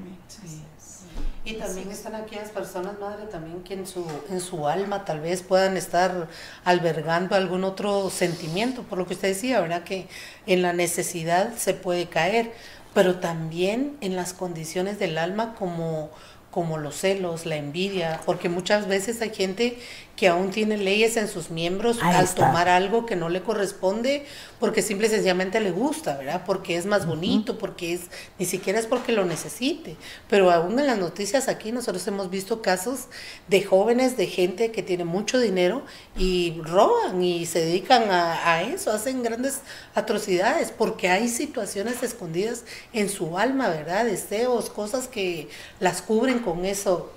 [1.44, 5.43] Y también están aquellas personas, madre, también que en su, en su alma tal vez
[5.43, 6.27] puedan estar
[6.65, 9.85] albergando algún otro sentimiento, por lo que usted decía, ¿verdad?
[9.85, 10.09] Que
[10.48, 12.53] en la necesidad se puede caer,
[12.94, 16.11] pero también en las condiciones del alma como
[16.57, 19.77] como los celos, la envidia, porque muchas veces hay gente
[20.17, 24.25] que aún tiene leyes en sus miembros al tomar algo que no le corresponde
[24.59, 26.43] porque simple y sencillamente le gusta, ¿verdad?
[26.47, 28.03] Porque es más bonito, porque es,
[28.39, 29.97] ni siquiera es porque lo necesite.
[30.31, 33.09] Pero aún en las noticias aquí nosotros hemos visto casos
[33.49, 35.85] de jóvenes, de gente que tiene mucho dinero
[36.17, 39.61] y roban y se dedican a, eso, hacen grandes
[39.95, 42.65] atrocidades, porque hay situaciones escondidas
[42.95, 44.07] en su alma, ¿verdad?
[44.07, 45.49] Deseos, cosas que
[45.79, 47.13] las cubren con eso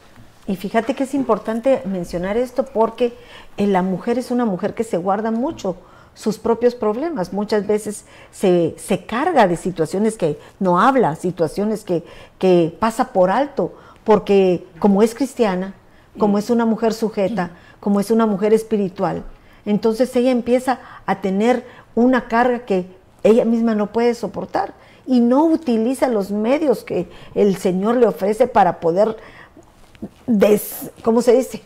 [0.50, 3.14] y fíjate que es importante mencionar esto porque
[3.58, 5.76] eh, la mujer es una mujer que se guarda mucho
[6.16, 7.34] sus propios problemas.
[7.34, 8.74] Muchas veces se,
[9.08, 12.04] carga de situaciones que no habla, situaciones que,
[12.40, 15.76] que pasa por alto, porque como es cristiana,
[16.18, 19.24] como es una mujer sujeta, como es una mujer espiritual,
[19.68, 21.64] entonces ella empieza a tener
[21.94, 22.88] una carga que
[23.22, 24.74] ella misma no puede soportar
[25.06, 29.16] y no utiliza los medios que el Señor le ofrece para poder
[30.28, 31.62] des, ¿cómo se dice?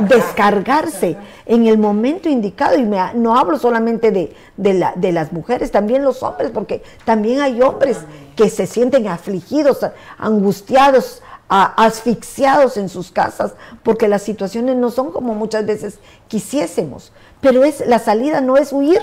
[0.00, 2.78] Descargarse en el momento indicado.
[2.78, 7.98] Y no hablo solamente de, de, las mujeres, también los hombres, porque también hay hombres
[8.36, 9.78] que se sienten afligidos,
[10.16, 15.98] angustiados, asfixiados en sus casas, porque las situaciones no son como muchas veces
[16.28, 17.12] quisiésemos.
[17.40, 19.00] Pero es, la salida no es huir,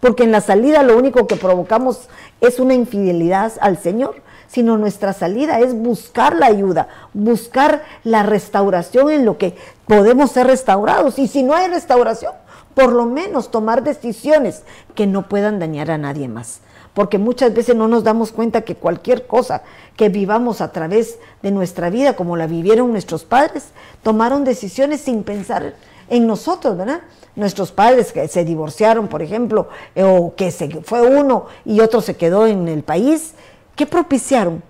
[0.00, 2.08] porque en la salida lo único que provocamos
[2.40, 4.16] es una infidelidad al Señor
[4.52, 9.56] sino nuestra salida es buscar la ayuda, buscar la restauración en lo que
[9.86, 11.18] podemos ser restaurados.
[11.18, 12.34] Y si no hay restauración,
[12.74, 14.62] por lo menos tomar decisiones
[14.94, 16.60] que no puedan dañar a nadie más.
[16.92, 19.62] Porque muchas veces no nos damos cuenta que cualquier cosa
[19.96, 23.68] que vivamos a través de nuestra vida, como la vivieron nuestros padres,
[24.02, 25.74] tomaron decisiones sin pensar
[26.10, 27.00] en nosotros, ¿verdad?
[27.36, 32.16] Nuestros padres que se divorciaron, por ejemplo, o que se fue uno y otro se
[32.16, 33.32] quedó en el país,
[33.76, 34.62] ¿Qué propiciaron?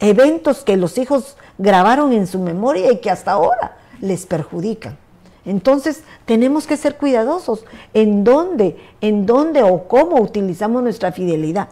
[0.00, 4.96] Eventos que los hijos grabaron en su memoria y que hasta ahora les perjudican.
[5.44, 11.68] Entonces tenemos que ser cuidadosos en dónde, en dónde o cómo utilizamos nuestra fidelidad.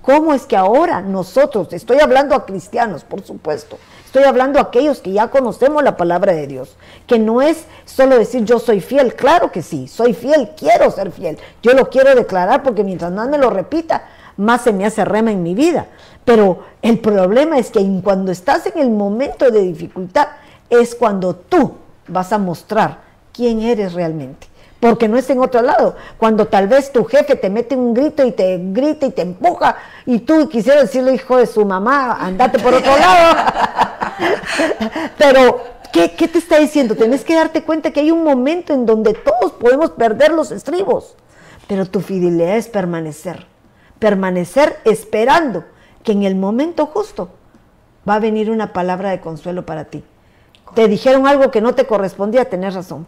[0.00, 5.00] ¿Cómo es que ahora nosotros, estoy hablando a cristianos, por supuesto, estoy hablando a aquellos
[5.00, 6.76] que ya conocemos la palabra de Dios,
[7.08, 11.10] que no es solo decir yo soy fiel, claro que sí, soy fiel, quiero ser
[11.10, 14.04] fiel, yo lo quiero declarar porque mientras más me lo repita,
[14.36, 15.86] más se me hace rema en mi vida.
[16.24, 20.28] Pero el problema es que cuando estás en el momento de dificultad
[20.68, 21.74] es cuando tú
[22.08, 22.98] vas a mostrar
[23.32, 24.48] quién eres realmente.
[24.80, 25.96] Porque no es en otro lado.
[26.18, 29.76] Cuando tal vez tu jefe te mete un grito y te grita y te empuja
[30.04, 33.52] y tú quisieras decirle, hijo de su mamá, andate por otro lado.
[35.18, 35.60] Pero,
[35.92, 36.94] ¿qué, ¿qué te está diciendo?
[36.94, 41.14] Tienes que darte cuenta que hay un momento en donde todos podemos perder los estribos.
[41.68, 43.46] Pero tu fidelidad es permanecer
[43.98, 45.64] permanecer esperando
[46.02, 47.30] que en el momento justo
[48.08, 50.04] va a venir una palabra de consuelo para ti.
[50.74, 53.06] Te dijeron algo que no te correspondía, tenés razón,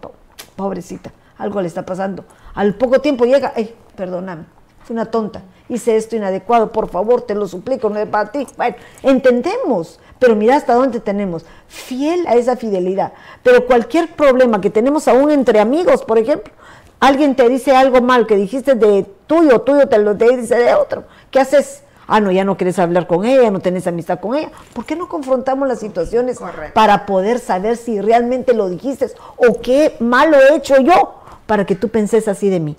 [0.56, 2.24] pobrecita, algo le está pasando.
[2.54, 4.44] Al poco tiempo llega, ay, perdóname,
[4.82, 8.46] fui una tonta, hice esto inadecuado, por favor, te lo suplico, no es para ti.
[8.56, 13.12] Bueno, entendemos, pero mira hasta dónde tenemos, fiel a esa fidelidad.
[13.42, 16.52] Pero cualquier problema que tenemos aún entre amigos, por ejemplo,
[17.00, 21.04] Alguien te dice algo mal que dijiste de tuyo, tuyo te lo dice de otro.
[21.30, 21.82] ¿Qué haces?
[22.08, 24.50] Ah, no, ya no quieres hablar con ella, no tenés amistad con ella.
[24.72, 26.38] ¿Por qué no confrontamos las situaciones
[26.72, 31.74] para poder saber si realmente lo dijiste o qué malo he hecho yo para que
[31.74, 32.76] tú penses así de mí?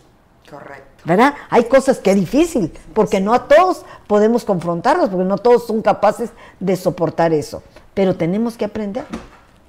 [0.50, 0.84] Correcto.
[1.06, 1.36] ¿Verdad?
[1.50, 5.82] Hay cosas que es difícil, porque no a todos podemos confrontarlos, porque no todos son
[5.82, 7.64] capaces de soportar eso.
[7.94, 9.06] Pero tenemos que aprender.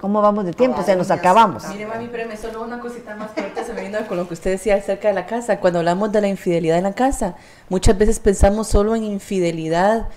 [0.01, 0.82] ¿Cómo vamos de tiempo?
[0.82, 1.62] se nos acabamos.
[1.68, 4.35] Mire, mami, me solo una cosita más que ahorita se me vino con lo que
[4.35, 5.59] usted decía acerca de la casa.
[5.60, 7.35] Cuando hablamos de la infidelidad en la casa,
[7.68, 10.09] muchas veces pensamos solo en infidelidad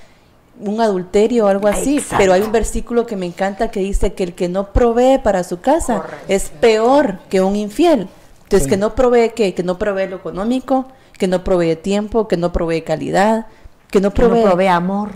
[0.60, 2.18] un adulterio o algo así, Exacto.
[2.20, 5.44] pero hay un versículo que me encanta que dice que el que no provee para
[5.44, 8.08] su casa es peor que un infiel.
[8.44, 8.70] Entonces, Sí.
[8.70, 10.86] que no provee que, que no provee lo económico,
[11.18, 13.48] que no provee tiempo, que no provee calidad,
[13.90, 14.44] que no Que no provee.
[14.44, 15.10] provee amor.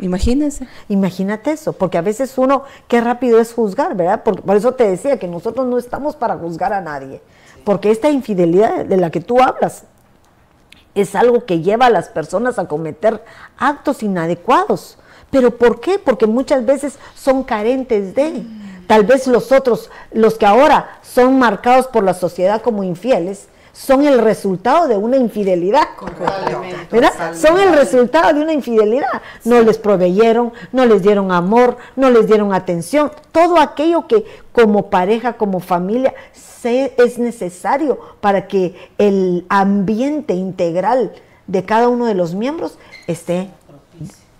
[0.00, 0.66] Imagínense.
[0.88, 4.22] Imagínate eso, porque a veces uno, qué rápido es juzgar, ¿verdad?
[4.24, 7.20] Porque, por eso te decía que nosotros no estamos para juzgar a nadie,
[7.64, 9.84] porque esta infidelidad de la que tú hablas
[10.94, 13.22] es algo que lleva a las personas a cometer
[13.58, 14.98] actos inadecuados.
[15.30, 15.98] ¿Pero por qué?
[15.98, 18.44] Porque muchas veces son carentes de.
[18.88, 24.04] Tal vez los otros, los que ahora son marcados por la sociedad como infieles, son
[24.04, 25.88] el resultado de una infidelidad.
[26.90, 27.34] ¿verdad?
[27.34, 29.22] Son el resultado de una infidelidad.
[29.44, 33.10] No les proveyeron, no les dieron amor, no les dieron atención.
[33.32, 41.12] Todo aquello que como pareja, como familia, se- es necesario para que el ambiente integral
[41.46, 43.48] de cada uno de los miembros esté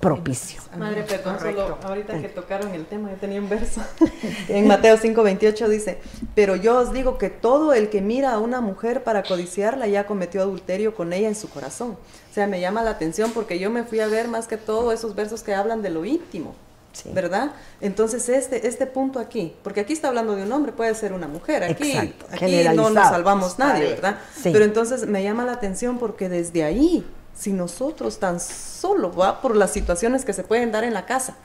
[0.01, 0.63] propicio.
[0.79, 3.83] Madre, perdón, solo ahorita que tocaron el tema, yo tenía un verso.
[4.49, 5.99] en Mateo 5:28 dice,
[6.35, 10.07] pero yo os digo que todo el que mira a una mujer para codiciarla ya
[10.07, 11.99] cometió adulterio con ella en su corazón.
[12.31, 14.91] O sea, me llama la atención porque yo me fui a ver más que todo
[14.91, 16.55] esos versos que hablan de lo íntimo.
[16.93, 17.11] Sí.
[17.15, 17.53] ¿Verdad?
[17.81, 21.29] Entonces, este, este punto aquí, porque aquí está hablando de un hombre, puede ser una
[21.29, 24.19] mujer, aquí, Exacto, aquí no nos salvamos nadie, ¿verdad?
[24.35, 24.51] Sí.
[24.53, 27.07] Pero entonces me llama la atención porque desde ahí,
[27.41, 31.37] si nosotros tan solo va por las situaciones que se pueden dar en la casa,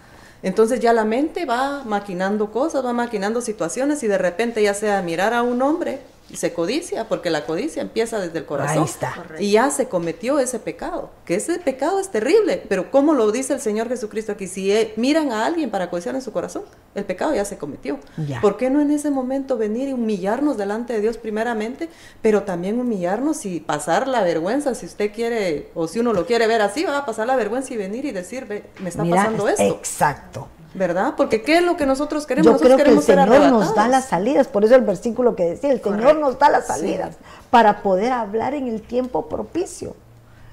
[0.44, 5.02] entonces ya la mente va maquinando cosas, va maquinando situaciones y de repente ya sea
[5.02, 6.02] mirar a un hombre
[6.34, 8.80] se codicia, porque la codicia empieza desde el corazón.
[8.80, 9.14] Ahí está.
[9.39, 13.53] Y ya se cometió ese pecado, que ese pecado es terrible, pero como lo dice
[13.53, 16.64] el Señor Jesucristo aquí, si eh, miran a alguien para codiciar en su corazón,
[16.95, 17.99] el pecado ya se cometió.
[18.18, 18.41] Ya.
[18.41, 21.89] ¿Por qué no en ese momento venir y humillarnos delante de Dios primeramente,
[22.22, 26.47] pero también humillarnos y pasar la vergüenza, si usted quiere, o si uno lo quiere
[26.47, 29.18] ver así, va a pasar la vergüenza y venir y decir, "Ve, me está Mira,
[29.18, 30.47] pasando esto, Exacto.
[30.76, 31.14] ¿Verdad?
[31.15, 32.45] Porque ¿qué es lo que nosotros queremos?
[32.45, 35.35] Yo nosotros creo que el queremos Señor nos da las salidas, por eso el versículo
[35.35, 37.15] que decía, el Señor nos da las salidas
[37.49, 39.95] para poder hablar en el tiempo propicio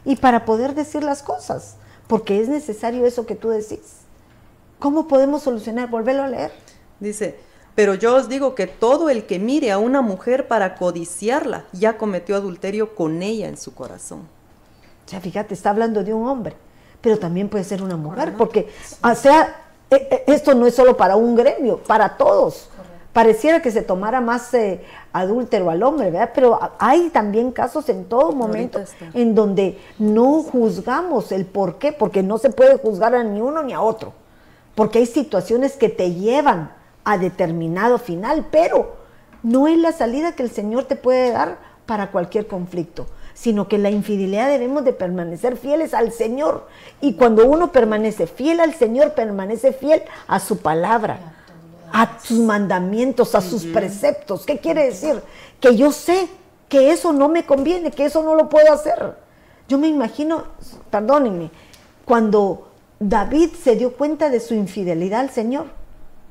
[0.04, 1.76] y para poder decir las cosas,
[2.06, 3.98] porque es necesario eso que tú decís.
[4.78, 5.88] ¿Cómo podemos solucionar?
[5.90, 6.52] Volverlo a leer.
[6.98, 7.36] Dice,
[7.74, 11.98] pero yo os digo que todo el que mire a una mujer para codiciarla ya
[11.98, 14.20] cometió adulterio con ella en su corazón.
[15.06, 16.54] O sea, fíjate, está hablando de un hombre,
[17.00, 18.68] pero también puede ser una mujer, porque,
[19.02, 19.56] o sea,
[20.26, 22.68] esto no es solo para un gremio, para todos.
[23.12, 24.82] Pareciera que se tomara más eh,
[25.12, 26.30] adúltero al hombre, ¿verdad?
[26.34, 28.82] Pero hay también casos en todo momento
[29.12, 33.62] en donde no juzgamos el por qué, porque no se puede juzgar a ni uno
[33.62, 34.14] ni a otro,
[34.74, 36.72] porque hay situaciones que te llevan
[37.04, 38.96] a determinado final, pero
[39.42, 43.06] no es la salida que el Señor te puede dar para cualquier conflicto,
[43.42, 46.68] sino que la infidelidad debemos de permanecer fieles al Señor.
[47.00, 51.18] Y cuando uno permanece fiel al Señor, permanece fiel a su palabra,
[51.92, 54.46] a sus mandamientos, a sus preceptos.
[54.46, 55.20] ¿Qué quiere decir?
[55.58, 56.28] Que yo sé
[56.68, 59.16] que eso no me conviene, que eso no lo puedo hacer.
[59.68, 60.44] Yo me imagino,
[60.92, 61.50] perdónenme,
[62.04, 62.68] cuando
[63.00, 65.66] David se dio cuenta de su infidelidad al Señor,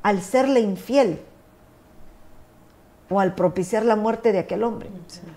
[0.01, 1.19] al serle infiel
[3.09, 4.89] o al propiciar la muerte de aquel hombre.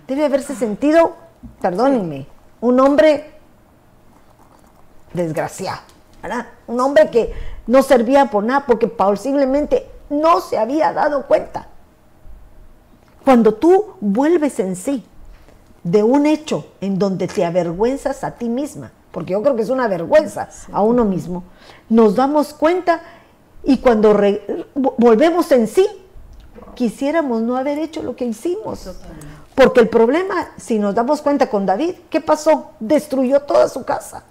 [0.07, 1.24] Debe haberse sentido,
[1.61, 2.27] perdónenme,
[2.61, 3.33] un hombre
[5.13, 5.81] desgraciado,
[6.21, 6.47] ¿verdad?
[6.67, 7.33] Un hombre que
[7.67, 11.67] no servía por nada porque posiblemente no se había dado cuenta.
[13.23, 15.03] Cuando tú vuelves en sí
[15.83, 19.69] de un hecho en donde te avergüenzas a ti misma, porque yo creo que es
[19.69, 21.43] una vergüenza a uno mismo,
[21.89, 23.01] nos damos cuenta
[23.63, 24.15] y cuando
[24.75, 25.87] volvemos en sí,
[26.75, 28.91] quisiéramos no haber hecho lo que hicimos.
[29.55, 32.71] Porque el problema, si nos damos cuenta con David, ¿qué pasó?
[32.79, 34.23] Destruyó toda su casa.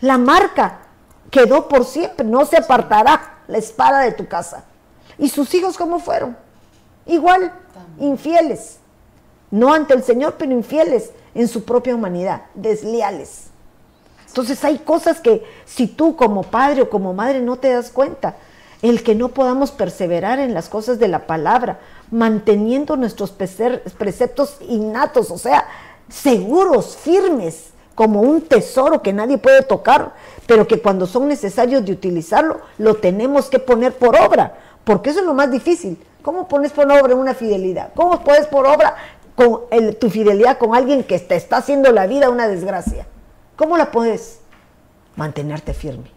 [0.00, 0.80] La marca
[1.30, 4.64] quedó por siempre, no se apartará la espada de tu casa.
[5.18, 6.36] ¿Y sus hijos cómo fueron?
[7.06, 7.50] Igual,
[7.98, 8.78] infieles.
[9.50, 13.44] No ante el Señor, pero infieles en su propia humanidad, desleales.
[14.26, 18.36] Entonces hay cosas que si tú como padre o como madre no te das cuenta,
[18.82, 21.80] el que no podamos perseverar en las cosas de la palabra,
[22.10, 25.66] manteniendo nuestros preceptos innatos, o sea,
[26.08, 30.12] seguros, firmes, como un tesoro que nadie puede tocar,
[30.46, 34.54] pero que cuando son necesarios de utilizarlo, lo tenemos que poner por obra,
[34.84, 35.98] porque eso es lo más difícil.
[36.22, 37.92] ¿Cómo pones por obra una fidelidad?
[37.94, 38.96] ¿Cómo pones por obra
[39.98, 43.06] tu fidelidad con alguien que te está haciendo la vida una desgracia?
[43.56, 44.40] ¿Cómo la puedes
[45.14, 46.15] mantenerte firme?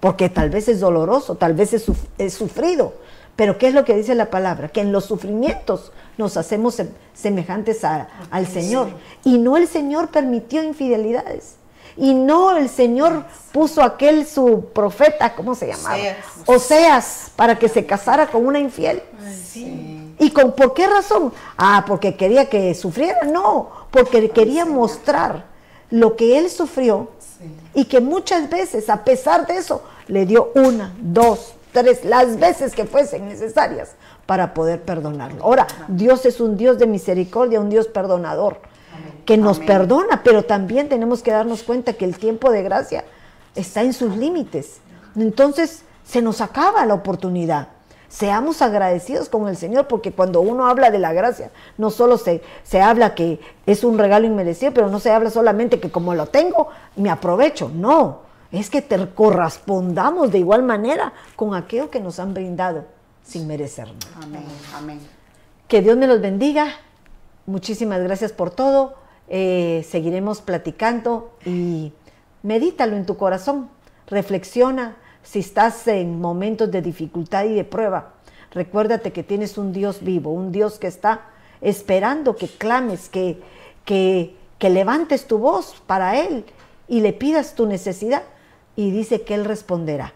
[0.00, 2.92] Porque tal vez es doloroso, tal vez es, suf- es sufrido,
[3.34, 4.68] pero ¿qué es lo que dice la palabra?
[4.68, 8.88] Que en los sufrimientos nos hacemos sem- semejantes a- al Señor.
[9.24, 11.54] Y no el Señor permitió infidelidades.
[11.98, 15.94] Y no, el Señor puso aquel su profeta, ¿cómo se llamaba?
[15.96, 16.16] Oseas.
[16.46, 19.02] Oseas, para que se casara con una infiel.
[20.18, 21.32] ¿Y con por qué razón?
[21.56, 23.22] Ah, porque quería que sufriera.
[23.24, 25.46] No, porque quería mostrar
[25.90, 27.10] lo que él sufrió
[27.74, 32.74] y que muchas veces, a pesar de eso, le dio una, dos, tres, las veces
[32.74, 33.90] que fuesen necesarias
[34.24, 35.44] para poder perdonarlo.
[35.44, 38.60] Ahora, Dios es un Dios de misericordia, un Dios perdonador,
[39.24, 39.66] que nos Amén.
[39.66, 43.04] perdona, pero también tenemos que darnos cuenta que el tiempo de gracia
[43.54, 44.78] está en sus límites.
[45.14, 47.68] Entonces, se nos acaba la oportunidad.
[48.08, 52.42] Seamos agradecidos con el Señor, porque cuando uno habla de la gracia, no solo se,
[52.62, 56.26] se habla que es un regalo inmerecido, pero no se habla solamente que como lo
[56.26, 57.70] tengo, me aprovecho.
[57.74, 58.20] No,
[58.52, 62.84] es que te correspondamos de igual manera con aquello que nos han brindado
[63.24, 63.94] sin merecerlo.
[64.22, 65.00] Amén, amén.
[65.68, 66.68] Que Dios me los bendiga.
[67.46, 68.94] Muchísimas gracias por todo.
[69.28, 71.92] Eh, seguiremos platicando y
[72.42, 73.68] medítalo en tu corazón.
[74.06, 74.96] Reflexiona
[75.26, 78.12] si estás en momentos de dificultad y de prueba.
[78.52, 81.22] Recuérdate que tienes un Dios vivo, un Dios que está
[81.60, 83.42] esperando que clames, que,
[83.84, 86.44] que, que levantes tu voz para Él
[86.86, 88.22] y le pidas tu necesidad.
[88.76, 90.12] Y dice que Él responderá.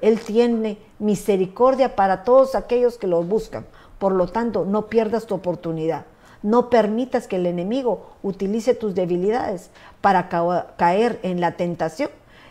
[0.00, 3.64] Él tiene misericordia para todos aquellos que lo buscan.
[3.98, 6.06] Por lo tanto, no pierdas tu oportunidad.
[6.42, 9.70] No permitas que el enemigo utilice tus debilidades
[10.00, 12.10] para ca- caer en la tentación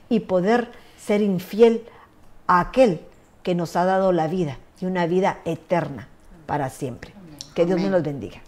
[0.09, 1.84] y poder ser infiel
[2.47, 3.01] a aquel
[3.43, 6.07] que nos ha dado la vida y una vida eterna
[6.45, 7.13] para siempre.
[7.53, 7.91] Que Dios me Amén.
[7.93, 8.41] los bendiga.